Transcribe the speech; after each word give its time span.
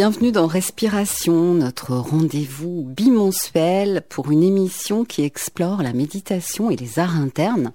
Bienvenue 0.00 0.32
dans 0.32 0.46
Respiration, 0.46 1.52
notre 1.52 1.94
rendez-vous 1.94 2.84
bimensuel 2.88 4.02
pour 4.08 4.30
une 4.30 4.42
émission 4.42 5.04
qui 5.04 5.24
explore 5.24 5.82
la 5.82 5.92
méditation 5.92 6.70
et 6.70 6.76
les 6.76 6.98
arts 6.98 7.16
internes 7.16 7.70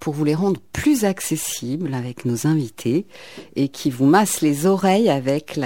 pour 0.00 0.12
vous 0.12 0.24
les 0.24 0.34
rendre 0.34 0.60
plus 0.72 1.04
accessibles 1.04 1.94
avec 1.94 2.24
nos 2.24 2.48
invités 2.48 3.06
et 3.54 3.68
qui 3.68 3.90
vous 3.90 4.06
masse 4.06 4.40
les 4.40 4.66
oreilles 4.66 5.08
avec 5.08 5.56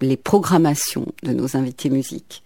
les 0.00 0.16
programmations 0.16 1.04
de 1.22 1.32
nos 1.34 1.54
invités 1.54 1.90
musiques. 1.90 2.42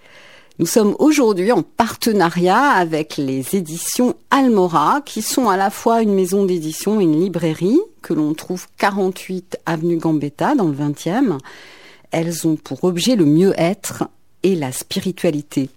Nous 0.59 0.67
sommes 0.67 0.97
aujourd'hui 0.99 1.53
en 1.53 1.63
partenariat 1.63 2.71
avec 2.71 3.19
les 3.19 3.55
éditions 3.55 4.17
Almora, 4.33 5.01
qui 5.07 5.23
sont 5.23 5.49
à 5.49 5.57
la 5.57 5.71
fois 5.71 6.03
une 6.03 6.13
maison 6.13 6.45
d'édition 6.45 7.01
et 7.01 7.05
une 7.05 7.21
librairie, 7.21 7.79
que 8.03 8.15
l'on 8.15 8.35
trouve 8.35 8.67
48 8.79 9.59
avenue 9.65 9.97
Gambetta 9.97 10.57
dans 10.57 10.67
le 10.67 10.75
20e, 10.75 11.39
elles 12.11 12.47
ont 12.47 12.57
pour 12.57 12.85
objet 12.85 13.17
le 13.17 13.25
mieux-être 13.25 14.05
et 14.43 14.55
la 14.55 14.73
spiritualité. 14.73 15.71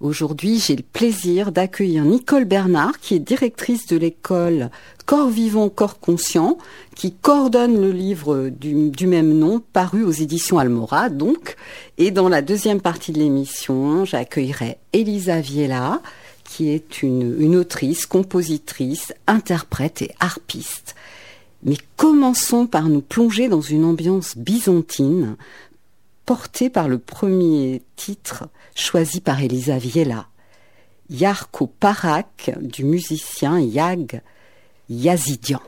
Aujourd'hui, 0.00 0.58
j'ai 0.58 0.76
le 0.76 0.82
plaisir 0.82 1.52
d'accueillir 1.52 2.04
Nicole 2.06 2.46
Bernard, 2.46 3.00
qui 3.00 3.16
est 3.16 3.18
directrice 3.18 3.86
de 3.86 3.98
l'école 3.98 4.70
Corps 5.04 5.28
vivant, 5.28 5.68
corps 5.68 6.00
conscient, 6.00 6.56
qui 6.94 7.12
coordonne 7.12 7.78
le 7.78 7.90
livre 7.90 8.48
du, 8.48 9.06
même 9.06 9.34
nom, 9.34 9.60
paru 9.60 10.02
aux 10.02 10.10
éditions 10.10 10.58
Almora, 10.58 11.10
donc. 11.10 11.56
Et 11.98 12.10
dans 12.10 12.30
la 12.30 12.40
deuxième 12.40 12.80
partie 12.80 13.12
de 13.12 13.18
l'émission, 13.18 14.06
j'accueillerai 14.06 14.78
Elisa 14.94 15.42
Viella, 15.42 16.00
qui 16.44 16.70
est 16.70 17.02
une, 17.02 17.36
une 17.38 17.56
autrice, 17.56 18.06
compositrice, 18.06 19.12
interprète 19.26 20.00
et 20.00 20.14
harpiste. 20.18 20.94
Mais 21.62 21.76
commençons 21.96 22.66
par 22.66 22.88
nous 22.88 23.02
plonger 23.02 23.48
dans 23.48 23.60
une 23.60 23.84
ambiance 23.84 24.36
byzantine, 24.36 25.36
portée 26.24 26.70
par 26.70 26.88
le 26.88 26.98
premier 26.98 27.82
titre 27.96 28.48
choisi 28.74 29.20
par 29.20 29.42
Elisa 29.42 29.78
Viella, 29.78 30.26
Yarko 31.10 31.66
Parak 31.66 32.52
du 32.60 32.84
musicien 32.84 33.58
Yag 33.58 34.22
Yazidian. 34.88 35.60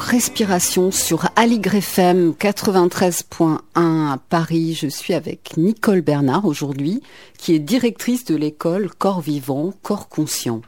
Respiration 0.00 0.90
sur 0.90 1.28
Aligre 1.36 1.74
FM 1.74 2.32
93.1 2.32 3.58
à 3.74 4.18
Paris. 4.30 4.72
Je 4.72 4.88
suis 4.88 5.12
avec 5.12 5.58
Nicole 5.58 6.00
Bernard 6.00 6.46
aujourd'hui, 6.46 7.02
qui 7.36 7.54
est 7.54 7.58
directrice 7.58 8.24
de 8.24 8.34
l'école 8.34 8.90
Corps 8.90 9.20
Vivant, 9.20 9.74
Corps 9.82 10.08
Conscient. 10.08 10.62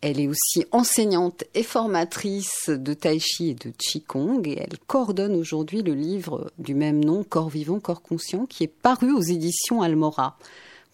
Elle 0.00 0.18
est 0.18 0.26
aussi 0.26 0.66
enseignante 0.72 1.44
et 1.54 1.62
formatrice 1.62 2.68
de 2.68 2.94
Tai 2.94 3.20
Chi 3.20 3.50
et 3.50 3.54
de 3.54 3.70
Qigong 3.70 4.46
et 4.46 4.58
elle 4.58 4.78
coordonne 4.88 5.36
aujourd'hui 5.36 5.82
le 5.82 5.94
livre 5.94 6.50
du 6.58 6.74
même 6.74 7.02
nom, 7.02 7.22
Corps 7.22 7.48
Vivant, 7.48 7.78
Corps 7.78 8.02
Conscient, 8.02 8.46
qui 8.46 8.64
est 8.64 8.72
paru 8.82 9.12
aux 9.12 9.22
éditions 9.22 9.82
Almora. 9.82 10.36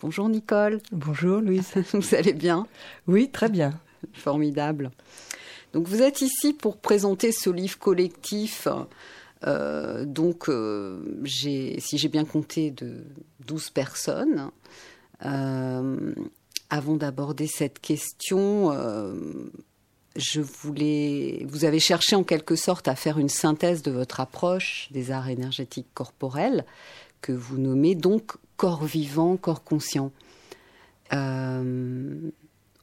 Bonjour 0.03 0.29
Nicole. 0.29 0.81
Bonjour 0.93 1.41
Louise. 1.41 1.73
Vous 1.95 2.15
allez 2.15 2.35
bien? 2.35 2.67
Oui, 3.07 3.31
très 3.31 3.49
bien. 3.49 3.73
Formidable. 4.13 4.91
Donc 5.75 5.89
vous 5.89 6.03
êtes 6.03 6.23
ici 6.23 6.53
pour 6.53 6.77
présenter 6.77 7.33
ce 7.33 7.51
livre 7.51 7.79
collectif. 7.79 8.69
Euh, 9.45 10.05
donc, 10.05 10.49
euh, 10.49 11.01
si 11.27 11.99
j'ai 11.99 12.09
bien 12.09 12.25
compté, 12.25 12.71
de 12.71 13.05
12 13.47 13.71
personnes. 13.71 14.51
Euh, 15.27 16.15
avant 16.71 16.95
d'aborder 16.95 17.49
cette 17.49 17.81
question, 17.81 18.73
je 20.17 20.41
voulais. 20.41 21.45
Vous 21.49 21.65
avez 21.65 21.81
cherché 21.81 22.15
en 22.17 22.23
quelque 22.23 22.57
sorte 22.57 22.87
à 22.89 22.95
faire 22.95 23.19
une 23.19 23.29
synthèse 23.29 23.83
de 23.83 23.91
votre 23.91 24.21
approche 24.21 24.89
des 24.93 25.11
arts 25.11 25.29
énergétiques 25.29 25.93
corporels, 25.93 26.65
que 27.21 27.33
vous 27.33 27.59
nommez 27.59 27.97
donc 27.97 28.33
corps 28.57 28.85
vivant, 28.85 29.37
corps 29.37 29.65
conscient. 29.65 30.13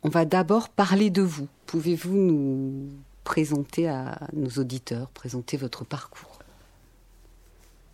On 0.04 0.10
va 0.10 0.26
d'abord 0.26 0.70
parler 0.70 1.10
de 1.10 1.22
vous. 1.22 1.48
Pouvez-vous 1.66 2.16
nous 2.16 2.90
présenter 3.24 3.88
à 3.88 4.20
nos 4.34 4.50
auditeurs, 4.50 5.10
présenter 5.10 5.58
votre 5.58 5.86
parcours? 5.86 6.40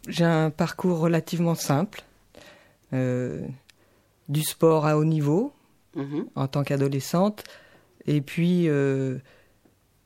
J'ai 0.07 0.24
un 0.24 0.50
parcours 0.50 1.00
relativement 1.00 1.56
simple. 1.56 2.04
Euh, 2.94 3.42
du 4.30 4.42
sport 4.42 4.86
à 4.86 4.98
haut 4.98 5.06
niveau 5.06 5.54
mhm. 5.95 6.27
en 6.36 6.48
tant 6.48 6.63
qu'adolescente. 6.63 7.44
Et 8.06 8.21
puis, 8.21 8.68
euh, 8.68 9.18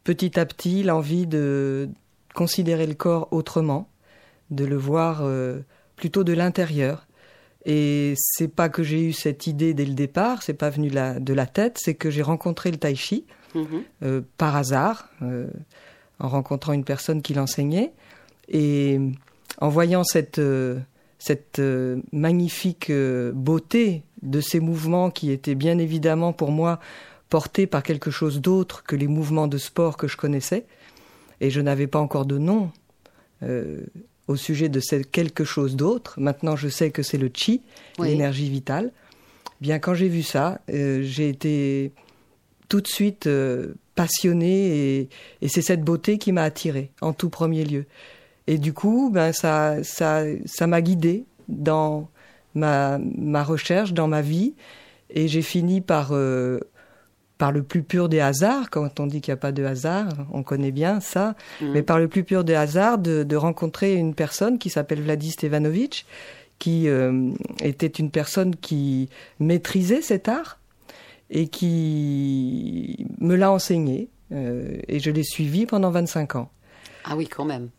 petit 0.04 0.40
à 0.40 0.46
petit, 0.46 0.84
l'envie 0.84 1.28
de 1.28 1.90
considérer 2.34 2.88
le 2.88 2.94
corps 2.94 3.28
autrement, 3.32 3.90
de 4.50 4.66
le 4.66 4.78
voir 4.78 5.22
euh, 5.22 5.60
plutôt 5.96 6.24
de 6.24 6.34
l'intérieur. 6.34 7.08
Et 7.66 8.14
c'est 8.18 8.48
pas 8.48 8.70
que 8.70 8.82
j'ai 8.82 9.02
eu 9.02 9.14
cette 9.14 9.46
idée 9.46 9.74
dès 9.74 9.86
le 9.86 9.94
départ, 9.94 10.42
c'est 10.42 10.54
pas 10.54 10.70
venu 10.70 10.90
de 10.90 11.34
la 11.34 11.46
tête, 11.46 11.78
c'est 11.80 11.94
que 11.94 12.10
j'ai 12.10 12.24
rencontré 12.24 12.72
le 12.72 12.78
tai 12.78 12.96
chi 12.96 13.26
mhm. 13.54 13.66
euh, 14.04 14.22
par 14.38 14.56
hasard, 14.56 15.10
euh, 15.22 15.48
en 16.20 16.28
rencontrant 16.28 16.74
une 16.74 16.84
personne 16.84 17.22
qui 17.22 17.34
l'enseignait, 17.34 17.94
et 18.50 19.00
en 19.60 19.70
voyant 19.70 20.04
cette 20.04 20.40
euh, 20.40 20.80
cette 21.20 21.62
magnifique 22.12 22.92
beauté 22.92 24.02
de 24.24 24.42
ces 24.42 24.60
mouvements 24.60 25.12
qui 25.12 25.30
étaient 25.32 25.54
bien 25.54 25.78
évidemment 25.78 26.34
pour 26.34 26.50
moi 26.50 26.80
portés 27.30 27.68
par 27.68 27.84
quelque 27.84 28.10
chose 28.10 28.42
d'autre 28.42 28.82
que 28.82 28.96
les 28.96 29.06
mouvements 29.06 29.48
de 29.48 29.60
sport 29.60 29.98
que 29.98 30.08
je 30.08 30.18
connaissais, 30.18 30.66
et 31.40 31.52
je 31.52 31.62
n'avais 31.62 31.86
pas 31.86 32.00
encore 32.00 32.26
de 32.26 32.40
nom 32.40 32.72
au 34.32 34.36
sujet 34.36 34.70
de 34.70 34.80
quelque 35.12 35.44
chose 35.44 35.76
d'autre. 35.76 36.20
Maintenant, 36.20 36.56
je 36.56 36.70
sais 36.70 36.92
que 36.92 37.04
c'est 37.04 37.18
le 37.18 37.30
chi, 37.34 37.62
l'énergie 38.00 38.50
vitale. 38.50 38.92
Bien, 39.60 39.78
quand 39.78 39.94
j'ai 39.94 40.08
vu 40.08 40.24
ça, 40.24 40.60
euh, 40.72 41.02
j'ai 41.04 41.30
été 41.30 41.92
tout 42.68 42.82
de 42.82 42.88
suite 42.88 43.28
euh, 43.28 43.76
passionné 43.96 45.10
et, 45.42 45.48
c'est 45.48 45.62
cette 45.62 45.84
beauté 45.84 46.18
qui 46.18 46.32
m'a 46.32 46.44
attiré 46.44 46.92
en 47.02 47.14
tout 47.14 47.30
premier 47.30 47.64
lieu. 47.64 47.86
Et 48.48 48.58
du 48.58 48.74
coup, 48.74 49.12
ben 49.14 49.34
ça, 49.34 49.84
ça, 49.84 50.24
ça 50.46 50.66
m'a 50.66 50.82
guidé 50.82 51.26
dans 51.48 52.10
ma, 52.56 52.98
ma 52.98 53.44
recherche, 53.44 53.94
dans 53.94 54.08
ma 54.08 54.22
vie, 54.22 54.56
et 55.10 55.28
j'ai 55.28 55.42
fini 55.42 55.82
par 55.82 56.10
euh, 56.12 56.60
par 57.42 57.52
le 57.52 57.64
plus 57.64 57.82
pur 57.82 58.08
des 58.08 58.20
hasards, 58.20 58.70
quand 58.70 59.00
on 59.00 59.08
dit 59.08 59.20
qu'il 59.20 59.32
n'y 59.32 59.40
a 59.40 59.42
pas 59.42 59.52
de 59.52 59.64
hasard, 59.64 60.10
on 60.32 60.44
connaît 60.44 60.70
bien 60.70 61.00
ça, 61.00 61.34
mm. 61.60 61.72
mais 61.72 61.82
par 61.82 61.98
le 61.98 62.08
plus 62.08 62.24
pur 62.24 62.44
des 62.44 62.54
hasards, 62.54 63.00
de, 63.00 63.36
rencontrer 63.36 63.96
une 63.96 64.14
personne 64.14 64.60
qui 64.60 64.70
s'appelle 64.70 65.02
Vladis 65.02 65.32
Stevanovic, 65.32 66.06
qui 66.60 66.88
euh, 66.88 67.32
était 67.64 67.88
une 67.88 68.12
personne 68.12 68.56
qui 68.56 69.10
maîtrisait 69.40 70.04
cet 70.04 70.30
art 70.30 70.60
et 71.32 71.48
qui 71.48 73.08
me 73.20 73.36
l'a 73.36 73.52
enseigné. 73.52 74.10
Euh, 74.32 74.78
et 74.88 75.00
je 75.00 75.10
l'ai 75.10 75.24
suivi 75.24 75.66
pendant 75.66 75.90
25 75.90 76.36
ans. 76.36 76.52
Ah 77.06 77.16
oui, 77.18 77.28
quand 77.28 77.46
même. 77.46 77.70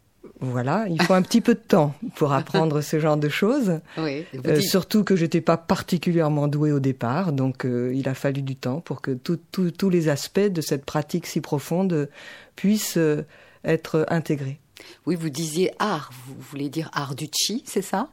Voilà, 0.41 0.87
il 0.89 1.01
faut 1.03 1.15
un 1.15 1.23
petit 1.23 1.41
peu 1.41 1.55
de 1.55 1.61
temps 1.61 1.95
pour 2.17 2.33
apprendre 2.33 2.81
ce 2.81 2.99
genre 2.99 3.17
de 3.17 3.29
choses. 3.29 3.81
Oui, 3.97 4.25
euh, 4.47 4.61
surtout 4.61 5.05
que 5.05 5.15
j'étais 5.15 5.41
pas 5.41 5.57
particulièrement 5.57 6.49
douée 6.49 6.73
au 6.73 6.81
départ, 6.81 7.33
donc 7.33 7.65
euh, 7.65 7.93
il 7.95 8.09
a 8.09 8.15
fallu 8.15 8.43
du 8.43 8.57
temps 8.57 8.81
pour 8.81 9.01
que 9.01 9.13
tous 9.13 9.91
les 9.91 10.09
aspects 10.09 10.41
de 10.41 10.61
cette 10.61 10.85
pratique 10.85 11.27
si 11.27 11.41
profonde 11.41 12.09
puissent 12.57 12.97
euh, 12.97 13.25
être 13.65 14.05
intégrés. 14.09 14.59
Oui, 15.07 15.15
vous 15.15 15.31
disiez 15.31 15.71
art, 15.79 16.11
vous 16.27 16.35
voulez 16.41 16.69
dire 16.69 16.91
art 16.93 17.15
du 17.15 17.29
chi, 17.33 17.63
c'est 17.67 17.83
ça? 17.83 18.09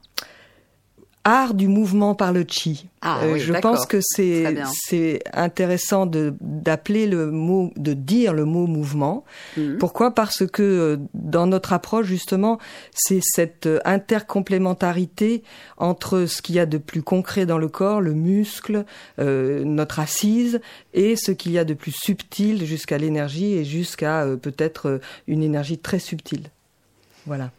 Art 1.23 1.53
du 1.53 1.67
mouvement 1.67 2.15
par 2.15 2.31
le 2.31 2.45
chi. 2.47 2.87
Ah, 3.01 3.21
euh, 3.23 3.37
je 3.37 3.53
pense 3.53 3.85
que 3.85 3.99
c'est 4.01 4.55
c'est 4.87 5.21
intéressant 5.33 6.05
de 6.05 6.33
d'appeler 6.41 7.07
le 7.07 7.31
mot 7.31 7.71
de 7.75 7.93
dire 7.93 8.33
le 8.33 8.45
mot 8.45 8.67
mouvement. 8.67 9.23
Mhm. 9.57 9.77
Pourquoi? 9.77 10.13
Parce 10.15 10.45
que 10.45 10.63
euh, 10.63 10.97
dans 11.13 11.45
notre 11.45 11.73
approche 11.73 12.07
justement, 12.07 12.57
c'est 12.93 13.19
cette 13.21 13.65
euh, 13.67 13.79
intercomplémentarité 13.85 15.43
entre 15.77 16.25
ce 16.25 16.41
qu'il 16.41 16.55
y 16.55 16.59
a 16.59 16.65
de 16.65 16.77
plus 16.77 17.03
concret 17.03 17.45
dans 17.45 17.57
le 17.57 17.67
corps, 17.67 18.01
le 18.01 18.13
muscle, 18.13 18.85
notre 19.17 19.99
assise, 19.99 20.59
et 20.93 21.15
ce 21.15 21.31
qu'il 21.31 21.53
y 21.53 21.57
a 21.57 21.63
de 21.63 21.73
plus 21.73 21.91
subtil 21.91 22.65
jusqu'à 22.65 22.97
l'énergie 22.97 23.53
et 23.53 23.63
jusqu'à 23.63 24.25
peut-être 24.41 24.99
une 25.27 25.41
énergie 25.41 25.77
très 25.77 25.99
subtile. 25.99 26.49
Voilà. 27.25 27.51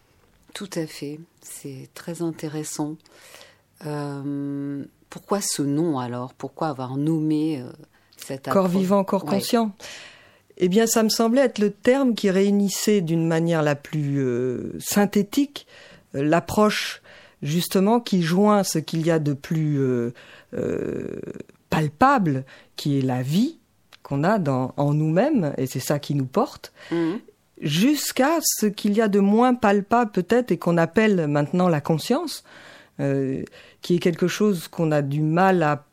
Tout 0.52 0.70
à 0.74 0.86
fait, 0.86 1.18
c'est 1.40 1.88
très 1.94 2.22
intéressant. 2.22 2.96
Euh, 3.86 4.84
pourquoi 5.08 5.40
ce 5.40 5.62
nom 5.62 5.98
alors? 5.98 6.34
Pourquoi 6.34 6.68
avoir 6.68 6.96
nommé 6.96 7.60
euh, 7.60 7.70
cet 8.16 8.48
Corps 8.48 8.68
vivant, 8.68 9.04
corps 9.04 9.24
conscient. 9.24 9.72
Eh 10.58 10.68
bien, 10.68 10.86
ça 10.86 11.02
me 11.02 11.08
semblait 11.08 11.42
être 11.42 11.58
le 11.58 11.70
terme 11.70 12.14
qui 12.14 12.30
réunissait 12.30 13.00
d'une 13.00 13.26
manière 13.26 13.62
la 13.62 13.74
plus 13.74 14.18
euh, 14.18 14.72
synthétique 14.78 15.66
l'approche 16.12 17.02
justement 17.40 18.00
qui 18.00 18.22
joint 18.22 18.64
ce 18.64 18.78
qu'il 18.78 19.06
y 19.06 19.10
a 19.10 19.18
de 19.18 19.32
plus 19.32 19.80
palpable, 21.70 22.44
qui 22.76 22.98
est 22.98 23.02
la 23.02 23.22
vie 23.22 23.58
qu'on 24.02 24.24
a 24.24 24.38
dans, 24.38 24.74
en 24.76 24.92
nous-mêmes, 24.92 25.54
et 25.56 25.66
c'est 25.66 25.80
ça 25.80 25.98
qui 25.98 26.14
nous 26.14 26.26
porte, 26.26 26.72
mmh. 26.90 27.12
jusqu'à 27.62 28.38
ce 28.42 28.66
qu'il 28.66 28.94
y 28.94 29.00
a 29.00 29.08
de 29.08 29.20
moins 29.20 29.54
palpable 29.54 30.10
peut-être 30.10 30.50
et 30.50 30.58
qu'on 30.58 30.76
appelle 30.76 31.28
maintenant 31.28 31.68
la 31.68 31.80
conscience, 31.80 32.44
euh, 33.00 33.42
qui 33.82 33.96
est 33.96 33.98
quelque 33.98 34.28
chose 34.28 34.68
qu'on 34.68 34.92
a 34.92 35.02
du 35.02 35.20
mal 35.20 35.62
à 35.62 35.84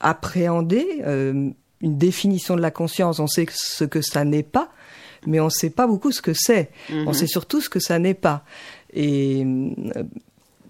appréhender. 0.00 1.02
Euh, 1.04 1.50
une 1.80 1.98
définition 1.98 2.56
de 2.56 2.62
la 2.62 2.70
conscience, 2.70 3.18
on 3.18 3.26
sait 3.26 3.46
ce 3.50 3.84
que 3.84 4.00
ça 4.00 4.24
n'est 4.24 4.42
pas, 4.42 4.70
mais 5.26 5.40
on 5.40 5.46
ne 5.46 5.50
sait 5.50 5.70
pas 5.70 5.86
beaucoup 5.86 6.12
ce 6.12 6.22
que 6.22 6.32
c'est. 6.32 6.70
On 6.90 7.06
mhm. 7.06 7.12
sait 7.12 7.26
surtout 7.26 7.60
ce 7.60 7.68
que 7.68 7.80
ça 7.80 7.98
n'est 7.98 8.14
pas. 8.14 8.44
Et 8.92 9.44
euh, 9.44 10.04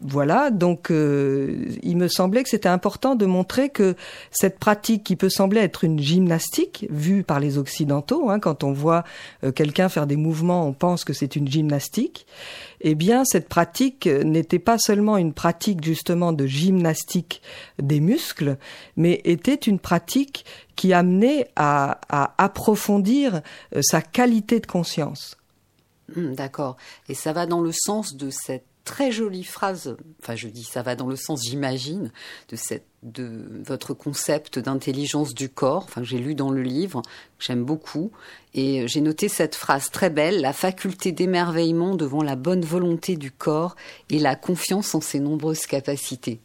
voilà, 0.06 0.50
donc 0.50 0.90
euh, 0.90 1.64
il 1.82 1.96
me 1.96 2.08
semblait 2.08 2.42
que 2.42 2.50
c'était 2.50 2.68
important 2.68 3.14
de 3.14 3.24
montrer 3.24 3.70
que 3.70 3.96
cette 4.30 4.58
pratique 4.58 5.02
qui 5.02 5.16
peut 5.16 5.30
sembler 5.30 5.62
être 5.62 5.82
une 5.82 5.98
gymnastique, 5.98 6.86
vue 6.90 7.22
par 7.22 7.40
les 7.40 7.56
Occidentaux, 7.56 8.28
hein, 8.28 8.38
quand 8.38 8.64
on 8.64 8.72
voit 8.72 9.04
euh, 9.44 9.50
quelqu'un 9.50 9.88
faire 9.88 10.06
des 10.06 10.16
mouvements, 10.16 10.68
on 10.68 10.74
pense 10.74 11.04
que 11.04 11.14
c'est 11.14 11.36
une 11.36 11.48
gymnastique, 11.48 12.26
eh 12.82 12.94
bien 12.94 13.24
cette 13.24 13.48
pratique 13.48 14.06
n'était 14.06 14.58
pas 14.58 14.76
seulement 14.76 15.16
une 15.16 15.32
pratique 15.32 15.82
justement 15.82 16.34
de 16.34 16.44
gymnastique 16.44 17.40
des 17.82 18.00
muscles, 18.00 18.58
mais 18.98 19.22
était 19.24 19.54
une 19.54 19.78
pratique 19.78 20.44
qui 20.76 20.92
amenait 20.92 21.48
à, 21.56 21.98
à 22.10 22.34
approfondir 22.36 23.40
euh, 23.74 23.80
sa 23.82 24.02
qualité 24.02 24.60
de 24.60 24.66
conscience. 24.66 25.38
Hum, 26.14 26.34
d'accord. 26.34 26.76
Et 27.08 27.14
ça 27.14 27.32
va 27.32 27.46
dans 27.46 27.62
le 27.62 27.72
sens 27.72 28.16
de 28.16 28.28
cette 28.28 28.66
très 28.84 29.10
jolie 29.10 29.44
phrase, 29.44 29.96
enfin 30.22 30.36
je 30.36 30.48
dis 30.48 30.64
ça 30.64 30.82
va 30.82 30.94
dans 30.94 31.06
le 31.06 31.16
sens 31.16 31.42
j'imagine 31.44 32.12
de 32.50 32.56
de 33.02 33.62
votre 33.62 33.92
concept 33.92 34.58
d'intelligence 34.58 35.34
du 35.34 35.48
corps, 35.48 35.84
enfin 35.84 36.02
j'ai 36.02 36.18
lu 36.18 36.34
dans 36.34 36.50
le 36.50 36.62
livre, 36.62 37.02
j'aime 37.38 37.64
beaucoup 37.64 38.12
et 38.54 38.88
j'ai 38.88 39.00
noté 39.00 39.28
cette 39.28 39.54
phrase 39.54 39.90
très 39.90 40.10
belle, 40.10 40.40
la 40.40 40.52
faculté 40.52 41.12
d'émerveillement 41.12 41.94
devant 41.96 42.22
la 42.22 42.36
bonne 42.36 42.64
volonté 42.64 43.16
du 43.16 43.30
corps 43.30 43.76
et 44.10 44.18
la 44.18 44.36
confiance 44.36 44.94
en 44.94 45.00
ses 45.00 45.20
nombreuses 45.20 45.66
capacités. 45.66 46.40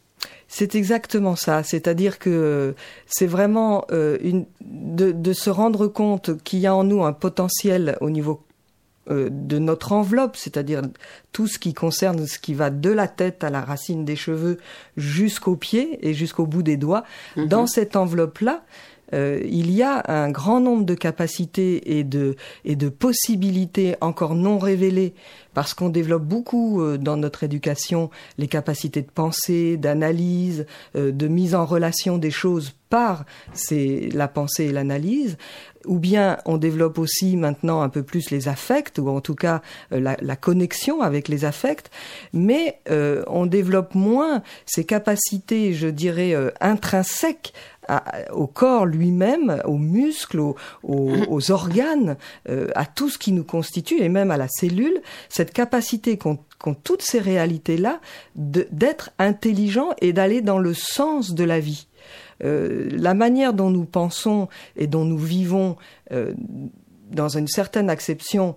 C'est 0.48 0.74
exactement 0.74 1.36
ça. 1.36 1.62
C'est-à-dire 1.62 2.18
que 2.18 2.74
c'est 3.06 3.26
vraiment 3.26 3.84
euh, 3.90 4.18
une, 4.20 4.46
de, 4.60 5.12
de, 5.12 5.32
se 5.32 5.48
rendre 5.48 5.86
compte 5.86 6.42
qu'il 6.42 6.58
y 6.58 6.66
a 6.66 6.74
en 6.74 6.84
nous 6.84 7.04
un 7.04 7.12
potentiel 7.12 7.96
au 8.00 8.10
niveau 8.10 8.42
de 9.08 9.58
notre 9.58 9.92
enveloppe, 9.92 10.36
c'est-à-dire 10.36 10.82
tout 11.32 11.46
ce 11.46 11.58
qui 11.58 11.74
concerne 11.74 12.26
ce 12.26 12.38
qui 12.38 12.54
va 12.54 12.70
de 12.70 12.90
la 12.90 13.08
tête 13.08 13.42
à 13.42 13.50
la 13.50 13.60
racine 13.60 14.04
des 14.04 14.14
cheveux 14.14 14.58
jusqu'aux 14.96 15.56
pieds 15.56 15.98
et 16.06 16.14
jusqu'au 16.14 16.46
bout 16.46 16.62
des 16.62 16.76
doigts. 16.76 17.04
Mhm. 17.36 17.48
Dans 17.48 17.66
cette 17.66 17.96
enveloppe-là, 17.96 18.62
euh, 19.12 19.40
il 19.44 19.70
y 19.70 19.82
a 19.82 20.02
un 20.08 20.30
grand 20.30 20.60
nombre 20.60 20.84
de 20.84 20.94
capacités 20.94 21.98
et 21.98 22.04
de, 22.04 22.36
et 22.64 22.76
de 22.76 22.88
possibilités 22.88 23.96
encore 24.00 24.34
non 24.34 24.58
révélées 24.58 25.14
parce 25.52 25.74
qu'on 25.74 25.88
développe 25.88 26.24
beaucoup 26.24 26.80
euh, 26.80 26.96
dans 26.96 27.16
notre 27.16 27.42
éducation 27.42 28.10
les 28.38 28.46
capacités 28.46 29.02
de 29.02 29.10
pensée, 29.10 29.76
d'analyse, 29.76 30.66
euh, 30.94 31.10
de 31.10 31.28
mise 31.28 31.54
en 31.54 31.66
relation 31.66 32.18
des 32.18 32.30
choses 32.30 32.74
par 32.88 33.24
la 33.70 34.26
pensée 34.26 34.64
et 34.64 34.72
l'analyse, 34.72 35.38
ou 35.86 35.98
bien 35.98 36.38
on 36.44 36.58
développe 36.58 36.98
aussi 36.98 37.36
maintenant 37.36 37.82
un 37.82 37.88
peu 37.88 38.02
plus 38.02 38.30
les 38.30 38.48
affects, 38.48 38.98
ou 38.98 39.08
en 39.08 39.20
tout 39.20 39.34
cas 39.34 39.62
la, 39.90 40.16
la 40.20 40.36
connexion 40.36 41.00
avec 41.02 41.28
les 41.28 41.44
affects, 41.44 41.90
mais 42.32 42.80
on 42.88 43.46
développe 43.46 43.94
moins 43.94 44.42
ces 44.66 44.84
capacités, 44.84 45.72
je 45.72 45.88
dirais, 45.88 46.34
intrinsèques 46.60 47.52
au 48.32 48.46
corps 48.46 48.86
lui-même, 48.86 49.60
aux 49.64 49.78
muscles, 49.78 50.40
aux, 50.82 51.50
organes, 51.50 52.16
euh, 52.48 52.68
à 52.74 52.86
tout 52.86 53.08
ce 53.08 53.18
qui 53.18 53.32
nous 53.32 53.44
constitue 53.44 54.00
et 54.00 54.08
même 54.08 54.30
à 54.30 54.36
la 54.36 54.48
cellule, 54.48 55.00
cette 55.28 55.52
capacité 55.52 56.16
qu'ont 56.18 56.38
toutes 56.84 57.02
ces 57.02 57.18
réalités-là 57.18 58.00
d'être 58.36 59.10
intelligent 59.18 59.90
et 60.00 60.12
d'aller 60.12 60.40
dans 60.40 60.58
le 60.58 60.74
sens 60.74 61.32
de 61.32 61.44
la 61.44 61.60
vie. 61.60 61.86
Euh, 62.44 62.88
la 62.92 63.14
manière 63.14 63.52
dont 63.52 63.70
nous 63.70 63.84
pensons 63.84 64.48
et 64.76 64.86
dont 64.86 65.04
nous 65.04 65.18
vivons 65.18 65.76
euh, 66.12 66.32
dans 67.10 67.28
une 67.28 67.48
certaine 67.48 67.90
acception 67.90 68.56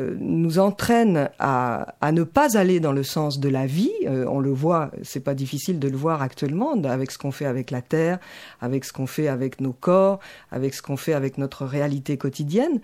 euh, 0.00 0.16
nous 0.18 0.58
entraîne 0.58 1.30
à, 1.38 1.94
ne 2.12 2.22
pas 2.22 2.56
aller 2.56 2.80
dans 2.80 2.92
le 2.92 3.02
sens 3.02 3.38
de 3.38 3.48
la 3.48 3.66
vie. 3.66 3.92
On 4.06 4.40
le 4.40 4.50
voit, 4.50 4.90
c'est 5.02 5.20
pas 5.20 5.34
difficile 5.34 5.78
de 5.78 5.88
le 5.88 5.96
voir 5.96 6.22
actuellement 6.22 6.72
avec 6.84 7.10
ce 7.10 7.18
qu'on 7.18 7.32
fait 7.32 7.46
avec 7.46 7.70
la 7.70 7.82
terre, 7.82 8.18
avec 8.60 8.84
ce 8.84 8.92
qu'on 8.92 9.06
fait 9.06 9.28
avec 9.28 9.60
nos 9.60 9.72
corps, 9.72 10.20
avec 10.50 10.74
ce 10.74 10.82
qu'on 10.82 10.96
fait 10.96 11.14
avec 11.14 11.38
notre 11.38 11.66
réalité 11.66 12.16
quotidienne. 12.16 12.80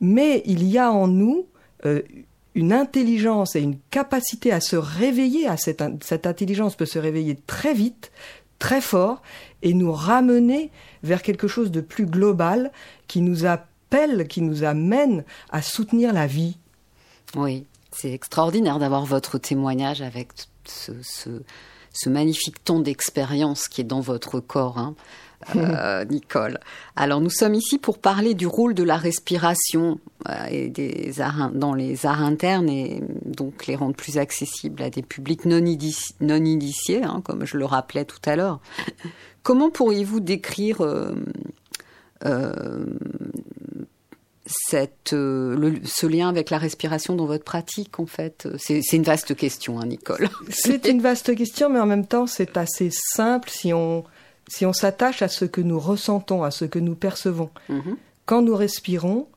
Mais 0.00 0.42
il 0.46 0.64
y 0.64 0.78
a 0.78 0.90
en 0.90 1.08
nous 1.08 1.46
une 2.54 2.72
intelligence 2.72 3.54
et 3.56 3.60
une 3.60 3.78
capacité 3.90 4.52
à 4.52 4.60
se 4.60 4.76
réveiller. 4.76 5.46
Cette 5.56 6.26
intelligence 6.26 6.74
peut 6.74 6.86
se 6.86 6.98
réveiller 6.98 7.36
très 7.46 7.74
vite, 7.74 8.10
très 8.60 8.80
fort, 8.80 9.22
et 9.62 9.74
nous 9.74 9.90
ramener 9.90 10.70
vers 11.02 11.22
quelque 11.22 11.48
chose 11.48 11.72
de 11.72 11.80
plus 11.80 12.06
global 12.06 12.70
qui 13.08 13.20
nous 13.20 13.46
a 13.46 13.66
qui 14.28 14.40
nous 14.40 14.62
amène 14.62 15.24
à 15.50 15.62
soutenir 15.62 16.12
la 16.12 16.28
vie. 16.28 16.58
Oui, 17.34 17.66
c'est 17.90 18.12
extraordinaire 18.12 18.78
d'avoir 18.78 19.04
votre 19.04 19.36
témoignage 19.36 20.00
avec 20.00 20.28
ce, 20.64 21.42
magnifique 22.10 22.62
ton 22.64 22.80
d'expérience 22.80 23.68
qui 23.68 23.80
est 23.80 23.84
dans 23.84 24.00
votre 24.00 24.40
corps. 24.40 24.78
Hein. 24.78 24.94
Euh, 25.56 26.04
Nicole. 26.04 26.58
Alors 26.96 27.22
nous 27.22 27.30
sommes 27.30 27.54
ici 27.54 27.78
pour 27.78 27.98
parler 27.98 28.34
du 28.34 28.46
rôle 28.46 28.74
de 28.74 28.82
la 28.82 28.98
respiration 28.98 29.98
euh, 30.28 30.44
et 30.50 30.68
des 30.68 31.18
arts, 31.22 31.50
dans 31.54 31.72
les 31.72 32.04
arts 32.04 32.20
internes 32.22 32.68
et 32.68 33.02
donc 33.24 33.66
les 33.66 33.74
rendre 33.74 33.94
plus 33.94 34.18
accessibles 34.18 34.82
à 34.82 34.90
des 34.90 35.00
publics 35.00 35.46
non, 35.46 35.64
initiés, 35.64 37.02
hein, 37.02 37.22
comme 37.24 37.46
je 37.46 37.56
le 37.56 37.64
rappelais 37.64 38.04
tout 38.04 38.20
à 38.26 38.36
l'heure. 38.36 38.60
Comment 39.42 39.70
pourriez-vous 39.70 40.20
décrire 40.20 40.82
euh, 40.82 41.14
cette, 44.50 45.12
euh, 45.12 45.78
ce 45.84 46.06
lien 46.06 46.28
avec 46.28 46.50
la 46.50 46.58
respiration 46.58 47.14
dans 47.14 47.26
votre 47.26 47.44
pratique, 47.44 48.00
en 48.00 48.06
fait? 48.06 48.48
C'est 48.58 48.82
une 48.92 49.02
vaste 49.02 49.34
question, 49.34 49.80
hein, 49.80 49.86
Nicole. 49.86 50.28
C'est 50.50 50.86
une 50.86 51.00
vaste 51.00 51.34
question, 51.36 51.70
mais 51.70 51.80
en 51.80 51.86
même 51.86 52.06
temps, 52.06 52.26
c'est 52.26 52.56
assez 52.56 52.90
simple 52.92 53.48
si 53.50 53.72
on, 53.72 54.04
si 54.48 54.66
on 54.66 54.72
s'attache 54.72 55.22
à 55.22 55.28
ce 55.28 55.44
que 55.44 55.60
nous 55.60 55.78
ressentons, 55.78 56.42
à 56.42 56.50
ce 56.50 56.64
que 56.64 56.78
nous 56.78 56.94
percevons. 56.94 57.50
Mhm. 57.68 57.96
Quand 58.26 58.42
nous 58.42 58.54
respirons, 58.54 59.28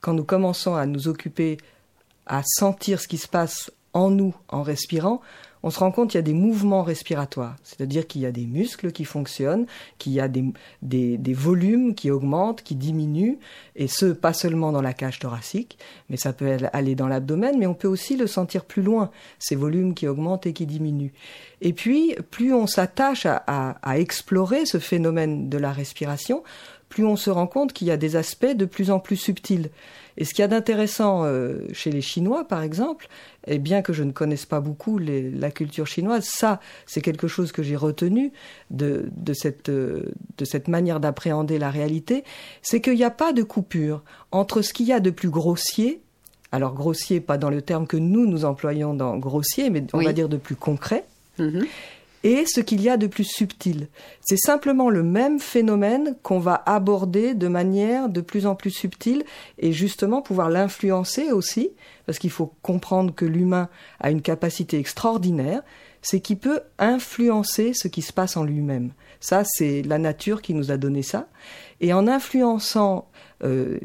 quand 0.00 0.14
nous 0.14 0.24
commençons 0.24 0.74
à 0.74 0.86
nous 0.86 1.08
occuper, 1.08 1.58
à 2.26 2.42
sentir 2.44 3.00
ce 3.00 3.08
qui 3.08 3.18
se 3.18 3.28
passe 3.28 3.70
en 3.92 4.10
nous 4.10 4.34
en 4.48 4.62
respirant, 4.62 5.20
on 5.64 5.70
se 5.70 5.78
rend 5.78 5.90
compte 5.90 6.10
qu'il 6.10 6.18
y 6.18 6.20
a 6.20 6.22
des 6.22 6.34
mouvements 6.34 6.82
respiratoires, 6.82 7.56
c'est-à-dire 7.62 8.06
qu'il 8.06 8.20
y 8.20 8.26
a 8.26 8.32
des 8.32 8.44
muscles 8.44 8.92
qui 8.92 9.06
fonctionnent, 9.06 9.64
qu'il 9.96 10.12
y 10.12 10.20
a 10.20 10.28
des, 10.28 11.32
volumes 11.32 11.94
qui 11.94 12.10
augmentent, 12.10 12.62
qui 12.62 12.74
diminuent, 12.74 13.38
et 13.74 13.88
ce, 13.88 14.04
pas 14.04 14.34
seulement 14.34 14.72
dans 14.72 14.82
la 14.82 14.92
cage 14.92 15.20
thoracique, 15.20 15.78
mais 16.10 16.18
ça 16.18 16.34
peut 16.34 16.58
aller 16.74 16.94
dans 16.94 17.08
l'abdomen, 17.08 17.56
mais 17.58 17.66
on 17.66 17.72
peut 17.72 17.88
aussi 17.88 18.18
le 18.18 18.26
sentir 18.26 18.66
plus 18.66 18.82
loin, 18.82 19.10
ces 19.38 19.56
volumes 19.56 19.94
qui 19.94 20.06
augmentent 20.06 20.44
et 20.44 20.52
qui 20.52 20.66
diminuent. 20.66 21.14
Et 21.62 21.72
puis, 21.72 22.14
plus 22.30 22.52
on 22.52 22.66
s'attache 22.66 23.26
à 23.26 23.98
explorer 23.98 24.66
ce 24.66 24.78
phénomène 24.78 25.48
de 25.48 25.56
la 25.56 25.72
respiration, 25.72 26.42
plus 26.90 27.06
on 27.06 27.16
se 27.16 27.30
rend 27.30 27.46
compte 27.46 27.72
qu'il 27.72 27.88
y 27.88 27.90
a 27.90 27.96
des 27.96 28.16
aspects 28.16 28.54
de 28.54 28.66
plus 28.66 28.90
en 28.90 29.00
plus 29.00 29.16
subtils. 29.16 29.70
Et 30.16 30.24
ce 30.24 30.30
qu'il 30.30 30.42
y 30.42 30.44
a 30.44 30.48
d'intéressant 30.48 31.24
euh, 31.24 31.66
chez 31.72 31.90
les 31.90 32.00
Chinois, 32.00 32.46
par 32.46 32.62
exemple, 32.62 33.08
et 33.46 33.58
bien 33.58 33.82
que 33.82 33.92
je 33.92 34.02
ne 34.02 34.12
connaisse 34.12 34.46
pas 34.46 34.60
beaucoup 34.60 34.98
la 34.98 35.50
culture 35.50 35.86
chinoise, 35.86 36.24
ça, 36.24 36.60
c'est 36.86 37.00
quelque 37.00 37.28
chose 37.28 37.52
que 37.52 37.62
j'ai 37.62 37.76
retenu 37.76 38.32
de, 38.70 39.08
de, 39.16 39.32
cette, 39.32 39.68
euh, 39.68 40.12
de 40.38 40.44
cette 40.44 40.68
manière 40.68 41.00
d'appréhender 41.00 41.58
la 41.58 41.70
réalité, 41.70 42.24
c'est 42.62 42.80
qu'il 42.80 42.94
n'y 42.94 43.04
a 43.04 43.10
pas 43.10 43.32
de 43.32 43.42
coupure 43.42 44.02
entre 44.30 44.62
ce 44.62 44.72
qu'il 44.72 44.86
y 44.86 44.92
a 44.92 45.00
de 45.00 45.10
plus 45.10 45.30
grossier, 45.30 46.00
alors 46.52 46.74
grossier 46.74 47.20
pas 47.20 47.36
dans 47.36 47.50
le 47.50 47.62
terme 47.62 47.86
que 47.86 47.96
nous 47.96 48.26
nous 48.26 48.44
employons 48.44 48.94
dans 48.94 49.16
grossier, 49.16 49.70
mais 49.70 49.84
on 49.92 50.00
va 50.00 50.12
dire 50.12 50.28
de 50.28 50.36
plus 50.36 50.56
concret, 50.56 51.04
mm-hmm 51.38 51.66
et 52.24 52.46
ce 52.46 52.60
qu'il 52.60 52.80
y 52.80 52.88
a 52.88 52.96
de 52.96 53.06
plus 53.06 53.24
subtil. 53.24 53.88
C'est 54.22 54.38
simplement 54.38 54.88
le 54.88 55.02
même 55.02 55.38
phénomène 55.38 56.16
qu'on 56.22 56.40
va 56.40 56.62
aborder 56.66 57.34
de 57.34 57.48
manière 57.48 58.08
de 58.08 58.22
plus 58.22 58.46
en 58.46 58.56
plus 58.56 58.70
subtile 58.70 59.24
et 59.58 59.72
justement 59.72 60.22
pouvoir 60.22 60.48
l'influencer 60.48 61.30
aussi, 61.30 61.70
parce 62.06 62.18
qu'il 62.18 62.30
faut 62.30 62.52
comprendre 62.62 63.14
que 63.14 63.26
l'humain 63.26 63.68
a 64.00 64.10
une 64.10 64.22
capacité 64.22 64.78
extraordinaire, 64.78 65.62
c'est 66.00 66.20
qu'il 66.20 66.38
peut 66.38 66.60
influencer 66.78 67.72
ce 67.74 67.88
qui 67.88 68.02
se 68.02 68.12
passe 68.12 68.36
en 68.36 68.44
lui-même. 68.44 68.92
Ça, 69.20 69.42
c'est 69.44 69.82
la 69.82 69.98
nature 69.98 70.42
qui 70.42 70.54
nous 70.54 70.70
a 70.70 70.76
donné 70.76 71.02
ça. 71.02 71.28
Et 71.80 71.92
en 71.92 72.06
influençant, 72.06 73.08
euh, 73.42 73.78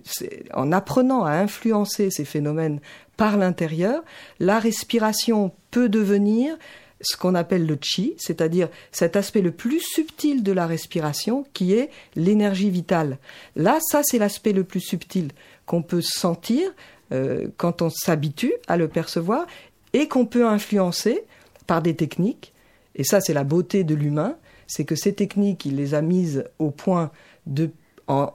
en 0.53 0.72
apprenant 0.72 1.24
à 1.24 1.31
influencer 1.31 2.10
ces 2.10 2.25
phénomènes 2.25 2.79
par 3.17 3.38
l'intérieur, 3.38 4.03
la 4.39 4.60
respiration 4.60 5.51
peut 5.72 5.89
devenir 5.89 6.58
ce 7.01 7.18
qu'on 7.18 7.36
appelle 7.36 7.65
le 7.65 7.77
chi, 7.82 8.13
c'est-à-dire 8.18 8.70
cet 8.91 9.15
aspect 9.15 9.41
le 9.41 9.51
plus 9.51 9.79
subtil 9.79 10.44
de 10.44 10.51
la 10.51 10.68
respiration 10.68 11.46
qui 11.53 11.74
est 11.74 11.89
l'énergie 12.15 12.70
vitale. 12.70 13.18
Là, 13.56 13.79
ça 13.82 14.01
c'est 14.03 14.20
l'aspect 14.20 14.53
le 14.53 14.63
plus 14.63 14.82
subtil 14.82 15.29
qu'on 15.65 15.82
peut 15.82 16.01
sentir 16.01 16.72
euh, 17.12 17.48
quand 17.58 17.82
on 17.82 17.89
s'habitue 17.89 18.53
à 18.68 18.77
le 18.77 18.88
percevoir 18.88 19.46
et 19.94 20.08
qu'on 20.08 20.25
peut 20.25 20.46
influencer 20.46 21.24
par 21.68 21.82
des 21.82 21.96
techniques. 21.96 22.53
Et 22.96 23.03
ça 23.03 23.22
c'est 23.22 23.34
la 23.34 23.44
beauté 23.44 23.84
de 23.84 23.96
l'humain, 23.96 24.36
c'est 24.68 24.86
que 24.86 24.96
ces 24.96 25.13
techniques, 25.13 25.65
il 25.65 25.77
les 25.77 25.94
a 25.94 26.01
mises 26.01 26.46
au 26.60 26.70
point 26.70 27.12
de, 27.48 27.72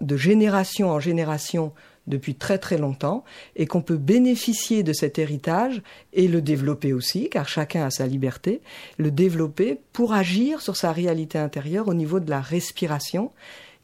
de 0.00 0.16
génération 0.16 0.90
en 0.90 1.00
génération 1.00 1.72
depuis 2.06 2.34
très 2.34 2.58
très 2.58 2.78
longtemps 2.78 3.24
et 3.56 3.66
qu'on 3.66 3.82
peut 3.82 3.96
bénéficier 3.96 4.82
de 4.82 4.92
cet 4.92 5.18
héritage 5.18 5.82
et 6.12 6.28
le 6.28 6.42
développer 6.42 6.92
aussi, 6.92 7.30
car 7.30 7.48
chacun 7.48 7.86
a 7.86 7.90
sa 7.90 8.06
liberté, 8.06 8.60
le 8.98 9.10
développer 9.10 9.78
pour 9.92 10.12
agir 10.12 10.60
sur 10.60 10.76
sa 10.76 10.92
réalité 10.92 11.38
intérieure 11.38 11.88
au 11.88 11.94
niveau 11.94 12.20
de 12.20 12.30
la 12.30 12.40
respiration, 12.40 13.30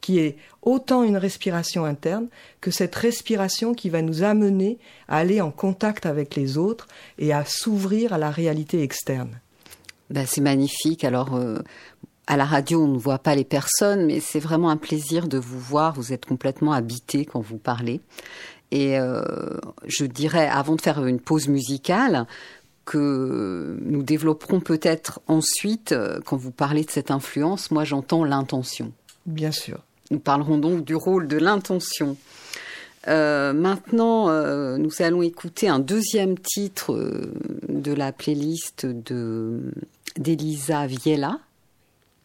qui 0.01 0.19
est 0.19 0.35
autant 0.63 1.03
une 1.03 1.17
respiration 1.17 1.85
interne 1.85 2.27
que 2.59 2.71
cette 2.71 2.95
respiration 2.95 3.73
qui 3.73 3.89
va 3.89 4.01
nous 4.01 4.23
amener 4.23 4.79
à 5.07 5.17
aller 5.17 5.41
en 5.41 5.51
contact 5.51 6.05
avec 6.05 6.35
les 6.35 6.57
autres 6.57 6.87
et 7.19 7.33
à 7.33 7.45
s'ouvrir 7.45 8.13
à 8.13 8.17
la 8.17 8.31
réalité 8.31 8.81
externe. 8.81 9.39
Ben, 10.09 10.25
c'est 10.27 10.41
magnifique. 10.41 11.05
Alors, 11.05 11.35
euh, 11.35 11.59
à 12.31 12.37
la 12.37 12.45
radio, 12.45 12.81
on 12.81 12.87
ne 12.87 12.97
voit 12.97 13.19
pas 13.19 13.35
les 13.35 13.43
personnes, 13.43 14.05
mais 14.05 14.21
c'est 14.21 14.39
vraiment 14.39 14.69
un 14.69 14.77
plaisir 14.77 15.27
de 15.27 15.37
vous 15.37 15.59
voir. 15.59 15.95
Vous 15.95 16.13
êtes 16.13 16.25
complètement 16.25 16.71
habité 16.71 17.25
quand 17.25 17.41
vous 17.41 17.57
parlez. 17.57 17.99
Et 18.71 18.97
euh, 18.97 19.21
je 19.85 20.05
dirais, 20.05 20.47
avant 20.47 20.77
de 20.77 20.81
faire 20.81 21.05
une 21.05 21.19
pause 21.19 21.49
musicale, 21.49 22.25
que 22.85 23.77
nous 23.81 24.01
développerons 24.01 24.61
peut-être 24.61 25.19
ensuite, 25.27 25.91
euh, 25.91 26.21
quand 26.25 26.37
vous 26.37 26.51
parlez 26.51 26.85
de 26.85 26.89
cette 26.89 27.11
influence, 27.11 27.69
moi 27.69 27.83
j'entends 27.83 28.23
l'intention. 28.23 28.93
Bien 29.25 29.51
sûr. 29.51 29.83
Nous 30.09 30.19
parlerons 30.19 30.57
donc 30.57 30.85
du 30.85 30.95
rôle 30.95 31.27
de 31.27 31.37
l'intention. 31.37 32.15
Euh, 33.09 33.51
maintenant, 33.51 34.29
nous 34.77 34.91
allons 34.99 35.21
écouter 35.21 35.67
un 35.67 35.79
deuxième 35.79 36.39
titre 36.39 36.97
de 37.67 37.91
la 37.91 38.13
playlist 38.13 38.85
de 38.85 39.73
d'Elisa 40.17 40.87
Viella. 40.87 41.37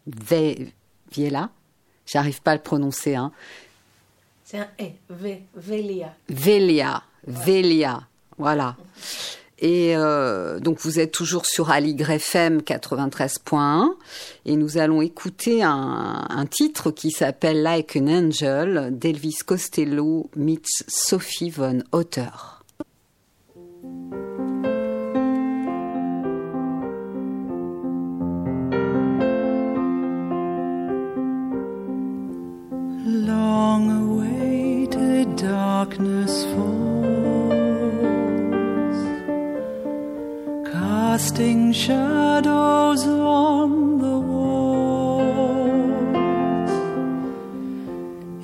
Viella. 0.07 1.49
J'arrive 2.05 2.41
pas 2.41 2.51
à 2.51 2.55
le 2.55 2.61
prononcer. 2.61 3.15
Hein. 3.15 3.31
C'est 4.43 4.59
un 4.59 4.67
E. 4.79 4.85
V, 5.09 5.43
Velia. 5.55 6.13
Velia. 6.29 7.03
Velia. 7.25 8.03
Voilà. 8.37 8.77
Et 9.59 9.97
euh, 9.97 10.59
donc 10.59 10.79
vous 10.79 10.99
êtes 10.99 11.11
toujours 11.11 11.45
sur 11.45 11.71
Aligre 11.71 12.11
FM 12.11 12.59
93.1 12.59 13.89
et 14.45 14.55
nous 14.55 14.77
allons 14.77 15.01
écouter 15.01 15.63
un, 15.63 16.27
un 16.29 16.45
titre 16.45 16.91
qui 16.91 17.09
s'appelle 17.09 17.63
Like 17.63 17.95
an 17.95 18.07
Angel 18.07 18.89
d'Elvis 18.91 19.39
Costello 19.45 20.29
meets 20.35 20.83
Sophie 20.87 21.49
von 21.49 21.79
Otter. 21.91 22.29
Darkness 35.87 36.43
falls, 36.45 37.85
casting 40.71 41.71
shadows 41.71 43.07
on 43.07 43.99
the 43.99 44.19
walls. 44.19 45.61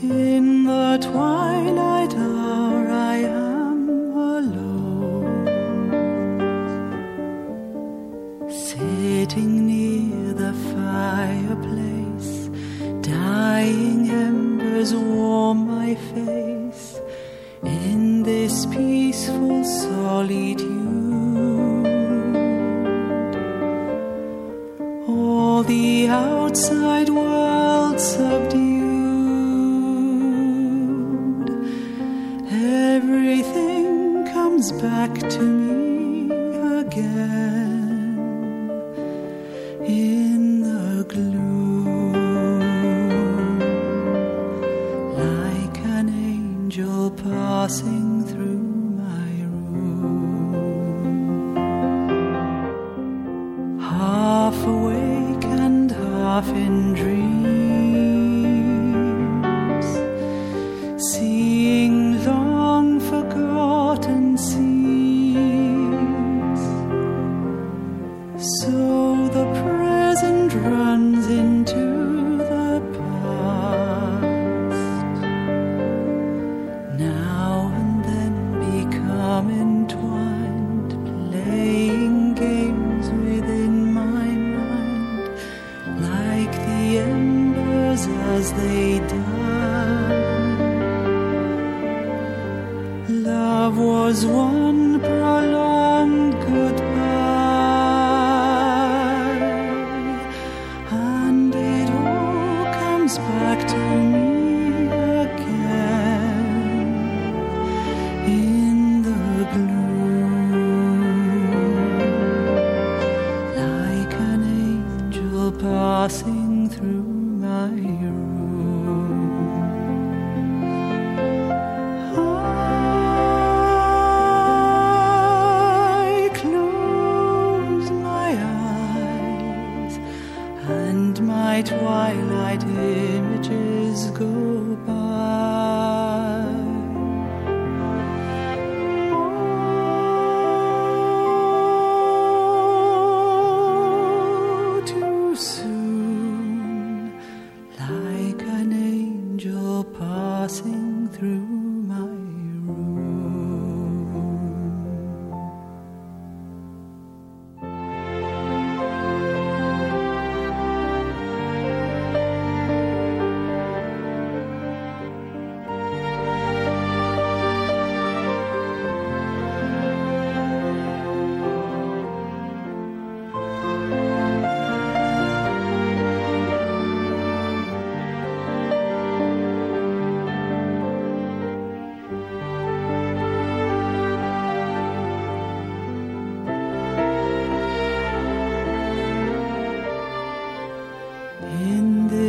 In 0.03 0.65
the 0.65 0.97
twilight 1.01 2.15
hour, 2.15 2.89
I 2.89 3.17
am 3.17 3.89
alone, 4.15 5.59
sitting 8.49 9.67
near 9.67 10.33
the 10.33 10.53
fireplace, 10.73 12.49
dying 13.01 14.09
embers 14.09 14.93
warm 14.95 15.67
my 15.67 15.95
face 15.95 16.32
outside 26.53 27.09
world 27.09 27.99
subdued. 27.99 28.69
Everything 32.51 34.23
comes 34.27 34.71
back 34.73 35.15
to 35.31 35.52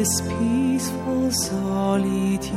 this 0.04 0.20
peaceful 0.20 1.30
solitude. 1.30 2.52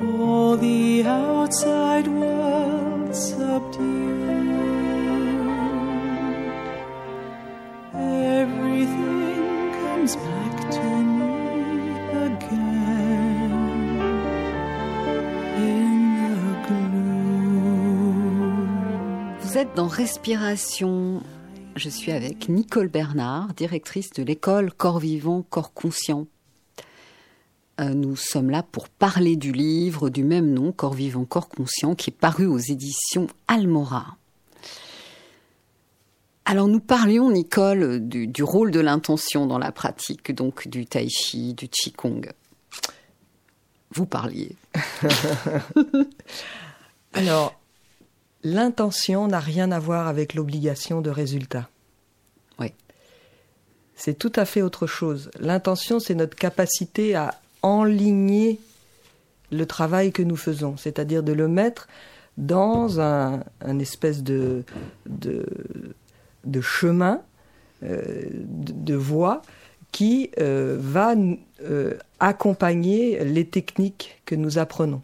All 0.00 0.56
the 0.56 1.02
outside 1.04 2.06
world 2.08 3.14
subdued. 3.14 4.24
Everything 8.40 9.72
comes 9.80 10.16
back 10.16 10.54
to 10.76 10.86
me 11.18 11.34
again 12.28 13.52
in 15.68 15.90
the 16.20 16.36
gloom. 16.66 17.04
Vous 19.42 19.58
êtes 19.58 19.74
dans 19.74 19.88
Respiration. 19.88 21.22
Je 21.76 21.88
suis 21.88 22.12
avec 22.12 22.48
Nicole 22.48 22.86
Bernard, 22.86 23.52
directrice 23.54 24.10
de 24.12 24.22
l'école 24.22 24.72
Corps 24.72 25.00
Vivant, 25.00 25.42
Corps 25.42 25.72
Conscient. 25.72 26.28
Euh, 27.80 27.88
nous 27.94 28.14
sommes 28.14 28.48
là 28.48 28.62
pour 28.62 28.88
parler 28.88 29.34
du 29.34 29.50
livre 29.50 30.08
du 30.08 30.22
même 30.22 30.52
nom, 30.52 30.70
Corps 30.70 30.94
Vivant, 30.94 31.24
Corps 31.24 31.48
Conscient, 31.48 31.96
qui 31.96 32.10
est 32.10 32.16
paru 32.16 32.46
aux 32.46 32.58
éditions 32.58 33.26
Almora. 33.48 34.16
Alors 36.44 36.68
nous 36.68 36.78
parlions, 36.78 37.30
Nicole, 37.30 38.06
du, 38.06 38.28
du 38.28 38.44
rôle 38.44 38.70
de 38.70 38.80
l'intention 38.80 39.46
dans 39.46 39.58
la 39.58 39.72
pratique, 39.72 40.32
donc 40.32 40.68
du 40.68 40.86
tai 40.86 41.08
chi, 41.08 41.54
du 41.54 41.68
qigong. 41.68 42.22
Vous 43.90 44.06
parliez. 44.06 44.54
Alors, 47.14 47.58
l'intention 48.44 49.26
n'a 49.26 49.40
rien 49.40 49.72
à 49.72 49.78
voir 49.78 50.06
avec 50.06 50.34
l'obligation 50.34 51.00
de 51.00 51.10
résultat. 51.10 51.68
Oui. 52.58 52.72
C'est 53.96 54.18
tout 54.18 54.32
à 54.36 54.44
fait 54.44 54.62
autre 54.62 54.86
chose. 54.86 55.30
L'intention, 55.40 55.98
c'est 55.98 56.14
notre 56.14 56.36
capacité 56.36 57.16
à 57.16 57.34
enligner 57.62 58.60
le 59.50 59.66
travail 59.66 60.12
que 60.12 60.22
nous 60.22 60.36
faisons, 60.36 60.76
c'est-à-dire 60.76 61.22
de 61.22 61.32
le 61.32 61.48
mettre 61.48 61.88
dans 62.36 63.00
un, 63.00 63.42
espèce 63.78 64.22
de, 64.22 64.64
de, 65.06 66.60
chemin, 66.60 67.22
euh, 67.84 68.22
de, 68.32 68.94
voie 68.94 69.42
qui 69.92 70.30
euh, 70.40 70.76
va 70.80 71.14
euh, 71.62 71.94
accompagner 72.18 73.24
les 73.24 73.46
techniques 73.46 74.20
que 74.26 74.34
nous 74.34 74.58
apprenons. 74.58 75.02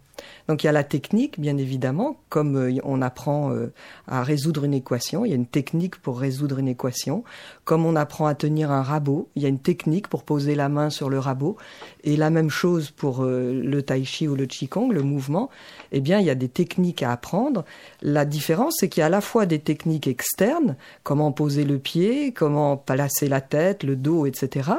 Donc 0.48 0.62
il 0.62 0.66
y 0.66 0.68
a 0.68 0.72
la 0.72 0.84
technique, 0.84 1.40
bien 1.40 1.56
évidemment, 1.56 2.16
comme 2.28 2.56
euh, 2.56 2.80
on 2.84 3.02
apprend 3.02 3.52
euh, 3.52 3.72
à 4.06 4.22
résoudre 4.22 4.64
une 4.64 4.74
équation, 4.74 5.24
il 5.24 5.30
y 5.30 5.32
a 5.32 5.36
une 5.36 5.46
technique 5.46 5.96
pour 5.96 6.18
résoudre 6.18 6.58
une 6.58 6.68
équation, 6.68 7.24
comme 7.64 7.86
on 7.86 7.96
apprend 7.96 8.26
à 8.26 8.34
tenir 8.34 8.70
un 8.70 8.82
rabot, 8.82 9.28
il 9.36 9.42
y 9.42 9.46
a 9.46 9.48
une 9.48 9.58
technique 9.58 10.08
pour 10.08 10.24
poser 10.24 10.54
la 10.54 10.68
main 10.68 10.90
sur 10.90 11.08
le 11.10 11.18
rabot, 11.18 11.56
et 12.04 12.16
la 12.16 12.30
même 12.30 12.50
chose 12.50 12.90
pour 12.90 13.24
euh, 13.24 13.52
le 13.52 13.82
tai 13.82 14.04
chi 14.04 14.28
ou 14.28 14.34
le 14.34 14.46
qigong, 14.46 14.90
le 14.90 15.02
mouvement, 15.02 15.50
eh 15.92 16.00
bien 16.00 16.18
il 16.18 16.26
y 16.26 16.30
a 16.30 16.34
des 16.34 16.48
techniques 16.48 17.02
à 17.02 17.12
apprendre. 17.12 17.64
La 18.02 18.24
différence, 18.24 18.76
c'est 18.78 18.88
qu'il 18.88 19.00
y 19.00 19.02
a 19.02 19.06
à 19.06 19.10
la 19.10 19.20
fois 19.20 19.46
des 19.46 19.58
techniques 19.58 20.06
externes, 20.06 20.76
comment 21.02 21.32
poser 21.32 21.64
le 21.64 21.78
pied, 21.78 22.32
comment 22.32 22.76
placer 22.76 23.28
la 23.28 23.40
tête, 23.40 23.82
le 23.82 23.96
dos, 23.96 24.26
etc., 24.26 24.70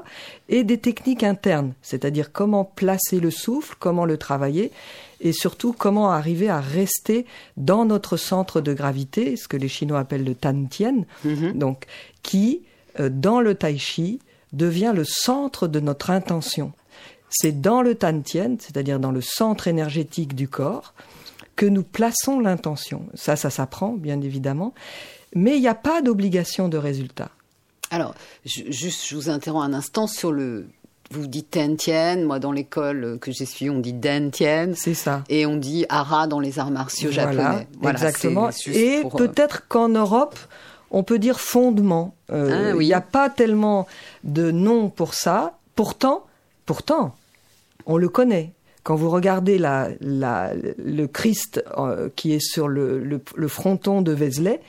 et 0.50 0.64
des 0.64 0.78
techniques 0.78 1.24
internes, 1.24 1.74
c'est-à-dire 1.82 2.32
comment 2.32 2.66
placer 2.66 3.20
le 3.20 3.32
souffle, 3.32 3.76
comment 3.80 4.06
le 4.06 4.18
travailler, 4.18 4.72
et 5.22 5.34
surtout 5.34 5.74
comment 5.74 6.12
arriver 6.12 6.50
à 6.50 6.60
rester 6.60 7.26
dans 7.58 7.86
notre 7.86 8.18
centre 8.18 8.62
de 8.62 8.74
gravité, 8.74 9.36
ce 9.38 9.48
que 9.48 9.58
les 9.58 9.68
Chinois 9.68 10.00
appellent 10.00 10.26
le 10.26 10.36
Tan 10.36 10.66
Tien, 10.66 11.06
mhm. 11.24 11.54
donc 11.54 11.86
qui, 12.24 12.64
euh, 13.00 13.10
dans 13.10 13.40
le 13.40 13.56
Tai 13.56 13.78
Chi, 13.78 14.20
devient 14.54 14.94
le 14.94 15.04
centre 15.06 15.68
de 15.68 15.80
notre 15.80 16.10
intention. 16.10 16.74
C'est 17.32 17.62
dans 17.62 17.82
le 17.82 17.96
Tan 17.96 18.22
Tien, 18.22 18.58
c'est-à-dire 18.60 19.00
dans 19.00 19.12
le 19.12 19.22
centre 19.22 19.68
énergétique 19.68 20.36
du 20.36 20.48
corps, 20.48 20.94
que 21.56 21.66
nous 21.66 21.84
plaçons 21.84 22.40
l'intention. 22.40 23.06
Ça, 23.14 23.36
ça 23.36 23.50
s'apprend, 23.50 23.94
bien 23.94 24.22
évidemment, 24.22 24.74
mais 25.34 25.56
il 25.56 25.62
n'y 25.62 25.68
a 25.68 25.76
pas 25.76 26.02
d'obligation 26.02 26.68
de 26.68 26.78
résultat. 26.78 27.30
Alors, 27.90 28.14
juste, 28.46 29.08
je 29.08 29.16
vous 29.16 29.30
interromps 29.30 29.66
un 29.66 29.74
instant 29.74 30.08
sur 30.08 30.32
le 30.32 30.68
vous 31.12 31.28
dites 31.28 31.58
Tien 31.78 32.26
Moi, 32.26 32.40
dans 32.40 32.52
l'école 32.52 33.18
que 33.20 33.32
j'ai 33.32 33.46
suivie, 33.46 33.70
on 33.70 33.80
dit 33.80 33.94
Den 33.94 34.32
C'est 34.34 34.94
ça. 34.94 35.24
Et 35.30 35.46
on 35.46 35.58
dit 35.58 35.86
Ara 35.90 36.28
dans 36.28 36.40
les 36.40 36.58
arts 36.58 36.72
martiaux 36.72 37.12
japonais. 37.12 37.68
Voilà, 37.82 37.98
exactement. 37.98 38.50
Et 38.68 39.02
euh, 39.04 39.10
peut-être 39.10 39.68
qu'en 39.68 39.90
Europe, 39.90 40.38
on 40.90 41.04
peut 41.04 41.20
dire 41.20 41.40
fondement. 41.40 42.16
Euh, 42.32 42.72
ah 42.74 42.82
il 42.82 42.86
n'y 42.86 42.94
a 42.94 43.02
pas 43.02 43.30
tellement 43.30 43.88
de 44.24 44.52
nom 44.52 44.90
pour 44.90 45.14
ça. 45.14 45.58
Pourtant, 45.76 46.26
pourtant, 46.66 47.14
on 47.86 47.98
le 47.98 48.10
connaît. 48.10 48.54
Quand 48.84 48.96
vous 48.96 49.12
regardez 49.12 49.60
le 49.60 51.06
Christ 51.06 51.64
euh, 51.78 52.10
qui 52.16 52.34
est 52.34 52.40
sur 52.40 52.68
le, 52.68 53.22
fronton 53.48 54.02
de 54.02 54.12
Vézelay, 54.12 54.60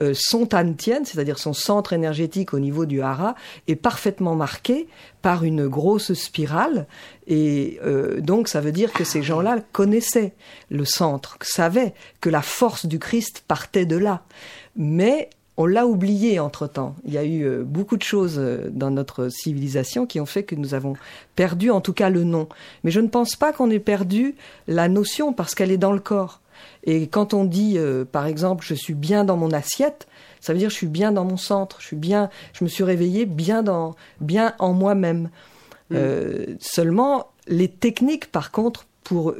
euh, 0.00 0.12
son 0.14 0.46
Tantien, 0.46 1.04
c'est-à-dire 1.04 1.38
son 1.38 1.52
centre 1.52 1.92
énergétique 1.92 2.52
au 2.52 2.58
niveau 2.58 2.84
du 2.84 3.00
hara, 3.00 3.36
est 3.68 3.76
parfaitement 3.76 4.34
marqué 4.34 4.88
par 5.22 5.44
une 5.44 5.68
grosse 5.68 6.14
spirale. 6.14 6.88
Et 7.28 7.78
euh, 7.84 8.20
donc 8.20 8.48
ça 8.48 8.60
veut 8.60 8.72
dire 8.72 8.92
que 8.92 9.04
ces 9.04 9.22
gens-là 9.22 9.58
connaissaient 9.70 10.34
le 10.68 10.84
centre, 10.84 11.38
savaient 11.40 11.94
que 12.20 12.28
la 12.28 12.42
force 12.42 12.86
du 12.86 12.98
Christ 12.98 13.44
partait 13.46 13.86
de 13.86 13.96
là. 13.96 14.24
Mais 14.74 15.30
on 15.60 15.66
l'a 15.66 15.86
oublié 15.86 16.40
entre-temps. 16.40 16.96
Il 17.04 17.12
y 17.12 17.18
a 17.18 17.22
eu 17.22 17.42
euh, 17.42 17.64
beaucoup 17.64 17.98
de 17.98 18.02
choses 18.02 18.38
euh, 18.38 18.70
dans 18.72 18.90
notre 18.90 19.28
civilisation 19.28 20.06
qui 20.06 20.18
ont 20.18 20.24
fait 20.24 20.42
que 20.42 20.54
nous 20.54 20.72
avons 20.72 20.94
perdu 21.36 21.70
en 21.70 21.82
tout 21.82 21.92
cas 21.92 22.08
le 22.08 22.24
nom. 22.24 22.48
Mais 22.82 22.90
je 22.90 22.98
ne 22.98 23.08
pense 23.08 23.36
pas 23.36 23.52
qu'on 23.52 23.70
ait 23.70 23.78
perdu 23.78 24.36
la 24.68 24.88
notion 24.88 25.34
parce 25.34 25.54
qu'elle 25.54 25.70
est 25.70 25.76
dans 25.76 25.92
le 25.92 26.00
corps. 26.00 26.40
Et 26.84 27.08
quand 27.08 27.34
on 27.34 27.44
dit, 27.44 27.74
euh, 27.76 28.06
par 28.06 28.24
exemple, 28.24 28.64
je 28.66 28.72
suis 28.72 28.94
bien 28.94 29.22
dans 29.22 29.36
mon 29.36 29.50
assiette, 29.50 30.08
ça 30.40 30.54
veut 30.54 30.58
dire 30.58 30.70
je 30.70 30.76
suis 30.76 30.86
bien 30.86 31.12
dans 31.12 31.26
mon 31.26 31.36
centre, 31.36 31.76
je 31.80 31.88
suis 31.88 31.96
bien, 31.96 32.30
je 32.54 32.64
me 32.64 32.70
suis 32.70 32.82
réveillé 32.84 33.26
bien 33.26 33.62
dans, 33.62 33.96
bien 34.22 34.54
en 34.60 34.72
moi-même. 34.72 35.28
Mm. 35.90 36.56
seulement, 36.58 37.26
les 37.48 37.68
techniques, 37.68 38.32
par 38.32 38.50
contre, 38.50 38.86
pour 39.04 39.34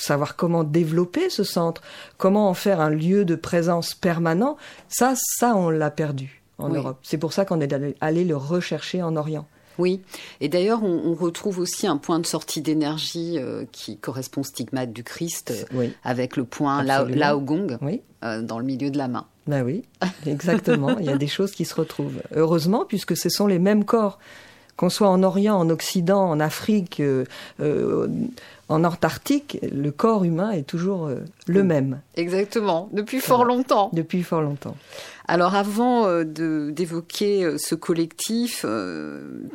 savoir 0.00 0.36
comment 0.36 0.64
développer 0.64 1.30
ce 1.30 1.44
centre, 1.44 1.82
comment 2.18 2.48
en 2.48 2.54
faire 2.54 2.80
un 2.80 2.90
lieu 2.90 3.24
de 3.24 3.34
présence 3.34 3.94
permanent, 3.94 4.56
ça, 4.88 5.14
ça, 5.16 5.54
on 5.54 5.70
l'a 5.70 5.90
perdu 5.90 6.42
en 6.58 6.68
Europe. 6.68 6.98
C'est 7.02 7.18
pour 7.18 7.32
ça 7.32 7.44
qu'on 7.44 7.60
est 7.60 7.74
allé, 8.00 8.24
le 8.24 8.36
rechercher 8.36 9.02
en 9.02 9.16
Orient. 9.16 9.46
Oui, 9.78 10.02
et 10.40 10.48
d'ailleurs, 10.48 10.84
on, 10.84 11.14
retrouve 11.14 11.58
aussi 11.58 11.86
un 11.86 11.96
point 11.96 12.20
de 12.20 12.26
sortie 12.26 12.60
d'énergie 12.60 13.38
euh, 13.38 13.64
qui 13.72 13.96
correspond 13.96 14.42
au 14.42 14.44
stigmate 14.44 14.92
du 14.92 15.02
Christ, 15.02 15.50
euh, 15.74 15.88
avec 16.04 16.36
le 16.36 16.44
point 16.44 16.82
Lao, 16.82 17.40
Gong 17.40 17.78
euh, 18.22 18.42
dans 18.42 18.58
le 18.58 18.64
milieu 18.66 18.90
de 18.90 18.98
la 18.98 19.08
main. 19.08 19.26
Ben 19.46 19.64
oui, 19.64 19.82
exactement. 20.26 20.98
Il 20.98 21.06
y 21.06 21.10
a 21.10 21.16
des 21.16 21.26
choses 21.26 21.52
qui 21.52 21.64
se 21.64 21.74
retrouvent. 21.74 22.20
Heureusement, 22.34 22.84
puisque 22.86 23.16
ce 23.16 23.30
sont 23.30 23.46
les 23.46 23.58
mêmes 23.58 23.84
corps 23.84 24.18
qu'on 24.76 24.88
soit 24.88 25.08
en 25.08 25.22
Orient, 25.22 25.56
en 25.56 25.70
Occident, 25.70 26.30
en 26.30 26.40
Afrique, 26.40 27.00
euh, 27.00 27.24
euh, 27.60 28.08
en 28.72 28.84
Antarctique, 28.84 29.58
le 29.62 29.90
corps 29.90 30.24
humain 30.24 30.50
est 30.50 30.66
toujours 30.66 31.06
euh, 31.06 31.20
le 31.46 31.62
même. 31.62 32.00
Exactement, 32.16 32.88
depuis 32.92 33.20
fort 33.20 33.44
longtemps. 33.44 33.90
Depuis 33.92 34.22
fort 34.22 34.42
longtemps. 34.42 34.76
Alors 35.28 35.54
avant 35.54 36.24
d'évoquer 36.24 37.56
ce 37.56 37.76
collectif, 37.76 38.66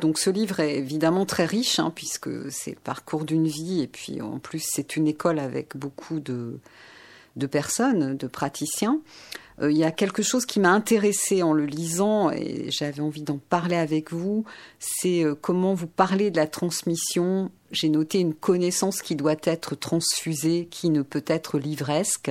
donc 0.00 0.18
ce 0.18 0.30
livre 0.30 0.60
est 0.60 0.76
évidemment 0.76 1.26
très 1.26 1.44
riche 1.44 1.78
hein, 1.78 1.92
puisque 1.94 2.30
c'est 2.50 2.70
le 2.70 2.80
parcours 2.82 3.24
d'une 3.24 3.46
vie 3.46 3.82
et 3.82 3.86
puis 3.86 4.22
en 4.22 4.38
plus 4.38 4.64
c'est 4.66 4.96
une 4.96 5.06
école 5.06 5.38
avec 5.38 5.76
beaucoup 5.76 6.20
de, 6.20 6.58
de 7.36 7.46
personnes, 7.46 8.16
de 8.16 8.26
praticiens. 8.26 9.00
Euh, 9.60 9.70
il 9.70 9.78
y 9.78 9.84
a 9.84 9.90
quelque 9.90 10.22
chose 10.22 10.46
qui 10.46 10.60
m'a 10.60 10.70
intéressé 10.70 11.42
en 11.42 11.52
le 11.52 11.66
lisant 11.66 12.30
et 12.30 12.70
j'avais 12.70 13.00
envie 13.00 13.22
d'en 13.22 13.38
parler 13.38 13.76
avec 13.76 14.12
vous. 14.12 14.44
C'est 14.78 15.24
euh, 15.24 15.34
comment 15.34 15.74
vous 15.74 15.86
parlez 15.86 16.30
de 16.30 16.36
la 16.36 16.46
transmission. 16.46 17.50
J'ai 17.70 17.88
noté 17.88 18.20
une 18.20 18.34
connaissance 18.34 19.02
qui 19.02 19.16
doit 19.16 19.36
être 19.44 19.74
transfusée, 19.74 20.68
qui 20.70 20.90
ne 20.90 21.02
peut 21.02 21.24
être 21.26 21.58
livresque. 21.58 22.30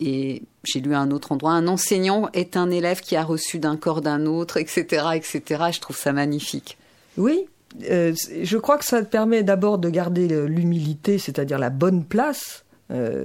Et 0.00 0.42
j'ai 0.64 0.80
lu 0.80 0.94
à 0.94 1.00
un 1.00 1.10
autre 1.12 1.32
endroit, 1.32 1.52
un 1.52 1.68
enseignant 1.68 2.28
est 2.32 2.56
un 2.56 2.70
élève 2.70 3.00
qui 3.00 3.14
a 3.14 3.22
reçu 3.22 3.60
d'un 3.60 3.76
corps 3.76 4.00
d'un 4.00 4.26
autre, 4.26 4.56
etc., 4.56 5.06
etc. 5.14 5.64
Je 5.72 5.80
trouve 5.80 5.96
ça 5.96 6.12
magnifique. 6.12 6.76
Oui, 7.16 7.46
euh, 7.88 8.12
je 8.42 8.56
crois 8.58 8.78
que 8.78 8.84
ça 8.84 9.02
permet 9.02 9.44
d'abord 9.44 9.78
de 9.78 9.88
garder 9.90 10.26
l'humilité, 10.48 11.18
c'est-à-dire 11.18 11.58
la 11.58 11.70
bonne 11.70 12.04
place 12.04 12.64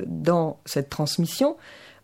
dans 0.06 0.60
cette 0.66 0.90
transmission, 0.90 1.58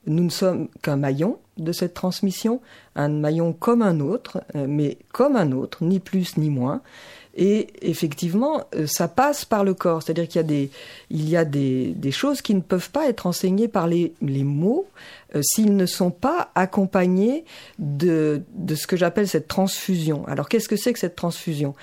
nous 0.05 0.23
ne 0.23 0.29
sommes 0.29 0.67
qu'un 0.81 0.97
maillon 0.97 1.37
de 1.57 1.71
cette 1.71 1.93
transmission, 1.93 2.61
un 2.95 3.09
maillon 3.09 3.53
comme 3.53 3.81
un 3.81 3.99
autre, 3.99 4.43
euh, 4.55 4.65
mais 4.67 4.97
comme 5.11 5.35
un 5.35 5.51
autre, 5.51 5.83
ni 5.83 5.99
plus 5.99 6.37
ni 6.37 6.49
moins. 6.49 6.81
Et 7.35 7.67
effectivement, 7.81 8.63
euh, 8.75 8.85
ça 8.85 9.07
passe 9.07 9.43
par 9.43 9.63
le 9.63 9.73
corps, 9.73 10.03
c'est-à-dire 10.03 10.27
qu'il 10.27 10.37
y 10.37 10.39
a 10.39 10.47
des, 10.47 10.69
il 11.09 11.29
y 11.29 11.35
a 11.35 11.45
des, 11.45 11.93
des, 11.95 12.11
choses 12.11 12.43
qui 12.43 12.53
ne 12.53 12.61
peuvent 12.61 12.91
pas 12.91 13.07
être 13.07 13.25
enseignées 13.25 13.67
par 13.67 13.87
les, 13.87 14.13
les 14.21 14.43
mots 14.43 14.87
euh, 15.35 15.41
s'ils 15.41 15.75
ne 15.75 15.87
sont 15.87 16.11
pas 16.11 16.51
accompagnés 16.53 17.43
de, 17.79 18.43
de 18.53 18.75
ce 18.75 18.85
que 18.85 18.97
j'appelle 18.97 19.27
cette 19.27 19.47
transfusion. 19.47 20.27
Alors 20.27 20.47
qu'est-ce 20.47 20.69
que 20.69 20.75
c'est 20.75 20.93
que 20.93 20.99
cette 20.99 21.15
transfusion? 21.15 21.73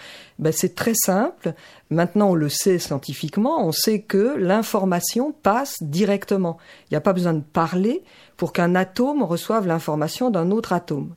Ben, 0.40 0.52
C'est 0.52 0.74
très 0.74 0.94
simple. 0.94 1.54
Maintenant, 1.90 2.30
on 2.30 2.34
le 2.34 2.48
sait 2.48 2.78
scientifiquement, 2.78 3.64
on 3.64 3.72
sait 3.72 4.00
que 4.02 4.36
l'information 4.36 5.32
passe 5.32 5.76
directement. 5.80 6.58
Il 6.86 6.94
n'y 6.94 6.96
a 6.96 7.00
pas 7.00 7.12
besoin 7.12 7.34
de 7.34 7.42
parler 7.42 8.02
pour 8.36 8.52
qu'un 8.52 8.74
atome 8.74 9.22
reçoive 9.22 9.66
l'information 9.66 10.30
d'un 10.30 10.50
autre 10.50 10.72
atome. 10.72 11.14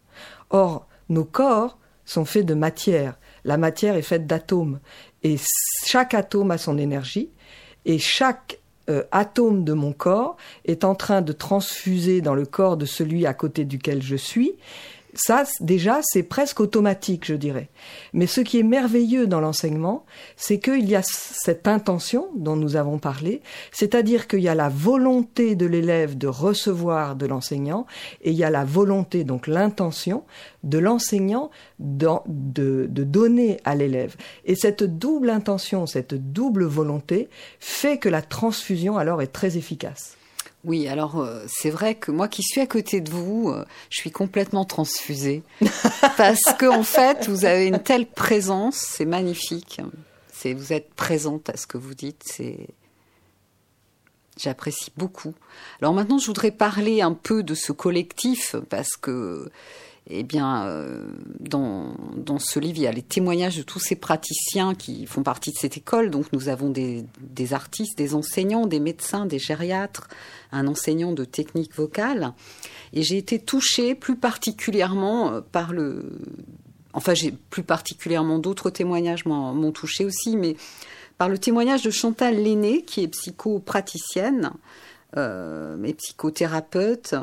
Or, 0.52 0.88
nos 1.10 1.26
corps 1.26 1.80
sont 2.06 2.26
faits 2.26 2.46
de 2.46 2.54
matière. 2.54 3.18
La 3.46 3.58
matière 3.58 3.96
est 3.96 4.02
faite 4.02 4.28
d'atomes. 4.28 4.80
Et 5.24 5.38
chaque 5.86 6.14
atome 6.14 6.52
a 6.52 6.58
son 6.58 6.78
énergie. 6.78 7.30
Et 7.86 7.98
chaque 7.98 8.60
euh, 8.90 9.04
atome 9.12 9.64
de 9.64 9.74
mon 9.74 9.94
corps 9.94 10.36
est 10.66 10.84
en 10.84 10.96
train 10.96 11.22
de 11.22 11.32
transfuser 11.32 12.22
dans 12.22 12.36
le 12.36 12.46
corps 12.46 12.76
de 12.76 12.86
celui 12.86 13.26
à 13.26 13.34
côté 13.34 13.64
duquel 13.64 14.02
je 14.02 14.18
suis 14.18 14.54
ça, 15.15 15.43
déjà, 15.60 15.99
c'est 16.04 16.23
presque 16.23 16.60
automatique, 16.60 17.26
je 17.26 17.36
dirais. 17.36 17.69
Mais 18.13 18.28
ce 18.28 18.41
qui 18.41 18.60
est 18.60 18.63
merveilleux 18.63 19.28
dans 19.28 19.39
l'enseignement, 19.39 20.06
c'est 20.36 20.60
qu'il 20.60 20.89
y 20.89 20.95
a 20.95 21.04
cette 21.04 21.67
intention 21.67 22.30
dont 22.36 22.56
nous 22.56 22.76
avons 22.76 22.97
parlé, 22.97 23.41
c'est-à-dire 23.71 24.28
qu'il 24.28 24.39
y 24.39 24.49
a 24.49 24.56
la 24.56 24.69
volonté 24.69 25.56
de 25.56 25.65
l'élève 25.65 26.17
de 26.17 26.28
recevoir 26.28 27.15
de 27.15 27.28
l'enseignant, 27.28 27.86
et 28.21 28.32
il 28.32 28.38
y 28.38 28.43
a 28.43 28.49
la 28.49 28.65
volonté, 28.65 29.23
donc 29.23 29.47
l'intention, 29.47 30.23
de 30.63 30.78
l'enseignant 30.80 31.52
de, 31.80 32.88
donner 32.88 33.60
à 33.65 33.76
l'élève. 33.76 34.15
Et 34.45 34.56
cette 34.56 34.84
double 34.84 35.30
intention, 35.30 35.86
cette 35.86 36.15
double 36.15 36.65
volonté, 36.65 37.30
fait 37.60 37.97
que 37.97 38.10
la 38.10 38.21
transfusion 38.21 38.97
alors 38.97 39.21
est 39.21 39.28
très 39.28 39.58
efficace. 39.58 40.17
Oui, 40.63 40.88
alors 40.88 41.19
euh, 41.19 41.43
c'est 41.47 41.69
vrai 41.69 41.95
que 41.95 42.10
moi 42.10 42.30
qui 42.30 42.41
suis 42.41 42.62
à 42.62 42.67
côté 42.67 43.02
de 43.02 43.12
vous, 43.12 43.49
euh, 43.49 43.65
je 43.89 43.97
suis 43.97 44.12
complètement 44.12 44.63
transfusée 44.63 45.43
parce 46.17 46.54
que 46.58 46.65
en 46.65 46.84
fait, 46.84 47.28
vous 47.28 47.43
avez 47.43 47.67
une 47.67 47.80
telle 47.80 48.06
présence, 48.06 48.78
c'est 48.78 49.06
magnifique. 49.06 49.82
C'est 50.32 50.54
vous 50.54 50.71
êtes 50.71 50.93
présente 50.93 51.49
à 51.49 51.58
ce 51.58 51.67
que 51.67 51.78
vous 51.78 51.93
dites, 51.93 52.21
c'est 52.26 52.67
j'apprécie 54.38 54.91
beaucoup. 54.97 55.34
Alors 55.82 55.93
maintenant, 55.93 56.17
je 56.17 56.28
voudrais 56.28 56.52
parler 56.52 57.02
un 57.02 57.13
peu 57.13 57.43
de 57.43 57.56
ce 57.56 57.71
collectif 57.71 58.56
parce 58.69 58.95
que 58.95 59.52
eh 60.08 60.24
bien, 60.24 60.66
euh, 60.66 61.06
dans, 61.39 61.96
dans 62.18 62.39
ce 62.39 62.60
livre, 62.60 62.78
il 62.78 62.84
y 62.84 62.88
a 62.88 62.92
les 62.92 63.02
témoignages 63.02 63.58
de 63.58 63.63
tous 63.63 63.80
ces 63.80 63.96
praticiens 63.96 64.76
qui 64.76 65.06
font 65.06 65.24
partie 65.24 65.52
de 65.52 65.58
cette 65.58 65.78
école. 65.78 66.10
Donc, 66.10 66.34
nous 66.34 66.50
avons 66.50 66.70
des, 66.70 67.06
des 67.22 67.54
artistes, 67.54 67.98
des 67.98 68.13
enseignants, 68.13 68.66
des 68.66 68.82
médecins, 68.82 69.26
des 69.26 69.39
gériatres, 69.39 70.10
un 70.52 70.68
enseignant 70.68 71.13
de 71.13 71.24
technique 71.24 71.74
vocale. 71.76 72.34
Et 72.92 73.02
j'ai 73.02 73.18
été 73.18 73.39
touchée 73.39 73.96
plus 73.96 74.18
particulièrement 74.18 75.34
euh, 75.34 75.42
par 75.42 75.72
le... 75.72 76.20
Enfin, 76.94 77.13
j'ai 77.13 77.32
plus 77.32 77.63
particulièrement 77.63 78.38
d'autres 78.39 78.70
témoignages 78.70 79.26
m'ont 79.26 79.72
touché 79.72 80.06
aussi, 80.06 80.38
mais 80.38 80.56
par 81.18 81.28
le 81.28 81.39
témoignage 81.39 81.82
de 81.82 81.89
Chantal 81.89 82.36
Lenné, 82.36 82.84
qui 82.84 83.02
est 83.02 83.08
psychopraticienne 83.08 84.52
euh, 85.18 85.84
et 85.84 85.94
psychothérapeute, 85.96 87.16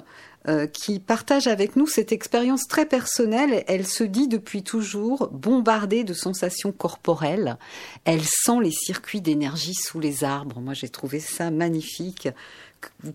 euh, 0.49 0.67
qui 0.67 1.01
partage 1.01 1.49
avec 1.49 1.77
nous 1.77 1.87
cette 1.87 2.13
expérience 2.13 2.67
très 2.67 2.87
personnelle. 2.87 3.63
Elle 3.67 3.87
se 3.87 4.05
dit 4.05 4.27
depuis 4.27 4.63
toujours 4.63 5.29
bombardée 5.31 6.03
de 6.03 6.15
sensations 6.15 6.73
corporelles. 6.73 7.59
Elle 8.07 8.25
sent 8.25 8.61
les 8.63 8.71
circuits 8.71 9.21
d'énergie 9.21 9.75
sous 9.75 10.01
les 10.01 10.25
arbres. 10.25 10.59
Moi, 10.61 10.73
j'ai 10.73 10.89
trouvé 10.89 11.21
ça 11.21 11.51
magnifique. 11.51 12.31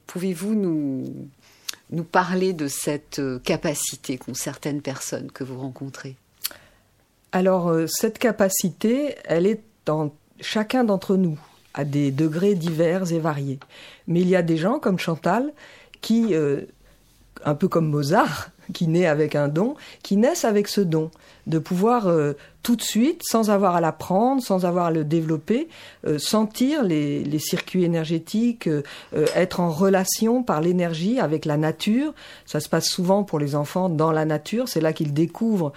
Pouvez-vous 0.05 0.53
nous, 0.53 1.27
nous 1.89 2.03
parler 2.03 2.53
de 2.53 2.67
cette 2.67 3.17
euh, 3.17 3.39
capacité 3.39 4.19
qu'ont 4.19 4.35
certaines 4.35 4.83
personnes 4.83 5.31
que 5.31 5.43
vous 5.43 5.59
rencontrez? 5.59 6.17
Alors, 7.31 7.69
euh, 7.69 7.87
cette 7.87 8.19
capacité, 8.19 9.15
elle 9.23 9.47
est 9.47 9.63
dans 9.87 10.13
chacun 10.41 10.83
d'entre 10.83 11.15
nous, 11.15 11.39
à 11.73 11.85
des 11.85 12.11
degrés 12.11 12.53
divers 12.53 13.11
et 13.11 13.19
variés. 13.19 13.57
Mais 14.05 14.21
il 14.21 14.29
y 14.29 14.35
a 14.35 14.43
des 14.43 14.57
gens 14.57 14.77
comme 14.77 14.99
Chantal 14.99 15.53
qui 16.01 16.35
un 17.45 17.55
peu 17.55 17.67
comme 17.67 17.87
Mozart, 17.87 18.49
qui 18.73 18.87
naît 18.87 19.07
avec 19.07 19.35
un 19.35 19.47
don, 19.47 19.75
qui 20.03 20.17
naissent 20.17 20.45
avec 20.45 20.67
ce 20.67 20.81
don 20.81 21.11
de 21.47 21.59
pouvoir 21.59 22.07
euh, 22.07 22.33
tout 22.63 22.75
de 22.75 22.81
suite, 22.81 23.21
sans 23.23 23.51
avoir 23.51 23.75
à 23.75 23.81
l'apprendre, 23.81 24.41
sans 24.41 24.65
avoir 24.65 24.87
à 24.87 24.91
le 24.91 25.03
développer, 25.03 25.67
euh, 26.07 26.17
sentir 26.17 26.83
les, 26.83 27.23
les, 27.23 27.37
circuits 27.37 27.83
énergétiques, 27.83 28.67
euh, 28.67 28.81
être 29.35 29.59
en 29.59 29.69
relation 29.69 30.41
par 30.41 30.61
l'énergie 30.61 31.19
avec 31.19 31.45
la 31.45 31.57
nature. 31.57 32.15
Ça 32.47 32.59
se 32.59 32.67
passe 32.67 32.87
souvent 32.89 33.23
pour 33.23 33.37
les 33.37 33.55
enfants 33.55 33.89
dans 33.89 34.11
la 34.11 34.25
nature. 34.25 34.67
C'est 34.67 34.81
là 34.81 34.93
qu'ils 34.93 35.13
découvrent 35.13 35.73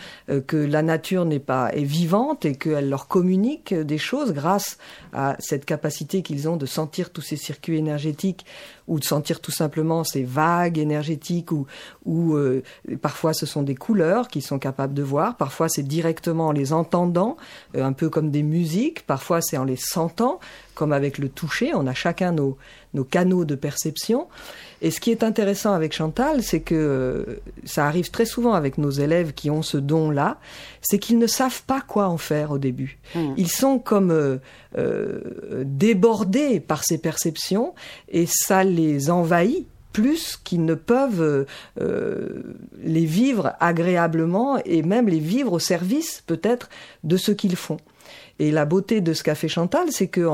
que 0.46 0.57
la 0.57 0.83
nature 0.83 1.27
n'est 1.27 1.38
pas 1.38 1.70
est 1.74 1.85
vivante 1.85 2.46
et 2.46 2.55
qu'elle 2.55 2.88
leur 2.88 3.07
communique 3.07 3.74
des 3.74 3.98
choses 3.98 4.33
grâce 4.33 4.79
à 5.12 5.37
cette 5.38 5.66
capacité 5.66 6.22
qu'ils 6.22 6.48
ont 6.48 6.57
de 6.57 6.66
sentir 6.66 7.11
tous 7.11 7.20
ces 7.20 7.37
circuits 7.37 7.77
énergétiques 7.77 8.46
ou 8.87 8.98
de 8.98 9.05
sentir 9.05 9.40
tout 9.40 9.51
simplement 9.51 10.05
ces 10.05 10.22
vagues 10.22 10.79
énergétiques 10.79 11.53
ou, 11.53 11.66
ou 12.07 12.38
parfois 13.00 13.32
ce 13.32 13.46
sont 13.46 13.62
des 13.62 13.74
couleurs 13.74 14.28
qu'ils 14.28 14.42
sont 14.42 14.58
capables 14.58 14.94
de 14.94 15.02
voir, 15.02 15.36
parfois 15.36 15.68
c'est 15.68 15.82
directement 15.82 16.48
en 16.48 16.52
les 16.52 16.72
entendant, 16.72 17.36
euh, 17.76 17.84
un 17.84 17.92
peu 17.92 18.08
comme 18.08 18.30
des 18.30 18.42
musiques, 18.42 19.06
parfois 19.06 19.40
c'est 19.40 19.56
en 19.56 19.64
les 19.64 19.76
sentant, 19.76 20.40
comme 20.74 20.92
avec 20.92 21.18
le 21.18 21.28
toucher, 21.28 21.72
on 21.74 21.86
a 21.86 21.94
chacun 21.94 22.32
nos, 22.32 22.56
nos 22.94 23.04
canaux 23.04 23.44
de 23.44 23.54
perception. 23.54 24.28
Et 24.80 24.90
ce 24.90 25.00
qui 25.00 25.10
est 25.10 25.24
intéressant 25.24 25.72
avec 25.72 25.92
Chantal, 25.92 26.42
c'est 26.42 26.60
que 26.60 26.74
euh, 26.74 27.40
ça 27.64 27.86
arrive 27.86 28.10
très 28.10 28.24
souvent 28.24 28.54
avec 28.54 28.78
nos 28.78 28.90
élèves 28.90 29.32
qui 29.32 29.50
ont 29.50 29.62
ce 29.62 29.76
don-là, 29.76 30.38
c'est 30.80 30.98
qu'ils 30.98 31.18
ne 31.18 31.26
savent 31.26 31.62
pas 31.64 31.80
quoi 31.80 32.08
en 32.08 32.16
faire 32.16 32.52
au 32.52 32.58
début. 32.58 32.98
Mmh. 33.14 33.34
Ils 33.36 33.50
sont 33.50 33.78
comme 33.78 34.12
euh, 34.12 34.38
euh, 34.76 35.64
débordés 35.64 36.60
par 36.60 36.84
ces 36.84 36.98
perceptions 36.98 37.74
et 38.08 38.26
ça 38.30 38.62
les 38.62 39.10
envahit 39.10 39.66
plus 39.98 40.38
qu'ils 40.44 40.64
ne 40.64 40.74
peuvent 40.74 41.44
euh, 41.80 42.28
les 42.80 43.04
vivre 43.04 43.54
agréablement 43.58 44.58
et 44.64 44.82
même 44.82 45.08
les 45.08 45.18
vivre 45.18 45.54
au 45.54 45.58
service 45.58 46.22
peut-être 46.24 46.68
de 47.02 47.16
ce 47.16 47.32
qu'ils 47.32 47.56
font. 47.56 47.78
Et 48.38 48.52
la 48.52 48.64
beauté 48.64 49.00
de 49.00 49.12
ce 49.12 49.24
qu'a 49.24 49.34
fait 49.34 49.48
Chantal, 49.48 49.90
c'est 49.90 50.06
que 50.06 50.24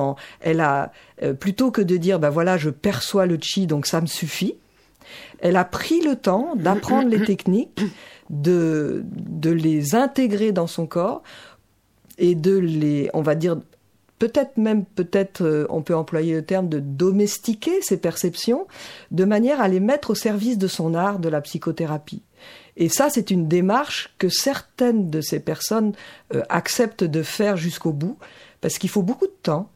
elle 0.40 0.60
a 0.60 0.92
euh, 1.22 1.32
plutôt 1.32 1.70
que 1.70 1.80
de 1.80 1.96
dire 1.96 2.18
ben 2.18 2.28
voilà 2.28 2.58
je 2.58 2.68
perçois 2.68 3.24
le 3.24 3.38
chi 3.40 3.66
donc 3.66 3.86
ça 3.86 4.02
me 4.02 4.06
suffit, 4.06 4.54
elle 5.38 5.56
a 5.56 5.64
pris 5.64 6.02
le 6.02 6.14
temps 6.14 6.52
d'apprendre 6.56 7.08
les 7.08 7.22
techniques, 7.24 7.80
de 8.28 9.02
de 9.06 9.50
les 9.50 9.94
intégrer 9.94 10.52
dans 10.52 10.66
son 10.66 10.86
corps 10.86 11.22
et 12.18 12.34
de 12.34 12.54
les 12.54 13.08
on 13.14 13.22
va 13.22 13.34
dire 13.34 13.56
peut-être 14.18 14.56
même, 14.56 14.84
peut-être 14.84 15.42
euh, 15.42 15.66
on 15.70 15.82
peut 15.82 15.94
employer 15.94 16.34
le 16.34 16.44
terme 16.44 16.68
de 16.68 16.78
domestiquer 16.78 17.82
ses 17.82 17.96
perceptions 17.96 18.66
de 19.10 19.24
manière 19.24 19.60
à 19.60 19.68
les 19.68 19.80
mettre 19.80 20.10
au 20.10 20.14
service 20.14 20.58
de 20.58 20.68
son 20.68 20.94
art, 20.94 21.18
de 21.18 21.28
la 21.28 21.40
psychothérapie. 21.40 22.22
Et 22.76 22.88
ça, 22.88 23.08
c'est 23.10 23.30
une 23.30 23.48
démarche 23.48 24.14
que 24.18 24.28
certaines 24.28 25.10
de 25.10 25.20
ces 25.20 25.40
personnes 25.40 25.92
euh, 26.34 26.42
acceptent 26.48 27.04
de 27.04 27.22
faire 27.22 27.56
jusqu'au 27.56 27.92
bout, 27.92 28.18
parce 28.60 28.78
qu'il 28.78 28.90
faut 28.90 29.02
beaucoup 29.02 29.26
de 29.26 29.36
temps, 29.42 29.70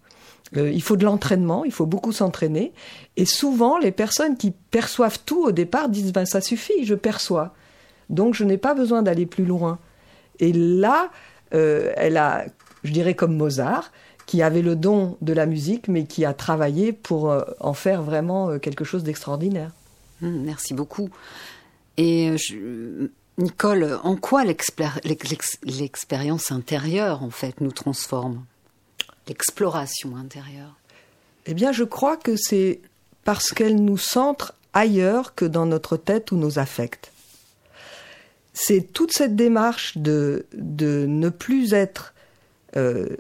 euh, 0.57 0.71
il 0.71 0.83
faut 0.83 0.97
de 0.97 1.05
l'entraînement, 1.05 1.65
il 1.65 1.73
faut 1.73 1.87
beaucoup 1.87 2.13
s'entraîner, 2.13 2.73
et 3.17 3.27
souvent 3.27 3.79
les 3.79 3.93
personnes 3.93 4.37
qui 4.37 4.51
perçoivent 4.51 5.19
tout 5.25 5.45
au 5.45 5.53
départ 5.53 5.89
disent 5.89 6.13
ben 6.13 6.25
ça 6.25 6.41
suffit, 6.41 6.85
je 6.85 6.95
perçois, 6.95 7.55
donc 8.09 8.35
je 8.35 8.45
n'ai 8.45 8.57
pas 8.57 8.75
besoin 8.75 9.03
d'aller 9.03 9.27
plus 9.27 9.45
loin. 9.45 9.79
Et 10.41 10.53
là, 10.53 11.11
elle 11.51 12.17
a, 12.17 12.47
je 12.85 12.93
dirais 12.93 13.15
comme 13.15 13.37
Mozart, 13.37 13.91
qui 14.29 14.43
avait 14.43 14.61
le 14.61 14.77
don 14.77 15.17
de 15.23 15.33
la 15.33 15.47
musique, 15.47 15.89
mais 15.89 16.05
qui 16.05 16.27
a 16.27 16.35
travaillé 16.35 16.93
pour 16.93 17.31
euh, 17.31 17.41
en 17.61 17.73
faire 17.73 18.03
vraiment 18.03 18.51
euh, 18.51 18.59
quelque 18.59 18.85
chose 18.85 19.03
d'extraordinaire. 19.03 19.71
Mmh, 20.21 20.45
merci 20.45 20.75
beaucoup. 20.75 21.09
Et 21.97 22.37
je, 22.37 23.09
Nicole, 23.39 23.99
en 24.03 24.17
quoi 24.17 24.45
l'expérience 24.45 26.53
intérieure, 26.53 27.23
en 27.23 27.31
fait, 27.31 27.63
nous 27.63 27.73
transforme? 27.73 28.45
L'exploration 29.29 30.15
intérieure? 30.17 30.77
Eh 31.47 31.55
bien, 31.55 31.73
je 31.73 31.85
crois 31.85 32.19
que 32.19 32.37
c'est 32.37 32.83
parce 33.25 33.53
qu'elle 33.53 33.83
nous 33.83 33.97
centre 33.97 34.53
ailleurs 34.75 35.35
que 35.35 35.47
dans 35.47 35.65
notre 35.65 35.97
tête 35.97 36.33
ou 36.33 36.37
nos 36.37 36.59
affects. 36.59 37.11
C'est 38.53 38.93
toute 38.93 39.13
cette 39.13 39.37
démarche 39.37 39.97
de, 39.97 40.45
de 40.53 41.07
ne 41.09 41.31
plus 41.31 41.73
être 41.73 42.13
euh, 42.77 43.17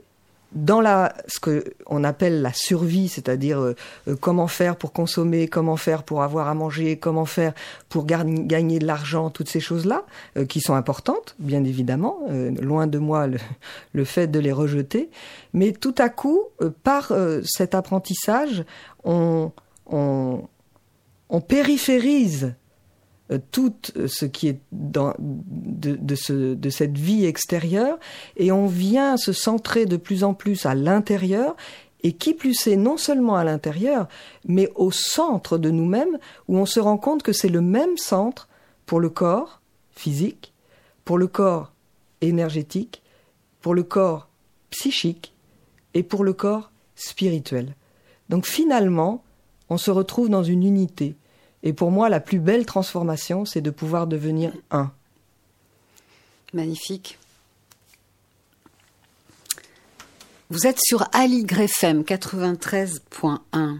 dans 0.52 0.80
la 0.80 1.14
ce 1.26 1.40
que 1.40 1.64
on 1.86 2.04
appelle 2.04 2.40
la 2.40 2.52
survie, 2.52 3.08
c'est-à-dire 3.08 3.60
euh, 3.60 3.76
euh, 4.08 4.16
comment 4.16 4.48
faire 4.48 4.76
pour 4.76 4.92
consommer, 4.92 5.46
comment 5.48 5.76
faire 5.76 6.02
pour 6.02 6.22
avoir 6.22 6.48
à 6.48 6.54
manger, 6.54 6.96
comment 6.96 7.26
faire 7.26 7.52
pour 7.88 8.06
gagner 8.06 8.78
de 8.78 8.86
l'argent, 8.86 9.30
toutes 9.30 9.48
ces 9.48 9.60
choses-là 9.60 10.04
euh, 10.36 10.46
qui 10.46 10.60
sont 10.60 10.74
importantes, 10.74 11.36
bien 11.38 11.64
évidemment, 11.64 12.18
loin 12.60 12.86
de 12.86 12.98
moi 12.98 13.26
le, 13.26 13.38
le, 13.92 14.04
fait 14.04 14.26
de 14.26 14.38
les 14.38 14.52
rejeter, 14.52 15.10
mais 15.52 15.72
tout 15.72 15.94
à 15.98 16.08
coup 16.08 16.42
par 16.82 17.12
cet 17.44 17.74
apprentissage, 17.74 18.64
on, 19.04 19.52
on, 19.86 20.42
on 21.28 21.40
périphérise 21.40 22.44
euh, 22.44 22.67
tout 23.50 23.74
euh, 23.96 24.08
ce 24.08 24.24
qui 24.24 24.48
est 24.48 24.60
de, 24.72 25.96
de 25.96 26.70
cette 26.70 26.96
vie 26.96 27.26
extérieure 27.26 27.98
et 28.36 28.50
on 28.52 28.66
vient 28.66 29.16
se 29.16 29.32
centrer 29.32 29.86
de 29.86 29.96
plus 29.96 30.24
en 30.24 30.34
plus 30.34 30.64
à 30.66 30.74
l'intérieur 30.74 31.56
et 32.02 32.12
qui 32.12 32.32
plus 32.32 32.66
est 32.66 32.76
non 32.76 32.96
seulement 32.96 33.36
à 33.36 33.44
l'intérieur 33.44 34.08
mais 34.46 34.70
au 34.76 34.90
centre 34.90 35.58
de 35.58 35.70
nous-mêmes 35.70 36.18
où 36.48 36.56
on 36.56 36.66
se 36.66 36.80
rend 36.80 36.96
compte 36.96 37.22
que 37.22 37.32
c'est 37.32 37.48
le 37.48 37.60
même 37.60 37.96
centre 37.96 38.48
pour 38.86 39.00
le 39.00 39.10
corps 39.10 39.60
physique, 39.90 40.54
pour 41.04 41.18
le 41.18 41.26
corps 41.26 41.72
énergétique, 42.20 43.02
pour 43.60 43.74
le 43.74 43.82
corps 43.82 44.28
psychique 44.70 45.34
et 45.94 46.02
pour 46.02 46.24
le 46.24 46.32
corps 46.32 46.70
spirituel. 46.94 47.74
Donc 48.28 48.46
finalement, 48.46 49.24
on 49.68 49.76
se 49.76 49.90
retrouve 49.90 50.28
dans 50.28 50.42
une 50.42 50.62
unité 50.62 51.16
et 51.62 51.72
pour 51.72 51.90
moi, 51.90 52.08
la 52.08 52.20
plus 52.20 52.38
belle 52.38 52.66
transformation, 52.66 53.44
c'est 53.44 53.60
de 53.60 53.70
pouvoir 53.70 54.06
devenir 54.06 54.52
un. 54.70 54.92
Magnifique. 56.52 57.18
Vous 60.50 60.66
êtes 60.66 60.80
sur 60.80 61.04
Ali 61.12 61.44
FM 61.44 62.02
93.1. 62.02 63.78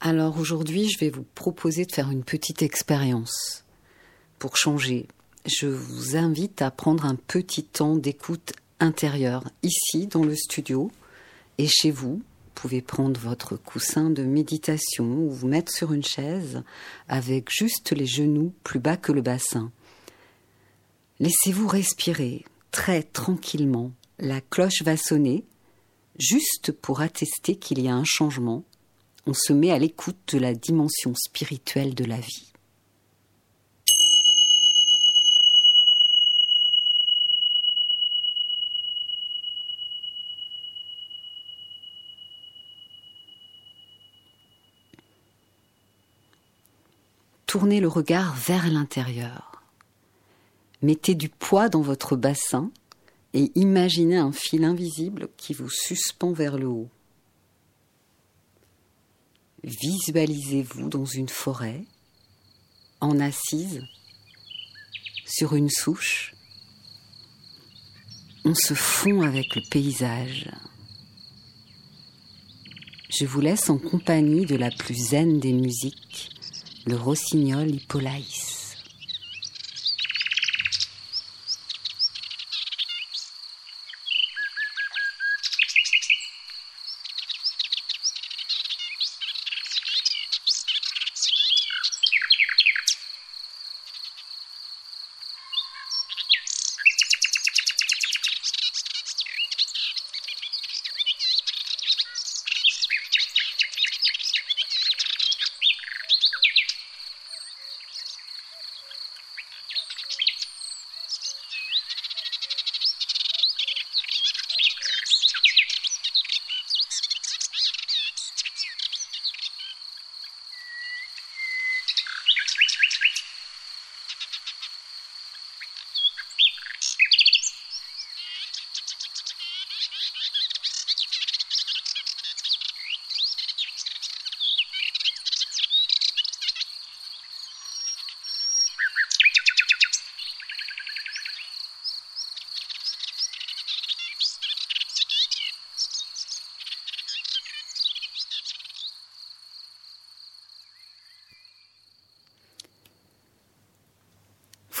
Alors 0.00 0.38
aujourd'hui, 0.38 0.88
je 0.88 0.98
vais 0.98 1.10
vous 1.10 1.26
proposer 1.34 1.84
de 1.84 1.92
faire 1.92 2.10
une 2.10 2.24
petite 2.24 2.62
expérience 2.62 3.64
pour 4.38 4.56
changer. 4.56 5.06
Je 5.44 5.66
vous 5.66 6.16
invite 6.16 6.62
à 6.62 6.70
prendre 6.70 7.04
un 7.04 7.16
petit 7.16 7.64
temps 7.64 7.96
d'écoute 7.96 8.52
intérieure, 8.80 9.44
ici 9.62 10.06
dans 10.06 10.22
le 10.22 10.34
studio 10.34 10.90
et 11.58 11.66
chez 11.66 11.90
vous, 11.90 12.22
pouvez 12.64 12.80
prendre 12.80 13.20
votre 13.20 13.56
coussin 13.56 14.08
de 14.08 14.22
méditation 14.22 15.04
ou 15.04 15.30
vous 15.30 15.46
mettre 15.46 15.70
sur 15.70 15.92
une 15.92 16.02
chaise 16.02 16.62
avec 17.08 17.50
juste 17.50 17.92
les 17.92 18.06
genoux 18.06 18.54
plus 18.62 18.78
bas 18.78 18.96
que 18.96 19.12
le 19.12 19.20
bassin. 19.20 19.70
Laissez-vous 21.20 21.68
respirer 21.68 22.46
très 22.70 23.02
tranquillement. 23.02 23.92
La 24.18 24.40
cloche 24.40 24.80
va 24.80 24.96
sonner, 24.96 25.44
juste 26.18 26.72
pour 26.72 27.02
attester 27.02 27.56
qu'il 27.56 27.82
y 27.82 27.88
a 27.88 27.94
un 27.94 28.04
changement. 28.06 28.64
On 29.26 29.34
se 29.34 29.52
met 29.52 29.70
à 29.70 29.78
l'écoute 29.78 30.32
de 30.32 30.38
la 30.38 30.54
dimension 30.54 31.14
spirituelle 31.14 31.94
de 31.94 32.06
la 32.06 32.18
vie. 32.18 32.53
Tournez 47.54 47.78
le 47.78 47.86
regard 47.86 48.34
vers 48.34 48.68
l'intérieur. 48.68 49.62
Mettez 50.82 51.14
du 51.14 51.28
poids 51.28 51.68
dans 51.68 51.82
votre 51.82 52.16
bassin 52.16 52.72
et 53.32 53.52
imaginez 53.54 54.16
un 54.16 54.32
fil 54.32 54.64
invisible 54.64 55.28
qui 55.36 55.54
vous 55.54 55.70
suspend 55.70 56.32
vers 56.32 56.58
le 56.58 56.66
haut. 56.66 56.88
Visualisez-vous 59.62 60.88
dans 60.88 61.04
une 61.04 61.28
forêt, 61.28 61.84
en 63.00 63.20
assise, 63.20 63.84
sur 65.24 65.54
une 65.54 65.70
souche. 65.70 66.34
On 68.44 68.56
se 68.56 68.74
fond 68.74 69.22
avec 69.22 69.54
le 69.54 69.62
paysage. 69.70 70.50
Je 73.10 73.26
vous 73.26 73.40
laisse 73.40 73.70
en 73.70 73.78
compagnie 73.78 74.44
de 74.44 74.56
la 74.56 74.72
plus 74.72 74.96
zen 74.96 75.38
des 75.38 75.52
musiques 75.52 76.33
le 76.86 76.96
rossignol 76.96 77.74
Hippolaïs. 77.74 78.53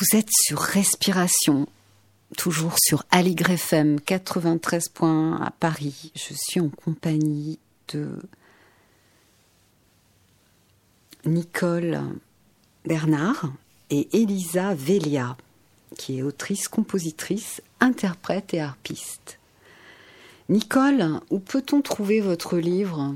Vous 0.04 0.18
êtes 0.18 0.30
sur 0.32 0.58
Respiration, 0.58 1.66
toujours 2.36 2.76
sur 2.78 3.04
Aligre 3.10 3.52
FM 3.52 4.00
93 4.00 4.88
points 4.88 5.40
à 5.40 5.50
Paris. 5.50 6.12
Je 6.14 6.34
suis 6.34 6.60
en 6.60 6.68
compagnie 6.68 7.58
de 7.88 8.10
Nicole 11.24 12.02
Bernard 12.84 13.52
et 13.88 14.08
Elisa 14.12 14.74
Velia, 14.74 15.38
qui 15.96 16.18
est 16.18 16.22
autrice, 16.22 16.68
compositrice, 16.68 17.62
interprète 17.80 18.52
et 18.52 18.60
harpiste. 18.60 19.38
Nicole, 20.50 21.20
où 21.30 21.38
peut-on 21.38 21.80
trouver 21.80 22.20
votre 22.20 22.58
livre? 22.58 23.14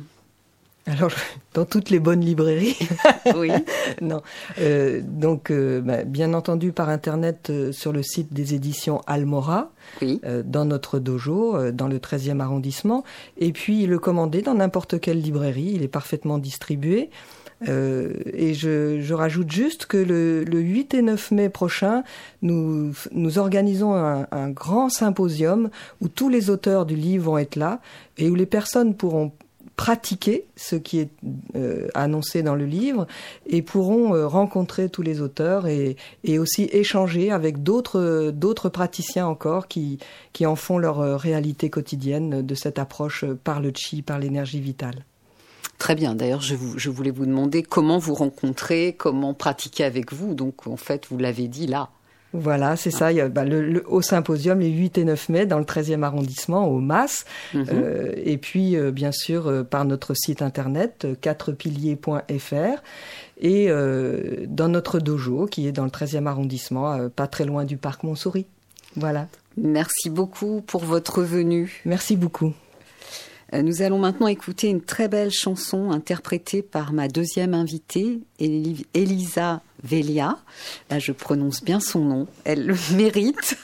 Alors, 0.89 1.11
dans 1.55 1.65
toutes 1.65 1.91
les 1.91 1.99
bonnes 1.99 2.21
librairies. 2.21 2.77
oui. 3.37 3.51
non. 4.01 4.23
Euh, 4.59 5.01
donc, 5.05 5.51
euh, 5.51 5.81
bah, 5.81 6.05
bien 6.05 6.35
entendu, 6.35 6.73
par 6.73 6.89
Internet, 6.89 7.51
euh, 7.51 7.73
sur 7.73 7.93
le 7.93 8.03
site 8.03 8.33
des 8.33 8.55
éditions 8.55 9.03
Almora, 9.07 9.71
oui. 10.03 10.21
dans 10.45 10.65
notre 10.65 10.99
dojo, 10.99 11.71
dans 11.73 11.89
le 11.89 11.99
13e 11.99 12.41
arrondissement. 12.41 13.05
Et 13.37 13.53
puis, 13.53 13.87
le 13.87 13.99
commander 13.99 14.43
dans 14.43 14.55
n'importe 14.55 15.01
quelle 15.01 15.21
librairie. 15.21 15.73
Il 15.75 15.83
est 15.83 15.89
parfaitement 15.89 16.39
distribué. 16.39 17.11
et 17.63 18.55
je, 18.55 19.01
je, 19.01 19.15
rajoute 19.15 19.51
juste 19.51 19.87
que 19.87 19.97
le, 19.97 20.45
le, 20.45 20.61
8 20.61 20.95
et 20.95 21.03
9 21.03 21.31
mai 21.33 21.49
prochain, 21.49 22.05
nous, 22.43 22.93
nous 23.13 23.39
organisons 23.39 23.95
un, 23.95 24.27
un 24.31 24.51
grand 24.51 24.91
symposium 24.91 25.71
où 26.01 26.09
tous 26.09 26.29
les 26.29 26.51
auteurs 26.51 26.87
du 26.87 26.95
livre 26.95 27.25
vont 27.25 27.39
être 27.39 27.57
là 27.57 27.81
et 28.17 28.31
où 28.31 28.35
les 28.35 28.47
personnes 28.47 28.95
pourront 28.95 29.33
pratiquer 29.79 30.45
ce 30.57 30.75
qui 30.75 30.99
est 30.99 31.11
euh, 31.55 31.87
annoncé 31.95 32.43
dans 32.43 32.57
le 32.57 32.67
livre 32.67 33.07
et 33.47 33.63
pourront 33.63 34.13
euh, 34.13 34.27
rencontrer 34.27 34.89
tous 34.89 35.03
les 35.03 35.21
auteurs 35.21 35.69
et, 35.69 35.97
aussi 36.37 36.69
échanger 36.73 37.31
avec 37.31 37.63
d'autres 37.63 38.69
praticiens 38.69 39.29
encore 39.29 39.69
qui 39.69 40.01
qui 40.33 40.47
en 40.47 40.57
font 40.57 40.79
leur 40.79 40.99
euh, 40.99 41.17
réalité 41.17 41.71
quotidienne 41.71 42.45
de 42.45 42.55
cette 42.57 42.81
approche 42.81 43.25
par 43.45 43.61
le 43.61 43.73
chi, 43.75 44.03
par 44.03 44.19
l'énergie 44.19 44.61
vitale. 44.61 45.05
Très 45.79 45.95
bien. 45.95 46.17
D'ailleurs, 46.17 46.43
je, 46.43 46.57
je 46.77 46.91
voulais 46.91 47.13
vous 47.13 47.25
demander 47.25 47.63
comment 47.63 47.99
vous 47.99 48.15
rencontrer, 48.15 48.97
comment 48.99 49.33
pratiquer 49.33 49.85
avec 49.85 50.13
vous. 50.13 50.35
Donc, 50.35 50.67
en 50.67 50.77
fait, 50.77 51.07
vous 51.09 51.19
l'avez 51.19 51.47
dit 51.47 51.69
là. 51.69 51.89
Voilà, 52.35 52.77
c'est 52.77 52.91
ça. 52.91 53.11
Il 53.11 53.17
y 53.17 53.21
a 53.21 53.29
bah, 53.29 53.45
le, 53.45 53.63
le, 53.63 53.85
au 53.89 54.03
symposium 54.03 54.61
les 54.61 54.69
8 54.69 54.99
et 54.99 55.05
9 55.05 55.29
mai 55.31 55.47
dans 55.47 55.59
le 55.59 55.65
13e 55.65 56.03
arrondissement, 56.03 56.69
au 56.69 56.79
MAS. 56.79 57.25
Mhm. 57.55 57.67
Euh, 57.73 58.13
et 58.17 58.37
puis, 58.37 58.77
euh, 58.77 58.91
bien 58.91 59.13
sûr, 59.13 59.47
euh, 59.47 59.63
par 59.65 59.85
notre 59.85 60.15
site 60.15 60.43
internet, 60.43 61.07
4piliers.fr. 61.23 62.83
Et 63.41 63.71
euh, 63.71 64.45
dans 64.47 64.69
notre 64.69 64.99
dojo, 64.99 65.47
qui 65.47 65.67
est 65.67 65.73
dans 65.73 65.85
le 65.85 65.91
13e 65.91 66.27
arrondissement, 66.27 66.93
euh, 66.93 67.09
pas 67.09 67.29
très 67.29 67.45
loin 67.45 67.65
du 67.65 67.77
parc 67.77 68.03
Montsouris. 68.03 68.47
Voilà. 68.97 69.27
Merci 69.57 70.11
beaucoup 70.11 70.63
pour 70.67 70.85
votre 70.85 71.23
venue. 71.23 71.81
Merci 71.85 72.17
beaucoup. 72.17 72.53
Euh, 73.55 73.63
Nous 73.63 73.83
allons 73.83 73.99
maintenant 73.99 74.27
écouter 74.29 74.69
une 74.69 74.83
très 74.83 75.09
belle 75.09 75.31
chanson 75.31 75.91
interprétée 75.91 76.63
par 76.63 76.93
ma 76.93 77.09
deuxième 77.09 77.55
invitée, 77.55 78.21
Eli- 78.39 78.87
Elisa 78.95 79.63
Velia. 79.83 80.39
Là, 80.91 80.99
je 80.99 81.13
prononce 81.13 81.63
bien 81.65 81.81
son 81.81 82.01
nom. 82.05 82.27
Elle 82.45 82.67
le 82.67 82.75
mérite. 82.97 83.57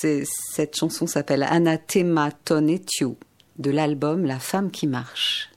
Cette 0.00 0.76
chanson 0.76 1.06
s'appelle 1.06 1.44
Anathema 1.44 2.30
Tonetio 2.44 3.16
de 3.58 3.70
l'album 3.70 4.24
La 4.24 4.38
femme 4.40 4.70
qui 4.70 4.86
marche. 4.86 5.50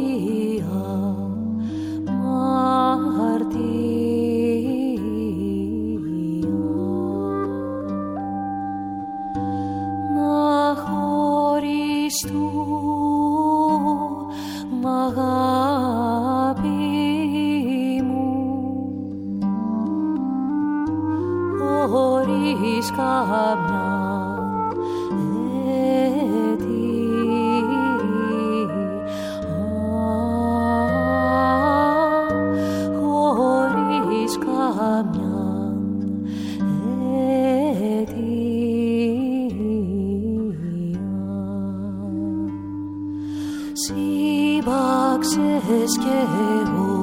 και 45.22 46.15
εγώ 46.65 46.99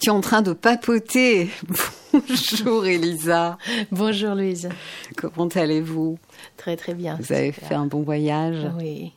étions 0.00 0.16
en 0.16 0.20
train 0.22 0.40
de 0.40 0.54
papoter. 0.54 1.50
Bonjour 2.14 2.86
Elisa, 2.86 3.58
Bonjour 3.92 4.34
Louise. 4.34 4.70
comment 5.16 5.46
allez-vous? 5.48 6.18
Très 6.56 6.74
très 6.78 6.94
bien. 6.94 7.18
Vous 7.20 7.32
avez 7.34 7.52
super. 7.52 7.68
fait 7.68 7.74
un 7.74 7.84
bon 7.84 8.00
voyage? 8.02 8.66
Oui. 8.78 9.12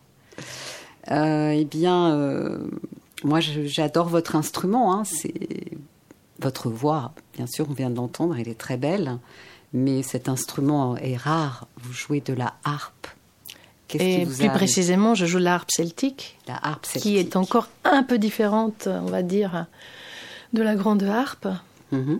Euh, 1.09 1.51
Eh 1.51 1.63
bien, 1.63 2.11
euh, 2.11 2.67
moi 3.23 3.39
j'adore 3.39 4.09
votre 4.09 4.35
instrument, 4.35 4.93
hein, 4.93 5.03
c'est 5.05 5.33
votre 6.41 6.69
voix. 6.69 7.13
Bien 7.37 7.47
sûr, 7.47 7.65
on 7.69 7.73
vient 7.73 7.89
de 7.89 7.95
l'entendre, 7.95 8.35
elle 8.37 8.49
est 8.49 8.57
très 8.59 8.75
belle, 8.77 9.17
mais 9.71 10.03
cet 10.03 10.27
instrument 10.27 10.97
est 10.97 11.15
rare. 11.15 11.67
Vous 11.81 11.93
jouez 11.93 12.19
de 12.19 12.33
la 12.33 12.55
harpe. 12.65 13.07
Et 13.93 14.25
plus 14.25 14.49
précisément, 14.49 15.13
je 15.15 15.25
joue 15.27 15.37
la 15.37 15.53
harpe 15.55 15.69
celtique, 15.71 16.37
La 16.47 16.55
harpe 16.61 16.87
qui 16.87 17.15
est 17.15 17.19
celtique. 17.19 17.35
encore 17.37 17.69
un 17.85 18.01
peu 18.03 18.17
différente, 18.17 18.87
on 18.91 19.05
va 19.05 19.21
dire, 19.23 19.67
de 20.53 20.63
la 20.63 20.75
grande 20.75 21.03
harpe. 21.03 21.47
Mhm. 21.91 22.19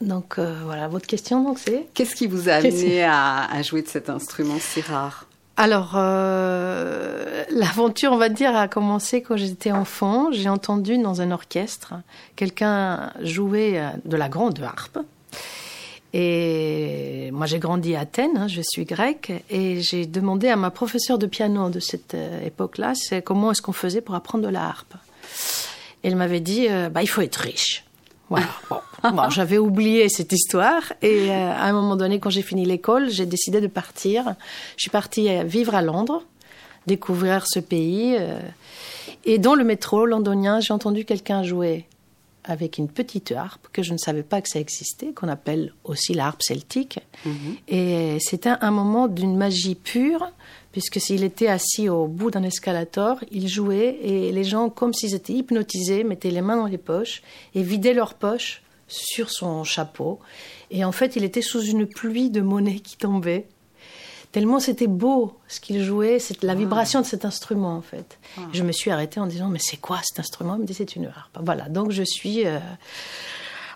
Donc 0.00 0.38
euh, 0.38 0.54
voilà, 0.64 0.86
votre 0.86 1.06
question, 1.06 1.42
donc 1.42 1.58
c'est 1.58 1.88
Qu'est-ce 1.94 2.14
qui 2.14 2.26
vous 2.26 2.48
a 2.48 2.54
amené 2.54 3.02
à, 3.02 3.50
à 3.50 3.62
jouer 3.62 3.82
de 3.82 3.88
cet 3.88 4.10
instrument 4.10 4.58
si 4.60 4.80
rare? 4.80 5.26
Alors, 5.56 5.94
euh, 5.96 7.42
l'aventure, 7.50 8.12
on 8.12 8.16
va 8.16 8.28
dire, 8.28 8.54
a 8.54 8.68
commencé 8.68 9.22
quand 9.22 9.36
j'étais 9.36 9.72
enfant. 9.72 10.30
J'ai 10.30 10.48
entendu 10.48 10.98
dans 10.98 11.20
un 11.20 11.32
orchestre 11.32 11.94
quelqu'un 12.36 13.12
jouer 13.22 13.80
euh, 13.80 13.88
de 14.04 14.16
la 14.16 14.28
grande 14.28 14.60
harpe. 14.62 15.00
Et 16.12 17.30
moi, 17.32 17.46
j'ai 17.46 17.58
grandi 17.58 17.96
à 17.96 18.00
Athènes, 18.00 18.38
hein, 18.38 18.48
je 18.48 18.62
suis 18.62 18.84
grecque, 18.84 19.32
et 19.50 19.82
j'ai 19.82 20.06
demandé 20.06 20.48
à 20.48 20.56
ma 20.56 20.70
professeure 20.70 21.18
de 21.18 21.26
piano 21.26 21.68
de 21.68 21.80
cette 21.80 22.16
époque-là, 22.46 22.94
c'est 22.94 23.20
comment 23.20 23.50
est-ce 23.50 23.60
qu'on 23.60 23.74
faisait 23.74 24.00
pour 24.00 24.14
apprendre 24.14 24.44
de 24.44 24.48
la 24.48 24.64
harpe. 24.64 24.94
Elle 26.02 26.16
m'avait 26.16 26.40
dit, 26.40 26.66
euh, 26.68 26.88
bah, 26.88 27.02
il 27.02 27.06
faut 27.08 27.20
être 27.22 27.36
riche. 27.36 27.84
Voilà. 28.30 28.46
Bon, 28.70 29.10
Bon, 29.12 29.30
j'avais 29.30 29.58
oublié 29.58 30.08
cette 30.08 30.32
histoire 30.32 30.82
et 31.02 31.30
euh, 31.30 31.52
à 31.52 31.66
un 31.66 31.72
moment 31.72 31.94
donné, 31.94 32.18
quand 32.18 32.30
j'ai 32.30 32.42
fini 32.42 32.64
l'école, 32.64 33.08
j'ai 33.10 33.26
décidé 33.26 33.60
de 33.60 33.68
partir. 33.68 34.34
Je 34.76 34.82
suis 34.82 34.90
partie 34.90 35.28
euh, 35.30 35.44
vivre 35.44 35.76
à 35.76 35.82
Londres, 35.82 36.24
découvrir 36.88 37.44
ce 37.46 37.60
pays. 37.60 38.16
euh, 38.18 38.40
et 39.24 39.38
dans 39.38 39.54
le 39.54 39.62
métro 39.62 40.04
londonien, 40.04 40.58
j'ai 40.58 40.72
entendu 40.74 41.04
quelqu'un 41.04 41.44
jouer 41.44 41.86
avec 42.42 42.78
une 42.78 42.88
petite 42.88 43.30
harpe 43.30 43.68
que 43.72 43.84
je 43.84 43.92
ne 43.92 43.98
savais 43.98 44.24
pas 44.24 44.40
que 44.40 44.48
ça 44.48 44.58
existait, 44.58 45.12
qu'on 45.12 45.28
appelle 45.28 45.72
aussi 45.84 46.12
la 46.14 46.26
harpe 46.26 46.42
celtique. 46.42 46.98
Et 47.68 48.16
c'était 48.20 48.54
un 48.60 48.70
moment 48.70 49.06
d'une 49.06 49.36
magie 49.36 49.74
pure, 49.74 50.28
puisque 50.72 51.00
s'il 51.00 51.24
était 51.24 51.48
assis 51.48 51.88
au 51.88 52.06
bout 52.06 52.30
d'un 52.30 52.42
escalator, 52.42 53.18
il 53.30 53.48
jouait 53.48 53.98
et 54.02 54.32
les 54.32 54.44
gens, 54.44 54.68
comme 54.68 54.92
s'ils 54.92 55.14
étaient 55.14 55.32
hypnotisés, 55.32 56.04
mettaient 56.04 56.30
les 56.30 56.42
mains 56.42 56.56
dans 56.56 56.66
les 56.66 56.78
poches 56.78 57.22
et 57.54 57.62
vidaient 57.62 57.94
leurs 57.94 58.14
poches 58.14 58.62
sur 58.86 59.30
son 59.30 59.64
chapeau. 59.64 60.18
Et 60.70 60.84
en 60.84 60.92
fait, 60.92 61.16
il 61.16 61.24
était 61.24 61.42
sous 61.42 61.62
une 61.62 61.86
pluie 61.86 62.30
de 62.30 62.40
monnaie 62.40 62.80
qui 62.80 62.96
tombait. 62.96 63.46
Tellement 64.32 64.60
c'était 64.60 64.86
beau 64.86 65.38
ce 65.48 65.58
qu'il 65.58 65.82
jouait, 65.82 66.18
c'est 66.18 66.42
la 66.42 66.54
vibration 66.54 67.00
de 67.00 67.06
cet 67.06 67.24
instrument 67.24 67.74
en 67.74 67.80
fait. 67.80 68.18
Je 68.52 68.62
me 68.62 68.72
suis 68.72 68.90
arrêtée 68.90 69.20
en 69.20 69.26
disant 69.26 69.48
mais 69.48 69.58
c'est 69.58 69.78
quoi 69.78 70.00
cet 70.04 70.20
instrument? 70.20 70.56
Il 70.56 70.60
me 70.60 70.66
dit 70.66 70.74
c'est 70.74 70.96
une 70.96 71.06
harpe. 71.06 71.38
Voilà, 71.42 71.70
donc 71.70 71.92
je 71.92 72.02
suis 72.02 72.46
euh, 72.46 72.58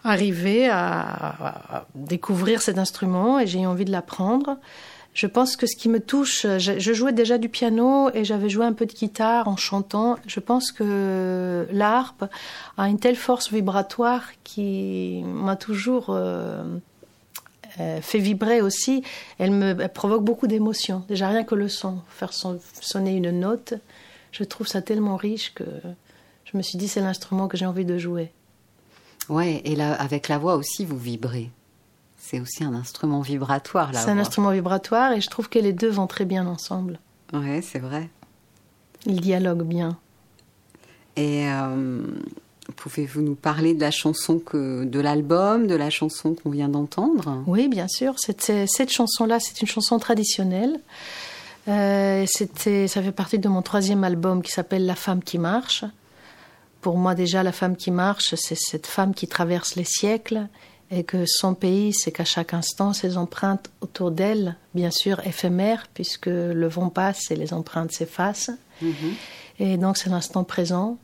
arrivée 0.04 0.68
à, 0.68 1.78
à 1.78 1.86
découvrir 1.94 2.60
cet 2.60 2.76
instrument 2.76 3.38
et 3.38 3.46
j'ai 3.46 3.60
eu 3.60 3.66
envie 3.66 3.86
de 3.86 3.92
l'apprendre. 3.92 4.58
Je 5.14 5.26
pense 5.26 5.56
que 5.56 5.66
ce 5.66 5.76
qui 5.76 5.90
me 5.90 6.00
touche, 6.00 6.46
je, 6.58 6.78
je 6.78 6.92
jouais 6.94 7.12
déjà 7.12 7.36
du 7.36 7.50
piano 7.50 8.08
et 8.14 8.24
j'avais 8.24 8.48
joué 8.48 8.64
un 8.64 8.72
peu 8.72 8.86
de 8.86 8.92
guitare 8.94 9.46
en 9.46 9.56
chantant. 9.56 10.16
Je 10.26 10.40
pense 10.40 10.72
que 10.72 11.66
l'harpe 11.70 12.24
a 12.78 12.88
une 12.88 12.98
telle 12.98 13.16
force 13.16 13.52
vibratoire 13.52 14.22
qui 14.42 15.22
m'a 15.26 15.56
toujours 15.56 16.06
euh, 16.08 16.64
euh, 17.78 18.00
fait 18.00 18.20
vibrer 18.20 18.62
aussi. 18.62 19.02
Elle 19.38 19.50
me 19.50 19.86
provoque 19.88 20.24
beaucoup 20.24 20.46
d'émotions. 20.46 21.04
Déjà 21.08 21.28
rien 21.28 21.44
que 21.44 21.54
le 21.54 21.68
son, 21.68 21.98
faire 22.08 22.32
son- 22.32 22.58
sonner 22.80 23.14
une 23.14 23.38
note, 23.38 23.74
je 24.30 24.44
trouve 24.44 24.66
ça 24.66 24.80
tellement 24.80 25.16
riche 25.16 25.52
que 25.54 25.64
je 26.44 26.56
me 26.56 26.62
suis 26.62 26.78
dit 26.78 26.88
c'est 26.88 27.02
l'instrument 27.02 27.48
que 27.48 27.58
j'ai 27.58 27.66
envie 27.66 27.84
de 27.84 27.98
jouer. 27.98 28.32
Ouais, 29.28 29.60
et 29.66 29.76
là, 29.76 29.92
avec 29.92 30.28
la 30.28 30.38
voix 30.38 30.56
aussi, 30.56 30.86
vous 30.86 30.98
vibrez. 30.98 31.50
C'est 32.24 32.38
aussi 32.38 32.62
un 32.62 32.72
instrument 32.72 33.20
vibratoire, 33.20 33.92
la 33.92 34.00
C'est 34.00 34.10
un 34.10 34.18
instrument 34.18 34.52
vibratoire 34.52 35.12
et 35.12 35.20
je 35.20 35.28
trouve 35.28 35.48
que 35.48 35.58
les 35.58 35.72
deux 35.72 35.90
vont 35.90 36.06
très 36.06 36.24
bien 36.24 36.46
ensemble. 36.46 37.00
Ouais, 37.32 37.60
c'est 37.62 37.80
vrai. 37.80 38.08
Ils 39.06 39.20
dialoguent 39.20 39.66
bien. 39.66 39.98
Et 41.16 41.48
euh, 41.48 42.00
pouvez-vous 42.76 43.22
nous 43.22 43.34
parler 43.34 43.74
de 43.74 43.80
la 43.80 43.90
chanson 43.90 44.38
que, 44.38 44.84
de 44.84 45.00
l'album, 45.00 45.66
de 45.66 45.74
la 45.74 45.90
chanson 45.90 46.34
qu'on 46.34 46.50
vient 46.50 46.68
d'entendre? 46.68 47.42
Oui, 47.48 47.66
bien 47.66 47.88
sûr. 47.88 48.14
Cette, 48.18 48.90
chanson-là, 48.90 49.40
c'est 49.40 49.60
une 49.60 49.68
chanson 49.68 49.98
traditionnelle. 49.98 50.80
Euh, 51.66 52.24
c'était, 52.28 52.86
ça 52.86 53.02
fait 53.02 53.12
partie 53.12 53.40
de 53.40 53.48
mon 53.48 53.62
troisième 53.62 54.04
album 54.04 54.42
qui 54.42 54.52
s'appelle 54.52 54.86
La 54.86 54.94
femme 54.94 55.24
qui 55.24 55.38
marche. 55.38 55.84
Pour 56.82 56.96
moi, 56.98 57.16
déjà, 57.16 57.42
la 57.42 57.52
femme 57.52 57.76
qui 57.76 57.90
marche, 57.90 58.36
c'est 58.36 58.56
cette 58.56 58.86
femme 58.86 59.12
qui 59.12 59.26
traverse 59.26 59.74
les 59.74 59.84
siècles 59.84 60.46
et 60.94 61.04
que 61.04 61.24
son 61.26 61.54
pays, 61.54 61.92
c'est 61.94 62.12
qu'à 62.12 62.24
chaque 62.26 62.52
instant, 62.54 62.92
ses 62.92 63.16
empreintes 63.16 63.70
autour 63.80 64.10
d'elle, 64.10 64.56
bien 64.74 64.90
sûr 64.90 65.26
éphémères, 65.26 65.86
puisque 65.94 66.26
le 66.26 66.68
vent 66.68 66.90
passe 66.90 67.30
et 67.30 67.36
les 67.36 67.52
empreintes 67.54 67.92
s'effacent. 67.92 68.50
Et 69.58 69.76
donc, 69.78 69.96
c'est 69.96 70.10
l'instant 70.10 70.44
présent. 70.44 70.98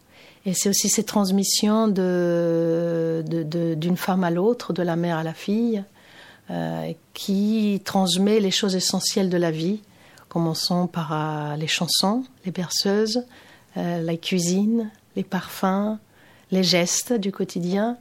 Et 0.46 0.52
c'est 0.54 0.68
aussi 0.68 0.88
cette 0.88 1.06
transmission 1.06 1.88
de, 1.88 3.24
de- 3.26 3.42
de- 3.42 3.74
d'une 3.74 3.96
femme 3.96 4.24
à 4.24 4.30
l'autre, 4.30 4.72
de 4.72 4.82
la 4.82 4.94
mère 4.96 5.16
à 5.16 5.22
la 5.22 5.34
fille, 5.34 5.82
euh, 6.50 6.92
qui 7.14 7.80
transmet 7.84 8.40
les 8.40 8.50
choses 8.50 8.76
essentielles 8.76 9.30
de 9.30 9.36
la 9.36 9.50
vie. 9.50 9.80
Commençons 10.28 10.86
par 10.86 11.12
euh, 11.12 11.56
les 11.56 11.66
chansons, 11.66 12.24
les 12.44 12.52
berceuses, 12.52 13.24
euh, 13.76 14.02
la 14.02 14.16
cuisine, 14.16 14.90
les 15.16 15.24
parfums, 15.24 15.98
les 16.50 16.62
gestes 16.62 17.12
du 17.14 17.32
quotidien. 17.32 17.96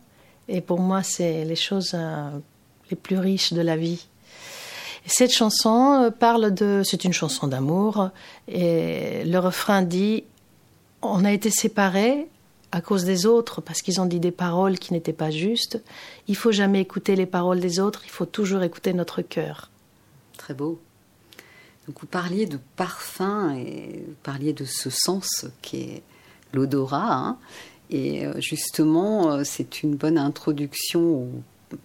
Et 0.50 0.62
pour 0.62 0.80
moi, 0.80 1.04
c'est 1.04 1.44
les 1.46 1.56
choses 1.56 1.92
euh, 1.94 2.30
les 2.90 2.96
plus 2.96 3.18
riches 3.18 3.54
de 3.54 3.62
la 3.62 3.76
vie. 3.76 4.08
Et 5.06 5.10
cette 5.10 5.34
chanson 5.34 6.04
euh, 6.04 6.10
parle 6.10 6.54
de. 6.54 6.82
C'est 6.86 7.04
une 7.04 7.14
chanson 7.14 7.48
d'amour. 7.48 8.10
Et 8.48 9.24
le 9.26 9.38
refrain 9.40 9.82
dit 9.82 10.24
On 11.02 11.26
a 11.26 11.32
été 11.32 11.50
séparés 11.50 12.28
à 12.72 12.82
cause 12.82 13.06
des 13.06 13.26
autres 13.26 13.62
parce 13.62 13.82
qu'ils 13.82 14.02
ont 14.02 14.06
dit 14.06 14.20
des 14.20 14.32
paroles 14.32 14.78
qui 14.80 14.94
n'étaient 14.94 15.14
pas 15.14 15.32
justes. 15.32 15.82
Il 16.28 16.36
faut 16.36 16.52
jamais 16.52 16.82
écouter 16.82 17.16
les 17.16 17.26
paroles 17.26 17.60
des 17.60 17.80
autres, 17.80 18.02
il 18.06 18.12
faut 18.12 18.26
toujours 18.26 18.64
écouter 18.64 18.94
notre 18.94 19.22
cœur. 19.22 19.70
Très 20.38 20.54
beau. 20.54 20.80
Donc 21.88 22.02
vous 22.02 22.08
parliez 22.08 22.46
de 22.46 22.60
parfum 22.76 23.56
et 23.56 24.04
vous 24.06 24.16
parliez 24.24 24.52
de 24.52 24.66
ce 24.66 24.90
sens 24.90 25.46
qui 25.62 25.78
est 25.78 26.04
l'odorat. 26.54 27.14
hein. 27.14 27.38
Et 27.90 28.26
euh, 28.26 28.34
justement, 28.40 29.32
euh, 29.32 29.42
c'est 29.46 29.82
une 29.84 29.96
bonne 29.96 30.18
introduction 30.18 31.02
au 31.02 31.30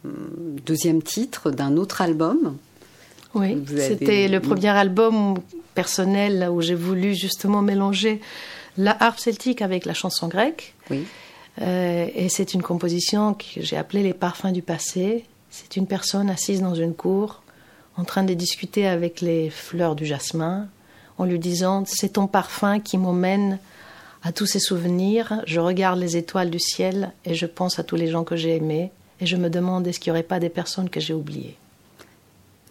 hum, 0.05 0.57
deuxième 0.67 1.03
titre 1.03 1.51
d'un 1.51 1.77
autre 1.77 2.01
album. 2.03 2.57
Oui, 3.35 3.53
avez- 3.53 3.89
c'était 3.89 4.29
le 4.29 4.41
premier 4.41 4.69
album 4.69 5.39
personnel 5.75 6.49
où 6.51 6.61
j'ai 6.61 6.75
voulu 6.75 7.15
justement 7.15 7.63
mélanger 7.63 8.21
la 8.77 8.97
harpe 9.03 9.19
celtique 9.19 9.63
avec 9.63 9.85
la 9.87 9.95
chanson 9.95 10.29
grecque. 10.29 10.75
Oui. 10.91 11.05
Euh, 11.61 12.07
et 12.15 12.29
c'est 12.29 12.55
une 12.55 12.63
composition 12.63 13.35
que 13.35 13.45
j'ai 13.63 13.77
appelée 13.77 14.03
Les 14.03 14.15
parfums 14.15 14.53
du 14.53 14.63
passé. 14.63 15.25
C'est 15.51 15.77
une 15.77 15.87
personne 15.87 16.31
assise 16.31 16.63
dans 16.63 16.75
une 16.75 16.95
cour, 16.95 17.43
en 17.97 18.05
train 18.05 18.23
de 18.23 18.33
discuter 18.35 18.87
avec 18.87 19.21
les 19.21 19.51
fleurs 19.51 19.95
du 19.95 20.07
jasmin, 20.07 20.67
en 21.19 21.25
lui 21.27 21.39
disant 21.39 21.85
C'est 21.87 22.15
ton 22.15 22.27
parfum 22.27 22.81
qui 22.81 22.97
m'emmène 22.99 23.59
à 24.23 24.33
tous 24.33 24.47
ces 24.47 24.61
souvenirs. 24.61 25.43
Je 25.47 25.61
regarde 25.61 25.99
les 25.99 26.16
étoiles 26.16 26.51
du 26.51 26.61
ciel 26.61 27.12
et 27.25 27.35
je 27.35 27.47
pense 27.47 27.79
à 27.79 27.85
tous 27.85 27.97
les 27.97 28.09
gens 28.09 28.25
que 28.25 28.37
j'ai 28.37 28.57
aimés. 28.57 28.91
Et 29.20 29.27
je 29.27 29.37
me 29.37 29.51
demande 29.51 29.87
est-ce 29.87 30.01
qu'il 30.01 30.12
n'y 30.12 30.18
aurait 30.18 30.27
pas 30.27 30.41
des 30.41 30.49
personnes 30.49 30.91
que 30.91 31.01
j'ai 31.01 31.14
oubliées. 31.14 31.57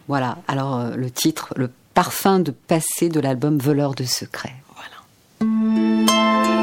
Voilà. 0.08 0.38
Alors 0.48 0.78
euh, 0.78 0.96
le 0.96 1.10
titre, 1.10 1.52
le 1.56 1.70
parfum 1.94 2.40
de 2.40 2.50
passé 2.50 3.08
de 3.08 3.20
l'album 3.20 3.58
Voleur 3.58 3.94
de 3.94 4.04
secrets. 4.04 4.56
Voilà. 4.74 6.61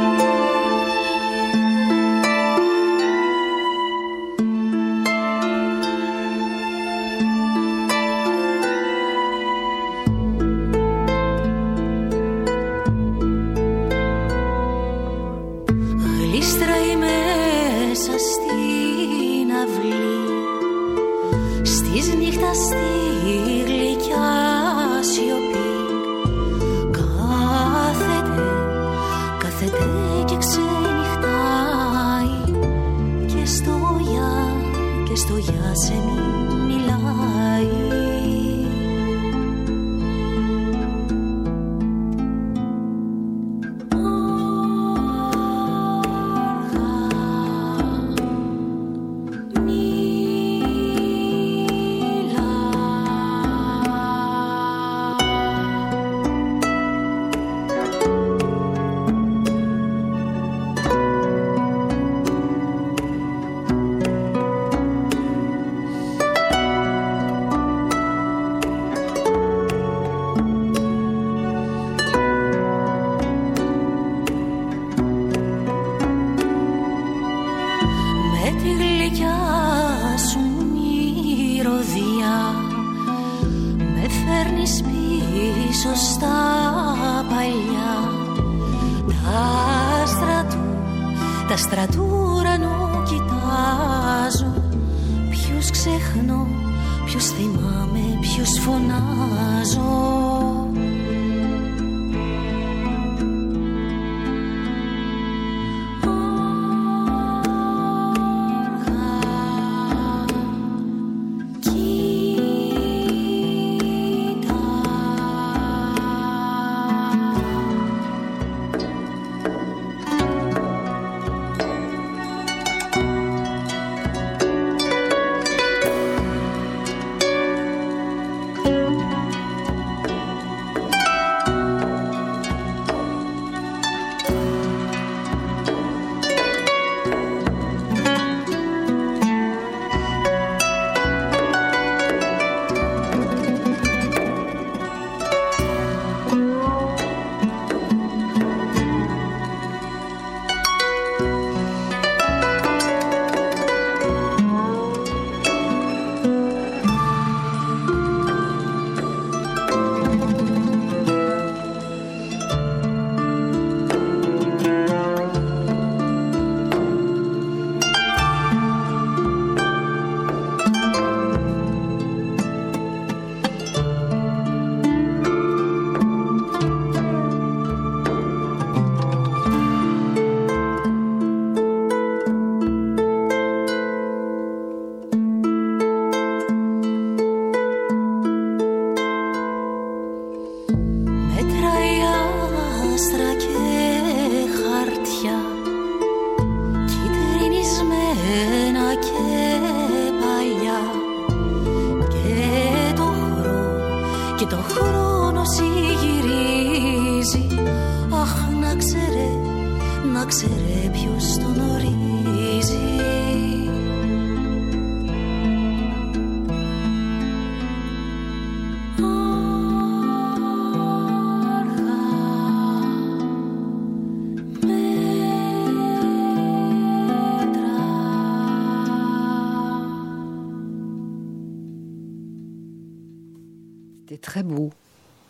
Très 234.30 234.44
beau. 234.44 234.70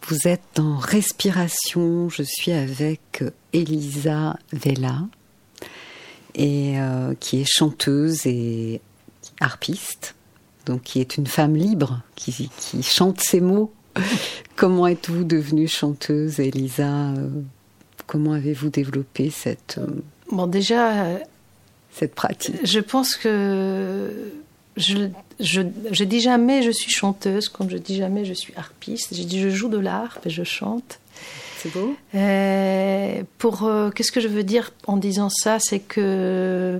Vous 0.10 0.28
êtes 0.28 0.60
en 0.60 0.76
respiration. 0.76 2.10
Je 2.10 2.24
suis 2.24 2.52
avec 2.52 3.24
Elisa 3.54 4.38
Vella, 4.52 5.08
et, 6.36 6.78
euh, 6.82 7.14
qui 7.18 7.39
est 7.39 7.50
chanteuse 7.50 8.26
et 8.26 8.82
harpiste, 9.39 10.16
donc 10.66 10.82
qui 10.82 11.00
est 11.00 11.16
une 11.16 11.28
femme 11.28 11.56
libre, 11.56 12.02
qui, 12.16 12.50
qui 12.60 12.84
chante 12.84 13.22
ses 13.22 13.39
mots. 13.39 13.72
Comment 14.58 14.86
êtes-vous 14.86 15.24
devenue 15.24 15.70
chanteuse, 15.70 16.41
Elisa? 16.41 17.12
Euh, 17.12 17.30
Comment 18.06 18.34
avez-vous 18.34 18.70
développé 18.70 19.30
cette, 19.30 19.78
euh, 19.78 19.88
Bon, 20.30 20.45
déjà, 20.47 21.06
euh, 21.06 21.20
cette 21.93 22.16
pratique? 22.16 22.56
je 22.66 22.80
pense 22.82 23.16
que 23.16 24.12
je, 24.78 25.09
je, 25.39 25.61
je 25.91 26.03
dis 26.03 26.22
jamais 26.22 26.61
je 26.63 26.72
suis 26.72 26.91
chanteuse, 26.91 27.49
comme 27.49 27.70
je 27.70 27.78
dis 27.78 27.95
jamais 27.95 28.26
je 28.26 28.34
suis 28.34 28.53
harpiste. 28.55 29.13
J'ai 29.13 29.26
dit 29.26 29.39
je 29.39 29.49
joue 29.49 29.70
de 29.70 29.78
l'harpe 29.78 30.26
et 30.26 30.30
je 30.30 30.43
chante. 30.43 30.99
C'est 31.57 31.74
beau 31.74 31.95
Euh, 32.15 33.24
pour 33.38 33.63
euh, 33.63 33.89
qu'est-ce 33.89 34.13
que 34.13 34.22
je 34.22 34.30
veux 34.30 34.43
dire 34.43 34.72
en 34.88 34.95
disant 34.95 35.30
ça, 35.30 35.59
c'est 35.59 35.80
que 35.80 36.80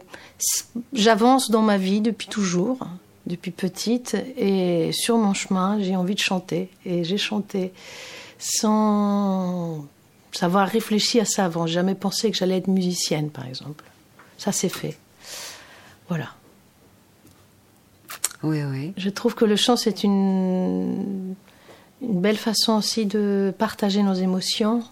j'avance 0.94 1.52
dans 1.52 1.62
ma 1.62 1.78
vie 1.78 2.00
depuis 2.00 2.28
toujours, 2.28 2.80
depuis 3.28 3.52
petite, 3.52 4.16
et 4.38 4.92
sur 4.94 5.18
mon 5.18 5.34
chemin, 5.34 5.82
j'ai 5.82 5.98
envie 5.98 6.16
de 6.16 6.20
chanter, 6.20 6.70
et 6.86 7.04
j'ai 7.04 7.18
chanté 7.18 7.74
sans 8.38 9.86
savoir 10.32 10.70
réfléchir 10.70 11.24
à 11.24 11.26
ça 11.26 11.44
avant. 11.44 11.68
Jamais 11.68 11.96
pensé 11.96 12.32
que 12.32 12.38
j'allais 12.38 12.58
être 12.58 12.70
musicienne, 12.70 13.30
par 13.32 13.46
exemple. 13.46 13.84
Ça 14.38 14.54
c'est 14.54 14.70
fait. 14.70 14.98
Voilà. 16.08 16.30
Je 18.98 19.10
trouve 19.10 19.36
que 19.36 19.46
le 19.46 19.56
chant, 19.56 19.76
c'est 19.76 20.04
une, 20.04 21.36
belle 22.02 22.38
façon 22.38 22.78
aussi 22.78 23.06
de 23.06 23.54
partager 23.58 24.02
nos 24.02 24.14
émotions, 24.14 24.84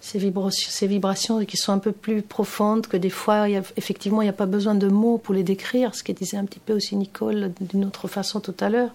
ces 0.00 0.18
vibrations, 0.18 1.44
qui 1.44 1.56
sont 1.56 1.72
un 1.72 1.78
peu 1.78 1.92
plus 1.92 2.22
profondes, 2.22 2.86
que 2.86 2.96
des 2.96 3.10
fois, 3.10 3.48
effectivement, 3.76 4.22
il 4.22 4.26
n'y 4.26 4.30
a 4.30 4.34
pas 4.34 4.46
besoin 4.46 4.74
de 4.74 4.88
mots 4.88 5.18
pour 5.18 5.34
les 5.34 5.42
décrire, 5.42 5.94
ce 5.94 6.02
que 6.02 6.12
disait 6.12 6.36
un 6.36 6.44
petit 6.44 6.60
peu 6.60 6.72
aussi 6.72 6.96
Nicole 6.96 7.52
d'une 7.60 7.84
autre 7.84 8.08
façon 8.08 8.40
tout 8.40 8.54
à 8.60 8.68
l'heure. 8.68 8.90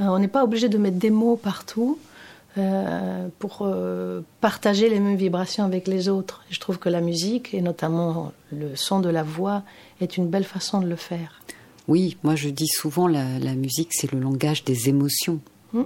Euh, 0.00 0.04
on 0.04 0.18
n'est 0.18 0.28
pas 0.28 0.44
obligé 0.44 0.68
de 0.68 0.78
mettre 0.78 0.96
des 0.96 1.10
mots 1.10 1.36
partout. 1.36 1.98
euh, 2.56 3.28
pour 3.38 3.58
euh, 3.60 4.20
partager 4.40 4.88
les 4.88 4.98
mêmes 4.98 5.16
vibrations 5.16 5.64
avec 5.64 5.86
les 5.86 6.08
autres. 6.08 6.42
Je 6.50 6.58
trouve 6.58 6.78
que 6.78 6.88
la 6.88 7.00
musique, 7.00 7.54
et 7.54 7.60
notamment 7.60 8.32
le 8.50 8.74
son 8.74 9.00
de 9.00 9.08
la 9.08 9.22
voix, 9.22 9.62
est 10.00 10.16
une 10.16 10.28
belle 10.28 10.44
façon 10.44 10.80
de 10.80 10.88
le 10.88 10.96
faire. 10.96 11.40
Oui, 11.88 12.16
moi 12.22 12.36
je 12.36 12.48
dis 12.50 12.68
souvent 12.68 13.08
la, 13.08 13.38
la 13.38 13.54
musique 13.54 13.90
c'est 13.92 14.12
le 14.12 14.20
langage 14.20 14.62
des 14.64 14.88
émotions. 14.88 15.40
Mm. 15.72 15.82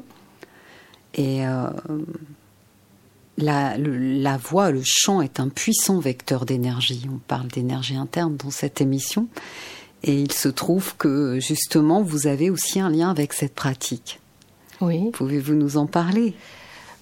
Et 1.14 1.46
euh, 1.46 1.66
la, 3.38 3.76
le- 3.78 3.96
la 4.20 4.36
voix, 4.36 4.70
le 4.70 4.82
chant 4.84 5.20
est 5.22 5.40
un 5.40 5.48
puissant 5.48 5.98
vecteur 6.00 6.44
d'énergie. 6.44 7.06
On 7.12 7.18
parle 7.18 7.48
d'énergie 7.48 7.96
interne 7.96 8.36
dans 8.36 8.50
cette 8.50 8.80
émission. 8.80 9.28
Et 10.02 10.20
il 10.20 10.32
se 10.32 10.48
trouve 10.48 10.96
que 10.96 11.38
justement 11.40 12.02
vous 12.02 12.26
avez 12.26 12.50
aussi 12.50 12.80
un 12.80 12.90
lien 12.90 13.10
avec 13.10 13.32
cette 13.32 13.54
pratique. 13.54 14.20
Oui. 14.80 15.10
Pouvez-vous 15.12 15.54
nous 15.54 15.76
en 15.76 15.86
parler? 15.86 16.34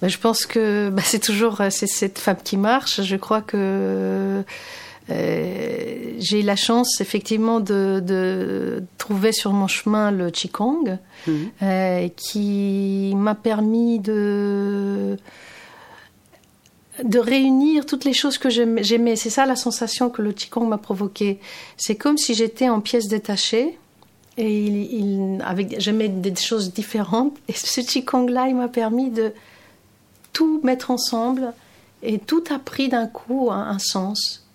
Ben, 0.02 0.08
je 0.08 0.18
pense 0.18 0.44
que 0.46 0.90
ben, 0.90 1.02
c'est 1.04 1.18
toujours 1.18 1.60
euh, 1.60 1.68
c'est 1.70 1.86
cette 1.86 2.18
femme 2.18 2.38
qui 2.44 2.56
marche. 2.56 3.02
Je 3.02 3.16
crois 3.16 3.40
que 3.42 4.42
euh, 5.10 6.14
j'ai 6.18 6.40
eu 6.40 6.42
la 6.42 6.56
chance 6.56 7.00
effectivement 7.00 7.60
de, 7.60 8.02
de 8.04 8.82
trouver 8.98 9.32
sur 9.32 9.52
mon 9.52 9.66
chemin 9.66 10.10
le 10.10 10.30
qigong, 10.30 10.98
euh, 11.28 12.08
qui 12.16 13.12
m'a 13.16 13.34
permis 13.34 13.98
de 14.00 15.16
de 17.02 17.18
réunir 17.18 17.86
toutes 17.86 18.04
les 18.04 18.12
choses 18.12 18.36
que 18.36 18.50
j'aimais. 18.50 19.16
C'est 19.16 19.30
ça 19.30 19.46
la 19.46 19.56
sensation 19.56 20.10
que 20.10 20.20
le 20.20 20.32
qigong 20.32 20.66
m'a 20.66 20.76
provoqué. 20.76 21.38
C'est 21.78 21.96
comme 21.96 22.18
si 22.18 22.34
j'étais 22.34 22.68
en 22.68 22.80
pièces 22.80 23.08
détachées. 23.08 23.78
Et 24.36 24.64
il, 24.66 24.76
il- 24.94 25.42
avec, 25.44 25.80
j'aimais 25.80 26.08
des 26.08 26.34
choses 26.36 26.72
différentes. 26.74 27.34
Et 27.48 27.54
ce 27.54 27.80
qigong-là, 27.80 28.48
il 28.48 28.54
m'a 28.56 28.68
permis 28.68 29.10
de 29.10 29.32
tout 30.34 30.60
mettre 30.62 30.90
ensemble 30.90 31.52
et 32.02 32.18
tout 32.18 32.44
a 32.50 32.58
pris 32.58 32.88
d'un 32.88 33.06
coup 33.06 33.50
un, 33.50 33.62
un 33.68 33.78
sens 33.78 34.46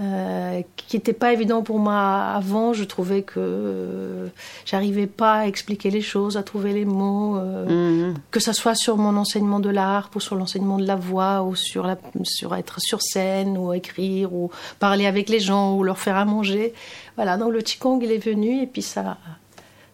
euh, 0.00 0.62
qui 0.76 0.96
n'était 0.96 1.12
pas 1.12 1.32
évident 1.32 1.62
pour 1.62 1.78
moi 1.78 2.00
avant. 2.34 2.72
Je 2.72 2.84
trouvais 2.84 3.22
que 3.22 3.34
euh, 3.38 4.26
j'arrivais 4.64 5.06
pas 5.06 5.34
à 5.40 5.46
expliquer 5.46 5.90
les 5.90 6.00
choses, 6.00 6.36
à 6.36 6.42
trouver 6.42 6.72
les 6.72 6.84
mots, 6.84 7.36
euh, 7.36 8.08
Mhm. 8.08 8.14
que 8.30 8.40
ça 8.40 8.52
soit 8.52 8.74
sur 8.74 8.96
mon 8.96 9.16
enseignement 9.16 9.60
de 9.60 9.68
l'art, 9.68 10.10
ou 10.14 10.20
sur 10.20 10.34
l'enseignement 10.34 10.78
de 10.78 10.86
la 10.86 10.96
voix, 10.96 11.42
ou 11.42 11.54
sur, 11.54 11.86
la, 11.86 11.96
sur 12.24 12.54
être 12.56 12.80
sur 12.80 13.02
scène, 13.02 13.58
ou 13.58 13.72
écrire, 13.72 14.32
ou 14.32 14.50
parler 14.78 15.06
avec 15.06 15.28
les 15.28 15.40
gens, 15.40 15.76
ou 15.76 15.84
leur 15.84 15.98
faire 15.98 16.16
à 16.16 16.24
manger. 16.24 16.72
Voilà, 17.16 17.36
donc 17.36 17.52
le 17.52 17.60
Qigong, 17.60 18.00
il 18.02 18.10
est 18.12 18.24
venu 18.24 18.62
et 18.62 18.66
puis 18.66 18.82
ça, 18.82 19.18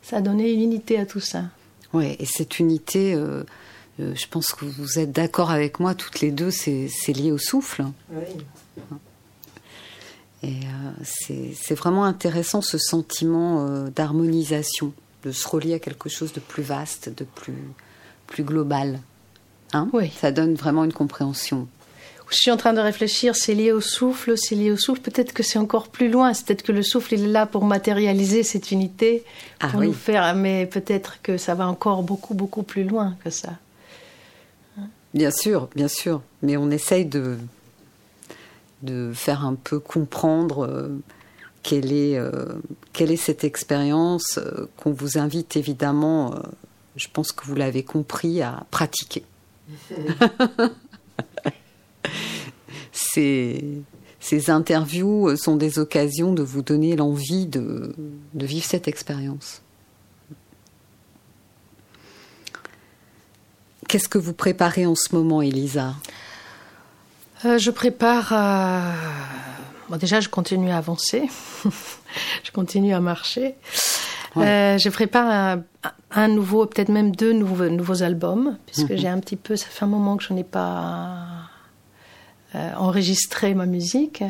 ça 0.02 0.18
a 0.18 0.20
donné 0.20 0.52
une 0.52 0.62
unité 0.62 0.98
à 0.98 1.06
tout 1.06 1.20
ça. 1.20 1.42
Ouais, 1.92 2.16
et 2.20 2.24
cette 2.26 2.58
unité, 2.60 3.14
euh, 3.14 3.42
euh, 3.98 4.14
je 4.14 4.26
pense 4.30 4.52
que 4.52 4.64
vous 4.64 4.98
êtes 5.00 5.10
d'accord 5.10 5.50
avec 5.50 5.80
moi, 5.80 5.94
toutes 5.94 6.20
les 6.20 6.30
deux, 6.30 6.50
c'est 6.50 6.88
c'est 6.88 7.12
lié 7.12 7.32
au 7.32 7.38
souffle. 7.38 7.84
Et 10.42 10.46
euh, 10.50 11.04
c'est 11.04 11.74
vraiment 11.74 12.04
intéressant 12.04 12.60
ce 12.62 12.78
sentiment 12.78 13.66
euh, 13.66 13.90
d'harmonisation, 13.90 14.92
de 15.24 15.32
se 15.32 15.48
relier 15.48 15.74
à 15.74 15.78
quelque 15.78 16.08
chose 16.08 16.32
de 16.32 16.40
plus 16.40 16.62
vaste, 16.62 17.08
de 17.08 17.24
plus, 17.24 17.68
plus 18.26 18.44
global. 18.44 19.00
Hein? 19.72 19.88
Oui. 19.92 20.12
Ça 20.20 20.30
donne 20.30 20.54
vraiment 20.54 20.84
une 20.84 20.92
compréhension. 20.92 21.66
Je 22.30 22.36
suis 22.36 22.50
en 22.50 22.58
train 22.58 22.74
de 22.74 22.80
réfléchir, 22.80 23.34
c'est 23.34 23.54
lié 23.54 23.72
au 23.72 23.80
souffle, 23.80 24.36
c'est 24.36 24.54
lié 24.54 24.70
au 24.70 24.76
souffle. 24.76 25.00
Peut-être 25.00 25.32
que 25.32 25.42
c'est 25.42 25.58
encore 25.58 25.88
plus 25.88 26.10
loin. 26.10 26.34
C'est 26.34 26.46
peut-être 26.46 26.62
que 26.62 26.72
le 26.72 26.82
souffle 26.82 27.14
il 27.14 27.24
est 27.24 27.28
là 27.28 27.46
pour 27.46 27.64
matérialiser 27.64 28.42
cette 28.42 28.70
unité, 28.70 29.24
Ah 29.60 29.68
pour 29.68 29.80
oui. 29.80 29.86
nous 29.86 29.92
faire. 29.94 30.34
Mais 30.34 30.66
peut-être 30.66 31.22
que 31.22 31.38
ça 31.38 31.54
va 31.54 31.66
encore 31.66 32.02
beaucoup, 32.02 32.34
beaucoup 32.34 32.62
plus 32.62 32.84
loin 32.84 33.16
que 33.24 33.30
ça. 33.30 33.52
Bien 35.14 35.30
sûr, 35.30 35.70
bien 35.74 35.88
sûr. 35.88 36.20
Mais 36.42 36.58
on 36.58 36.70
essaye 36.70 37.06
de, 37.06 37.38
de 38.82 39.12
faire 39.14 39.44
un 39.44 39.54
peu 39.54 39.78
comprendre 39.80 40.64
euh, 40.64 40.88
quelle, 41.62 41.92
est, 41.92 42.16
euh, 42.16 42.54
quelle 42.92 43.10
est 43.10 43.16
cette 43.16 43.44
expérience 43.44 44.38
euh, 44.38 44.66
qu'on 44.76 44.92
vous 44.92 45.18
invite 45.18 45.56
évidemment, 45.56 46.34
je 46.96 47.08
pense 47.12 47.32
que 47.32 47.44
vous 47.44 47.54
l'avez 47.54 47.82
compris, 47.82 48.42
à 48.42 48.64
pratiquer. 48.70 49.24
ces, 52.92 53.82
ces 54.20 54.50
interviews 54.50 55.36
sont 55.36 55.56
des 55.56 55.78
occasions 55.78 56.32
de 56.32 56.42
vous 56.42 56.62
donner 56.62 56.96
l'envie 56.96 57.46
de, 57.46 57.94
de 58.34 58.46
vivre 58.46 58.64
cette 58.64 58.88
expérience. 58.88 59.62
Qu'est-ce 63.88 64.08
que 64.08 64.18
vous 64.18 64.34
préparez 64.34 64.84
en 64.84 64.94
ce 64.94 65.14
moment, 65.14 65.40
Elisa? 65.40 65.94
Euh, 67.44 67.58
je 67.58 67.70
prépare. 67.70 68.32
à- 68.32 68.82
Bon, 69.88 69.96
déjà, 69.96 70.20
je 70.20 70.28
continue 70.28 70.70
à 70.70 70.76
avancer. 70.76 71.30
je 72.44 72.50
continue 72.52 72.92
à 72.94 73.00
marcher. 73.00 73.54
Euh, 74.36 74.76
je 74.76 74.88
prépare 74.90 75.26
un, 75.30 75.62
un 76.10 76.28
nouveau, 76.28 76.66
peut-être 76.66 76.90
même 76.90 77.10
deux 77.16 77.32
nouveaux, 77.32 77.68
nouveaux 77.70 78.02
albums, 78.02 78.58
puisque 78.66 78.94
j'ai 78.96 79.08
un 79.08 79.18
petit 79.18 79.36
peu. 79.36 79.56
Ça 79.56 79.66
fait 79.70 79.84
un 79.84 79.88
moment 79.88 80.16
que 80.18 80.24
je 80.24 80.32
n'ai 80.34 80.44
pas 80.44 81.16
euh, 82.54 82.70
enregistré 82.76 83.54
ma 83.54 83.64
musique. 83.66 84.22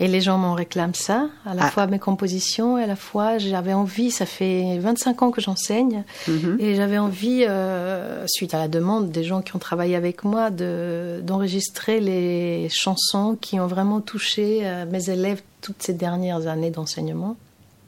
Et 0.00 0.08
les 0.08 0.20
gens 0.20 0.38
m'en 0.38 0.54
réclament 0.54 0.94
ça, 0.94 1.28
à 1.46 1.54
la 1.54 1.64
Ah. 1.66 1.70
fois 1.70 1.86
mes 1.86 1.98
compositions, 2.00 2.76
et 2.78 2.82
à 2.82 2.86
la 2.86 2.96
fois 2.96 3.38
j'avais 3.38 3.72
envie, 3.74 4.10
ça 4.10 4.26
fait 4.26 4.78
25 4.78 5.22
ans 5.22 5.30
que 5.30 5.40
j'enseigne, 5.40 6.02
Mhm. 6.26 6.56
et 6.58 6.74
j'avais 6.74 6.98
envie, 6.98 7.44
euh, 7.48 8.24
suite 8.26 8.54
à 8.54 8.58
la 8.58 8.66
demande 8.68 9.10
des 9.12 9.22
gens 9.22 9.40
qui 9.40 9.54
ont 9.54 9.60
travaillé 9.60 9.94
avec 9.94 10.24
moi, 10.24 10.50
de- 10.50 11.20
d'enregistrer 11.22 12.00
les 12.00 12.68
chansons 12.70 13.36
qui 13.40 13.60
ont 13.60 13.66
vraiment 13.68 14.00
touché 14.00 14.60
euh, 14.64 14.84
mes 14.90 15.10
élèves 15.10 15.42
toutes 15.60 15.82
ces 15.82 15.94
dernières 15.94 16.46
années 16.48 16.70
d'enseignement. 16.70 17.36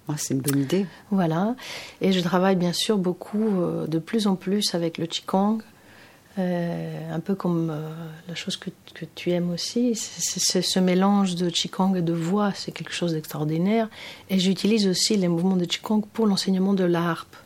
Ah, 0.08 0.14
c'est 0.16 0.34
une 0.34 0.40
bonne 0.40 0.60
idée. 0.62 0.86
Voilà. 1.10 1.56
Et 2.00 2.12
je 2.12 2.20
travaille 2.20 2.54
bien 2.54 2.72
sûr 2.72 2.96
beaucoup, 2.96 3.60
euh, 3.60 3.88
de 3.88 3.98
plus 3.98 4.28
en 4.28 4.36
plus 4.36 4.74
avec 4.76 4.98
le 4.98 5.06
Qigong. 5.06 5.58
Euh, 6.38 7.14
un 7.14 7.20
peu 7.20 7.34
comme 7.34 7.70
euh, 7.70 7.88
la 8.28 8.34
chose 8.34 8.58
que, 8.58 8.68
tu 9.14 9.30
aimes 9.30 9.50
aussi, 9.50 9.94
c'est 9.94 10.60
ce 10.60 10.78
mélange 10.78 11.34
de 11.34 11.48
Qigong 11.48 11.96
et 11.96 12.02
de 12.02 12.12
voix, 12.12 12.52
c'est 12.54 12.72
quelque 12.72 12.92
chose 12.92 13.12
d'extraordinaire. 13.12 13.88
Et 14.28 14.38
j'utilise 14.38 14.86
aussi 14.86 15.16
les 15.16 15.28
mouvements 15.28 15.56
de 15.56 15.64
Qigong 15.64 16.02
pour 16.02 16.26
l'enseignement 16.26 16.74
de 16.74 16.84
la 16.84 17.08
harpe. 17.10 17.36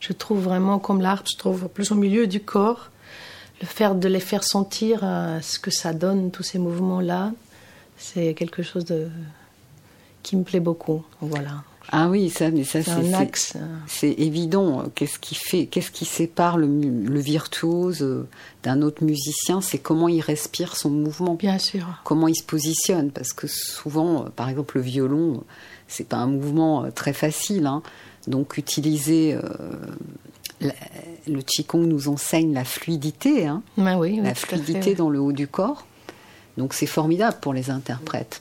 Je 0.00 0.12
trouve 0.12 0.40
vraiment, 0.40 0.80
comme 0.80 1.00
la 1.00 1.12
harpe 1.12 1.28
se 1.28 1.36
trouve 1.36 1.68
plus 1.68 1.92
au 1.92 1.94
milieu 1.94 2.26
du 2.26 2.40
corps, 2.40 2.90
le 3.60 3.66
faire 3.66 3.94
de 3.94 4.08
les 4.08 4.20
faire 4.20 4.42
sentir 4.42 5.00
euh, 5.04 5.40
ce 5.40 5.60
que 5.60 5.70
ça 5.70 5.92
donne, 5.92 6.32
tous 6.32 6.42
ces 6.42 6.58
mouvements-là, 6.58 7.32
c'est 7.96 8.34
quelque 8.34 8.64
chose 8.64 8.92
qui 10.24 10.36
me 10.36 10.42
plaît 10.42 10.58
beaucoup. 10.58 11.04
Voilà. 11.20 11.62
Ah 11.94 12.08
oui, 12.08 12.30
ça, 12.30 12.50
mais 12.50 12.64
ça, 12.64 12.82
C'est 12.82 12.92
c'est 13.86 14.12
évident. 14.12 14.84
Qu'est-ce 14.94 15.18
qui 15.18 15.34
fait, 15.34 15.66
qu'est-ce 15.66 15.90
qui 15.90 16.06
sépare 16.06 16.56
le, 16.56 17.20
virtuose 17.20 18.00
euh, 18.02 18.26
d'un 18.62 18.80
autre 18.80 19.04
musicien 19.04 19.60
C'est 19.60 19.76
comment 19.78 20.08
il 20.08 20.22
respire 20.22 20.74
son 20.76 20.88
mouvement, 20.88 21.34
Bien 21.34 21.58
sûr. 21.58 21.86
comment 22.04 22.28
il 22.28 22.34
se 22.34 22.44
positionne. 22.44 23.10
Parce 23.10 23.34
que 23.34 23.46
souvent, 23.46 24.24
euh, 24.24 24.28
par 24.30 24.48
exemple, 24.48 24.78
le 24.78 24.82
violon, 24.82 25.34
euh, 25.34 25.40
c'est 25.86 26.08
pas 26.08 26.16
un 26.16 26.26
mouvement 26.28 26.90
très 26.94 27.12
facile. 27.12 27.66
hein. 27.66 27.82
Donc, 28.26 28.56
utiliser 28.56 29.34
euh, 29.34 29.42
la- 30.62 30.72
le 31.26 31.42
qigong 31.42 31.86
nous 31.86 32.08
enseigne 32.08 32.54
la 32.54 32.64
fluidité, 32.64 33.46
hein, 33.46 33.62
oui, 33.76 33.92
oui, 33.98 34.20
la 34.22 34.34
fluidité 34.34 34.94
dans 34.94 35.10
le 35.10 35.20
haut 35.20 35.32
du 35.32 35.46
corps. 35.46 35.84
Donc, 36.56 36.72
c'est 36.72 36.86
formidable 36.86 37.36
pour 37.40 37.52
les 37.52 37.68
interprètes. 37.70 38.40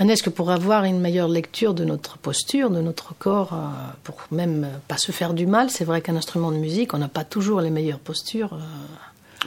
N'est-ce 0.00 0.22
que 0.22 0.30
pour 0.30 0.50
avoir 0.50 0.84
une 0.84 0.98
meilleure 1.00 1.28
lecture 1.28 1.74
de 1.74 1.84
notre 1.84 2.16
posture, 2.18 2.70
de 2.70 2.80
notre 2.80 3.14
corps, 3.14 3.52
euh, 3.52 3.68
pour 4.02 4.16
même 4.30 4.66
pas 4.88 4.96
se 4.96 5.12
faire 5.12 5.34
du 5.34 5.46
mal, 5.46 5.70
c'est 5.70 5.84
vrai 5.84 6.00
qu'un 6.00 6.16
instrument 6.16 6.50
de 6.52 6.56
musique, 6.56 6.94
on 6.94 6.98
n'a 6.98 7.08
pas 7.08 7.24
toujours 7.24 7.60
les 7.60 7.70
meilleures 7.70 7.98
postures 7.98 8.54
euh, 8.54 8.58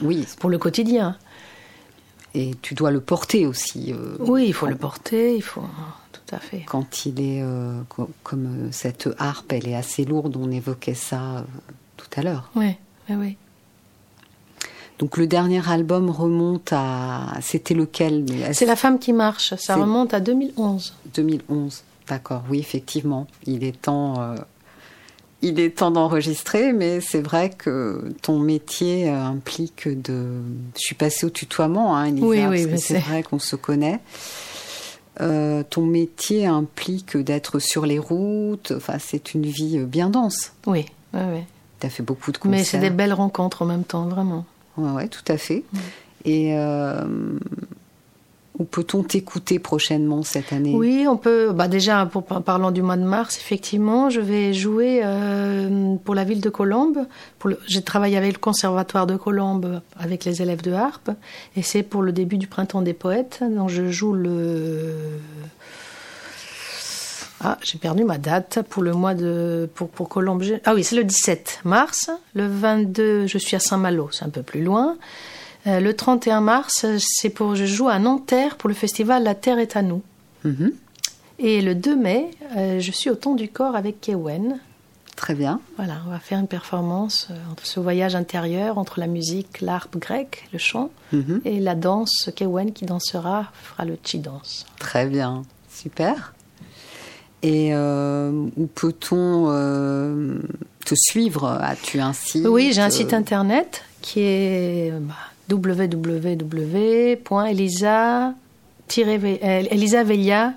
Oui, 0.02 0.26
pour 0.38 0.50
le 0.50 0.58
quotidien. 0.58 1.16
et 2.34 2.52
tu 2.62 2.74
dois 2.74 2.90
le 2.92 3.00
porter 3.00 3.46
aussi. 3.46 3.92
euh, 3.92 4.16
Oui, 4.20 4.44
il 4.46 4.52
faut 4.54 4.66
le 4.66 4.76
porter, 4.76 5.34
il 5.36 5.42
faut. 5.42 5.62
Tout 6.12 6.34
à 6.36 6.38
fait. 6.38 6.64
quand 6.66 7.04
il 7.06 7.20
est 7.20 7.42
euh, 7.42 7.80
co- 7.88 8.08
comme 8.22 8.68
cette 8.72 9.08
harpe, 9.18 9.52
elle 9.52 9.68
est 9.68 9.74
assez 9.74 10.04
lourde. 10.04 10.36
On 10.40 10.50
évoquait 10.50 10.94
ça 10.94 11.44
tout 11.96 12.06
à 12.16 12.22
l'heure. 12.22 12.50
Oui, 12.56 12.76
oui, 13.10 13.16
oui. 13.16 13.36
Donc 15.04 15.18
le 15.18 15.26
dernier 15.26 15.60
album 15.68 16.08
remonte 16.08 16.70
à 16.72 17.26
c'était 17.42 17.74
lequel? 17.74 18.24
C'est 18.54 18.64
La 18.64 18.74
femme 18.74 18.98
qui 18.98 19.12
marche, 19.12 19.54
ça 19.56 19.76
remonte 19.76 20.14
à 20.14 20.20
2011. 20.20 20.94
2011. 21.14 21.82
D'accord. 22.08 22.42
Oui, 22.48 22.58
effectivement. 22.58 23.26
Il 23.44 23.64
est 23.64 23.78
temps. 23.82 24.18
euh, 24.18 24.36
il 25.42 25.60
est 25.60 25.76
temps 25.76 25.90
d'enregistrer, 25.90 26.72
mais 26.72 27.02
c'est 27.02 27.20
vrai 27.20 27.50
que 27.50 28.14
ton 28.22 28.38
métier 28.38 29.10
euh, 29.10 29.22
implique 29.26 29.88
de. 29.88 30.40
Je 30.74 30.80
suis 30.80 30.94
passée 30.94 31.26
au 31.26 31.30
tutoiement, 31.30 31.94
hein, 31.94 32.06
Elisa, 32.06 32.26
Oui, 32.26 32.38
oui, 32.38 32.46
parce 32.46 32.64
que 32.64 32.70
mais 32.70 32.76
c'est 32.78 32.98
vrai 32.98 33.22
qu'on 33.22 33.38
se 33.38 33.56
connaît. 33.56 34.00
Euh, 35.20 35.62
ton 35.68 35.84
métier 35.84 36.46
implique 36.46 37.18
d'être 37.18 37.58
sur 37.58 37.84
les 37.84 37.98
routes. 37.98 38.72
Enfin, 38.74 38.94
c'est 38.98 39.34
une 39.34 39.44
vie 39.44 39.80
bien 39.80 40.08
dense. 40.08 40.52
Oui, 40.66 40.86
oui, 41.12 41.20
oui. 41.30 41.40
Tu 41.80 41.86
as 41.88 41.90
fait 41.90 42.02
beaucoup 42.02 42.32
de 42.32 42.38
concerts. 42.38 42.58
Mais 42.58 42.64
c'est 42.64 42.78
des 42.78 42.88
belles 42.88 43.12
rencontres 43.12 43.60
en 43.60 43.66
même 43.66 43.84
temps, 43.84 44.06
vraiment. 44.06 44.46
Ouais, 44.76 44.90
ouais, 44.90 45.08
tout 45.08 45.24
à 45.28 45.36
fait. 45.36 45.62
Et 46.24 46.56
euh, 46.58 47.04
où 48.58 48.64
peut-on 48.64 49.02
t'écouter 49.02 49.58
prochainement 49.58 50.22
cette 50.22 50.52
année? 50.52 50.74
Oui, 50.74 51.06
on 51.08 51.16
peut. 51.16 51.52
Bah 51.52 51.68
déjà, 51.68 52.06
pour, 52.06 52.24
en 52.30 52.40
parlant 52.40 52.70
du 52.70 52.82
mois 52.82 52.96
de 52.96 53.02
mars, 53.02 53.36
effectivement, 53.36 54.10
je 54.10 54.20
vais 54.20 54.54
jouer 54.54 55.00
euh, 55.02 55.96
pour 56.04 56.14
la 56.14 56.24
ville 56.24 56.40
de 56.40 56.50
Colombes. 56.50 57.06
J'ai 57.66 57.82
travaillé 57.82 58.16
avec 58.16 58.32
le 58.34 58.38
conservatoire 58.38 59.06
de 59.06 59.16
Colombes 59.16 59.80
avec 59.98 60.24
les 60.24 60.40
élèves 60.40 60.62
de 60.62 60.72
harpe, 60.72 61.10
et 61.56 61.62
c'est 61.62 61.82
pour 61.82 62.02
le 62.02 62.12
début 62.12 62.38
du 62.38 62.46
printemps 62.46 62.82
des 62.82 62.94
poètes. 62.94 63.42
Donc 63.42 63.70
je 63.70 63.90
joue 63.90 64.12
le. 64.12 65.18
Ah, 67.46 67.58
j'ai 67.62 67.78
perdu 67.78 68.04
ma 68.04 68.16
date 68.18 68.60
pour 68.70 68.82
le 68.82 68.92
mois 68.94 69.14
de 69.14 69.68
pour 69.74 69.88
pour 69.90 70.08
Colombes. 70.08 70.42
J'ai- 70.42 70.60
Ah 70.64 70.74
oui, 70.74 70.82
c'est 70.82 70.96
le 70.96 71.04
17 71.04 71.60
mars. 71.64 72.10
Le 72.34 72.46
22, 72.46 73.26
je 73.26 73.36
suis 73.38 73.54
à 73.54 73.60
Saint-Malo, 73.60 74.08
c'est 74.12 74.24
un 74.24 74.30
peu 74.30 74.42
plus 74.42 74.62
loin. 74.64 74.96
Euh, 75.66 75.80
le 75.80 75.94
31 75.94 76.40
mars, 76.40 76.86
c'est 76.98 77.30
pour 77.30 77.54
je 77.54 77.64
joue 77.66 77.88
à 77.88 77.98
Nanterre 77.98 78.56
pour 78.56 78.68
le 78.68 78.74
festival 78.74 79.22
La 79.24 79.34
Terre 79.34 79.58
est 79.58 79.76
à 79.76 79.82
nous. 79.82 80.02
Mhm. 80.44 80.72
Et 81.38 81.60
le 81.62 81.74
2 81.74 81.96
mai, 81.96 82.30
euh, 82.56 82.80
je 82.80 82.90
suis 82.92 83.10
au 83.10 83.14
Ton 83.14 83.34
du 83.34 83.48
Corps 83.48 83.76
avec 83.76 84.00
Kewen. 84.00 84.58
Très 85.16 85.34
bien. 85.34 85.60
Voilà, 85.76 85.94
on 86.06 86.10
va 86.10 86.18
faire 86.18 86.38
une 86.40 86.48
performance 86.48 87.28
euh, 87.30 87.34
entre 87.52 87.66
ce 87.66 87.78
voyage 87.78 88.14
intérieur 88.16 88.78
entre 88.78 88.98
la 89.00 89.06
musique, 89.06 89.60
l'harpe 89.60 89.96
grecque, 89.96 90.48
le 90.52 90.58
chant, 90.58 90.90
Mhm. 91.12 91.40
et 91.44 91.60
la 91.60 91.74
danse. 91.74 92.30
Kewen 92.34 92.72
qui 92.72 92.84
dansera 92.84 93.50
fera 93.62 93.84
le 93.84 93.96
chi 94.02 94.18
dance. 94.18 94.66
Très 94.78 95.06
bien. 95.06 95.42
Super. 95.70 96.34
Et 97.46 97.74
euh, 97.74 98.30
où 98.56 98.66
peut-on 98.66 99.48
euh, 99.50 100.38
te 100.86 100.94
suivre? 100.96 101.46
As-tu 101.46 102.00
un 102.00 102.14
site? 102.14 102.46
Oui, 102.48 102.72
j'ai 102.72 102.80
un 102.80 102.88
site 102.88 103.12
internet 103.12 103.84
qui 104.00 104.20
est 104.20 104.90
euh, 104.90 104.98
bah, 104.98 105.14
www.elisa 108.90 110.02
Velia. 110.04 110.54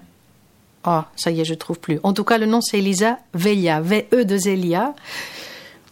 Oh, 0.85 1.01
ça 1.17 1.31
y 1.31 1.41
est, 1.41 1.45
je 1.45 1.55
trouve 1.55 1.77
plus. 1.79 1.99
En 2.03 2.13
tout 2.13 2.23
cas, 2.23 2.37
le 2.37 2.45
nom 2.45 2.61
c'est 2.61 2.77
Elisa 2.77 3.19
Velia, 3.33 3.81
V-E 3.81 4.23
de 4.23 4.37
Zélia. 4.37 4.93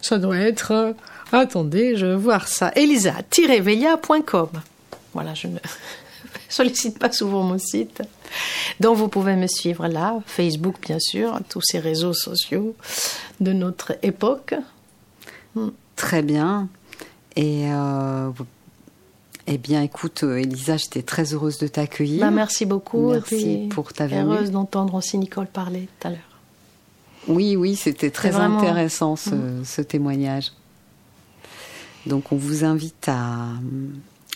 Ça 0.00 0.16
doit 0.18 0.38
être. 0.38 0.70
euh, 0.72 0.92
attendez, 1.30 1.94
je 1.96 2.06
vais 2.06 2.16
voir 2.16 2.48
ça. 2.48 2.72
Elisa-velia.com. 2.74 4.48
Voilà, 5.12 5.34
je 5.34 5.48
ne 5.48 5.58
sollicite 6.48 6.98
pas 6.98 7.12
souvent 7.12 7.42
mon 7.42 7.58
site. 7.58 8.02
Donc 8.80 8.96
vous 8.96 9.08
pouvez 9.08 9.36
me 9.36 9.46
suivre 9.46 9.86
là, 9.88 10.18
Facebook 10.26 10.76
bien 10.82 10.98
sûr, 10.98 11.38
tous 11.48 11.62
ces 11.62 11.78
réseaux 11.78 12.12
sociaux 12.12 12.74
de 13.40 13.52
notre 13.52 13.94
époque. 14.02 14.54
Très 15.96 16.22
bien. 16.22 16.68
Et 17.36 17.70
euh, 17.70 18.30
eh 19.46 19.58
bien, 19.58 19.82
écoute, 19.82 20.22
Elisa, 20.22 20.76
j'étais 20.76 21.02
très 21.02 21.32
heureuse 21.34 21.58
de 21.58 21.66
t'accueillir. 21.68 22.20
Bah, 22.20 22.30
merci 22.30 22.66
beaucoup. 22.66 23.12
Merci 23.12 23.68
pour 23.70 23.92
ta 23.92 24.06
venue. 24.06 24.20
Heureuse 24.22 24.50
d'entendre 24.50 24.94
aussi 24.94 25.18
Nicole 25.18 25.46
parler 25.46 25.88
tout 26.00 26.08
à 26.08 26.10
l'heure. 26.10 26.18
Oui, 27.28 27.56
oui, 27.56 27.76
c'était 27.76 28.10
très 28.10 28.30
vraiment- 28.30 28.58
intéressant 28.58 29.16
ce, 29.16 29.30
Mm. 29.34 29.64
ce 29.64 29.80
témoignage. 29.82 30.52
Donc, 32.06 32.30
on 32.32 32.36
vous 32.36 32.64
invite 32.64 33.08
à 33.08 33.48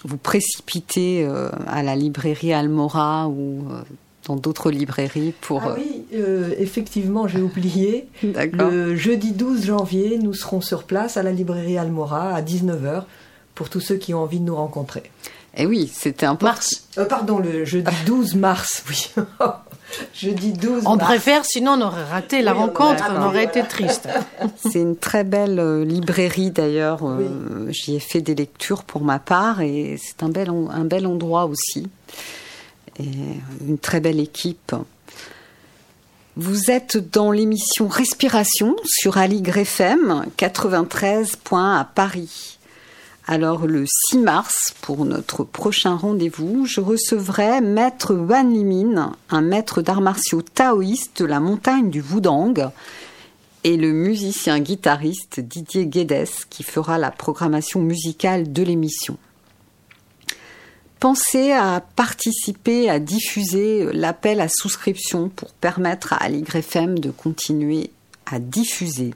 vous 0.05 0.17
précipiter 0.17 1.25
euh, 1.25 1.51
à 1.67 1.83
la 1.83 1.97
librairie 1.97 2.53
Almora 2.53 3.29
ou 3.29 3.67
euh, 3.71 3.83
dans 4.27 4.37
d'autres 4.37 4.71
librairies 4.71 5.35
pour. 5.41 5.63
Ah 5.63 5.75
oui, 5.77 6.05
euh, 6.15 6.55
effectivement, 6.59 7.27
j'ai 7.27 7.41
oublié. 7.41 8.09
D'accord. 8.23 8.71
Le 8.71 8.95
jeudi 8.97 9.33
12 9.33 9.67
janvier, 9.67 10.19
nous 10.19 10.35
serons 10.35 10.61
sur 10.61 10.85
place 10.85 11.17
à 11.17 11.23
la 11.23 11.33
librairie 11.33 11.79
Almora 11.79 12.35
à 12.35 12.43
19h 12.43 13.05
pour 13.55 13.69
tous 13.69 13.81
ceux 13.81 13.97
qui 13.97 14.15
ont 14.15 14.23
envie 14.23 14.41
de 14.41 14.45
nous 14.45 14.57
rencontrer. 14.57 15.03
Eh 15.57 15.67
oui, 15.67 15.91
c'était 15.93 16.27
important. 16.27 16.55
Mars. 16.55 16.89
Euh, 16.99 17.05
pardon, 17.05 17.39
le 17.39 17.65
jeudi 17.65 17.91
12 18.07 18.37
mars, 18.37 18.85
oui. 18.89 19.11
jeudi 20.15 20.53
12 20.53 20.83
On 20.87 20.97
mars. 20.97 21.05
préfère, 21.09 21.45
sinon 21.45 21.73
on 21.73 21.81
aurait 21.83 22.05
raté 22.05 22.43
la 22.43 22.53
Oui, 22.53 22.59
on 22.59 22.63
rencontre, 22.67 23.05
aurait 23.09 23.19
on 23.19 23.27
aurait 23.27 23.45
été 23.45 23.63
triste. 23.63 24.09
C'est 24.57 24.81
une 24.81 24.97
très 24.97 25.25
belle 25.25 25.59
euh, 25.59 25.85
librairie 25.85 26.51
d'ailleurs. 26.51 27.01
euh, 27.03 27.69
J'y 27.71 27.97
ai 27.97 28.01
fait 28.01 28.21
des 28.21 28.35
lectures 28.35 28.85
pour 28.85 29.03
ma 29.03 29.19
part 29.19 29.61
et 29.61 29.97
c'est 30.01 30.23
un 30.23 30.29
bel, 30.29 30.51
un 30.51 30.85
bel 30.85 31.07
endroit 31.07 31.45
aussi. 31.47 31.89
Et 32.99 33.09
une 33.67 33.79
très 33.79 34.01
belle 34.01 34.21
équipe. 34.21 34.75
Vous 36.37 36.71
êtes 36.71 36.97
dans 37.13 37.33
l'émission 37.33 37.89
Respiration 37.89 38.77
sur 38.85 39.19
Aligre 39.19 39.59
FM 39.59 40.27
93 40.37 41.37
à 41.53 41.89
Paris. 41.95 42.59
Alors 43.33 43.69
le 43.69 43.85
6 43.87 44.19
mars, 44.19 44.75
pour 44.81 45.05
notre 45.05 45.45
prochain 45.45 45.95
rendez-vous, 45.95 46.67
je 46.67 46.81
recevrai 46.81 47.61
Maître 47.61 48.13
Wan 48.13 48.53
Limin, 48.53 49.15
un 49.29 49.41
maître 49.41 49.83
d'arts 49.83 50.01
martiaux 50.01 50.43
taoïste 50.43 51.23
de 51.23 51.27
la 51.27 51.39
montagne 51.39 51.91
du 51.91 52.01
Wudang, 52.01 52.73
et 53.63 53.77
le 53.77 53.93
musicien 53.93 54.59
guitariste 54.59 55.39
Didier 55.39 55.87
Guedes 55.87 56.27
qui 56.51 56.65
fera 56.65 56.99
la 56.99 57.13
programmation 57.13 57.81
musicale 57.81 58.53
de 58.53 58.65
l'émission. 58.65 59.17
pensez 60.99 61.53
à 61.53 61.85
participer, 61.95 62.91
à 62.91 62.99
diffuser 62.99 63.93
l'appel 63.93 64.41
à 64.41 64.49
souscription 64.49 65.29
pour 65.29 65.53
permettre 65.53 66.15
à 66.15 66.29
FM 66.29 66.99
de 66.99 67.13
continuer 67.13 67.93
à 68.27 68.41
diffuser. 68.41 69.15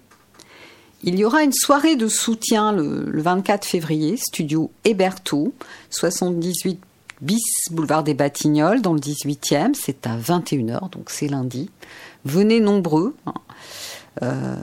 Il 1.06 1.18
y 1.18 1.24
aura 1.26 1.42
une 1.42 1.52
soirée 1.52 1.96
de 1.96 2.08
soutien 2.08 2.72
le, 2.72 3.20
24 3.20 3.66
février, 3.66 4.16
studio 4.16 4.70
Héberto, 4.84 5.52
78 5.90 6.80
bis 7.20 7.42
boulevard 7.70 8.04
des 8.04 8.14
Batignolles 8.14 8.80
dans 8.80 8.94
le 8.94 9.00
18e. 9.00 9.74
C'est 9.74 10.06
à 10.06 10.16
21h, 10.16 10.90
donc 10.90 11.10
c'est 11.10 11.28
lundi. 11.28 11.68
Venez 12.24 12.58
nombreux. 12.58 13.14
Hein. 13.26 13.34
Euh, 14.22 14.56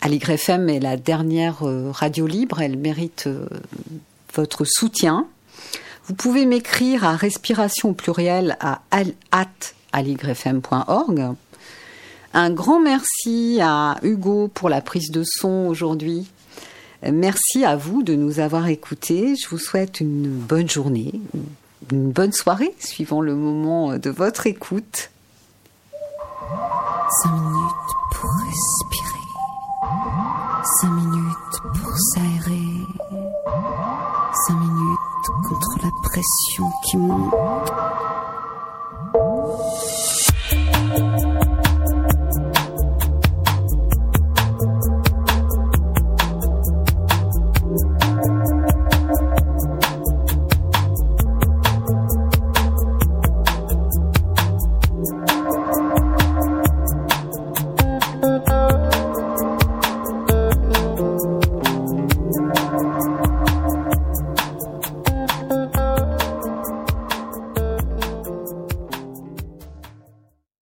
Aligre 0.00 0.30
FM 0.30 0.70
est 0.70 0.80
la 0.80 0.96
dernière 0.96 1.68
euh, 1.68 1.90
radio 1.90 2.26
libre, 2.26 2.62
elle 2.62 2.78
mérite 2.78 3.24
euh, 3.26 3.46
votre 4.34 4.64
soutien. 4.64 5.26
Vous 6.06 6.14
pouvez 6.14 6.46
m'écrire 6.46 7.04
à 7.04 7.16
respiration 7.16 7.92
pluriel 7.92 8.56
à 8.60 8.80
aligrefm.org. 9.92 11.34
Un 12.38 12.50
grand 12.50 12.80
merci 12.80 13.60
à 13.62 13.96
Hugo 14.02 14.48
pour 14.48 14.68
la 14.68 14.82
prise 14.82 15.10
de 15.10 15.22
son 15.24 15.68
aujourd'hui. 15.68 16.30
Merci 17.02 17.64
à 17.64 17.76
vous 17.76 18.02
de 18.02 18.14
nous 18.14 18.40
avoir 18.40 18.68
écoutés. 18.68 19.36
Je 19.42 19.48
vous 19.48 19.56
souhaite 19.56 20.00
une 20.00 20.28
bonne 20.28 20.68
journée, 20.68 21.18
une 21.90 22.12
bonne 22.12 22.32
soirée, 22.32 22.74
suivant 22.78 23.22
le 23.22 23.34
moment 23.34 23.96
de 23.96 24.10
votre 24.10 24.46
écoute. 24.46 25.08
Cinq 27.22 27.32
minutes 27.32 27.94
pour 28.12 28.30
respirer. 28.44 29.16
Cinq 30.82 30.90
minutes 30.90 31.62
pour 31.72 31.96
s'aérer. 32.12 32.66
Cinq 34.46 34.60
minutes 34.60 35.26
contre 35.48 35.78
la 35.82 35.90
pression 36.02 36.70
qui 36.84 36.98
monte. 36.98 37.32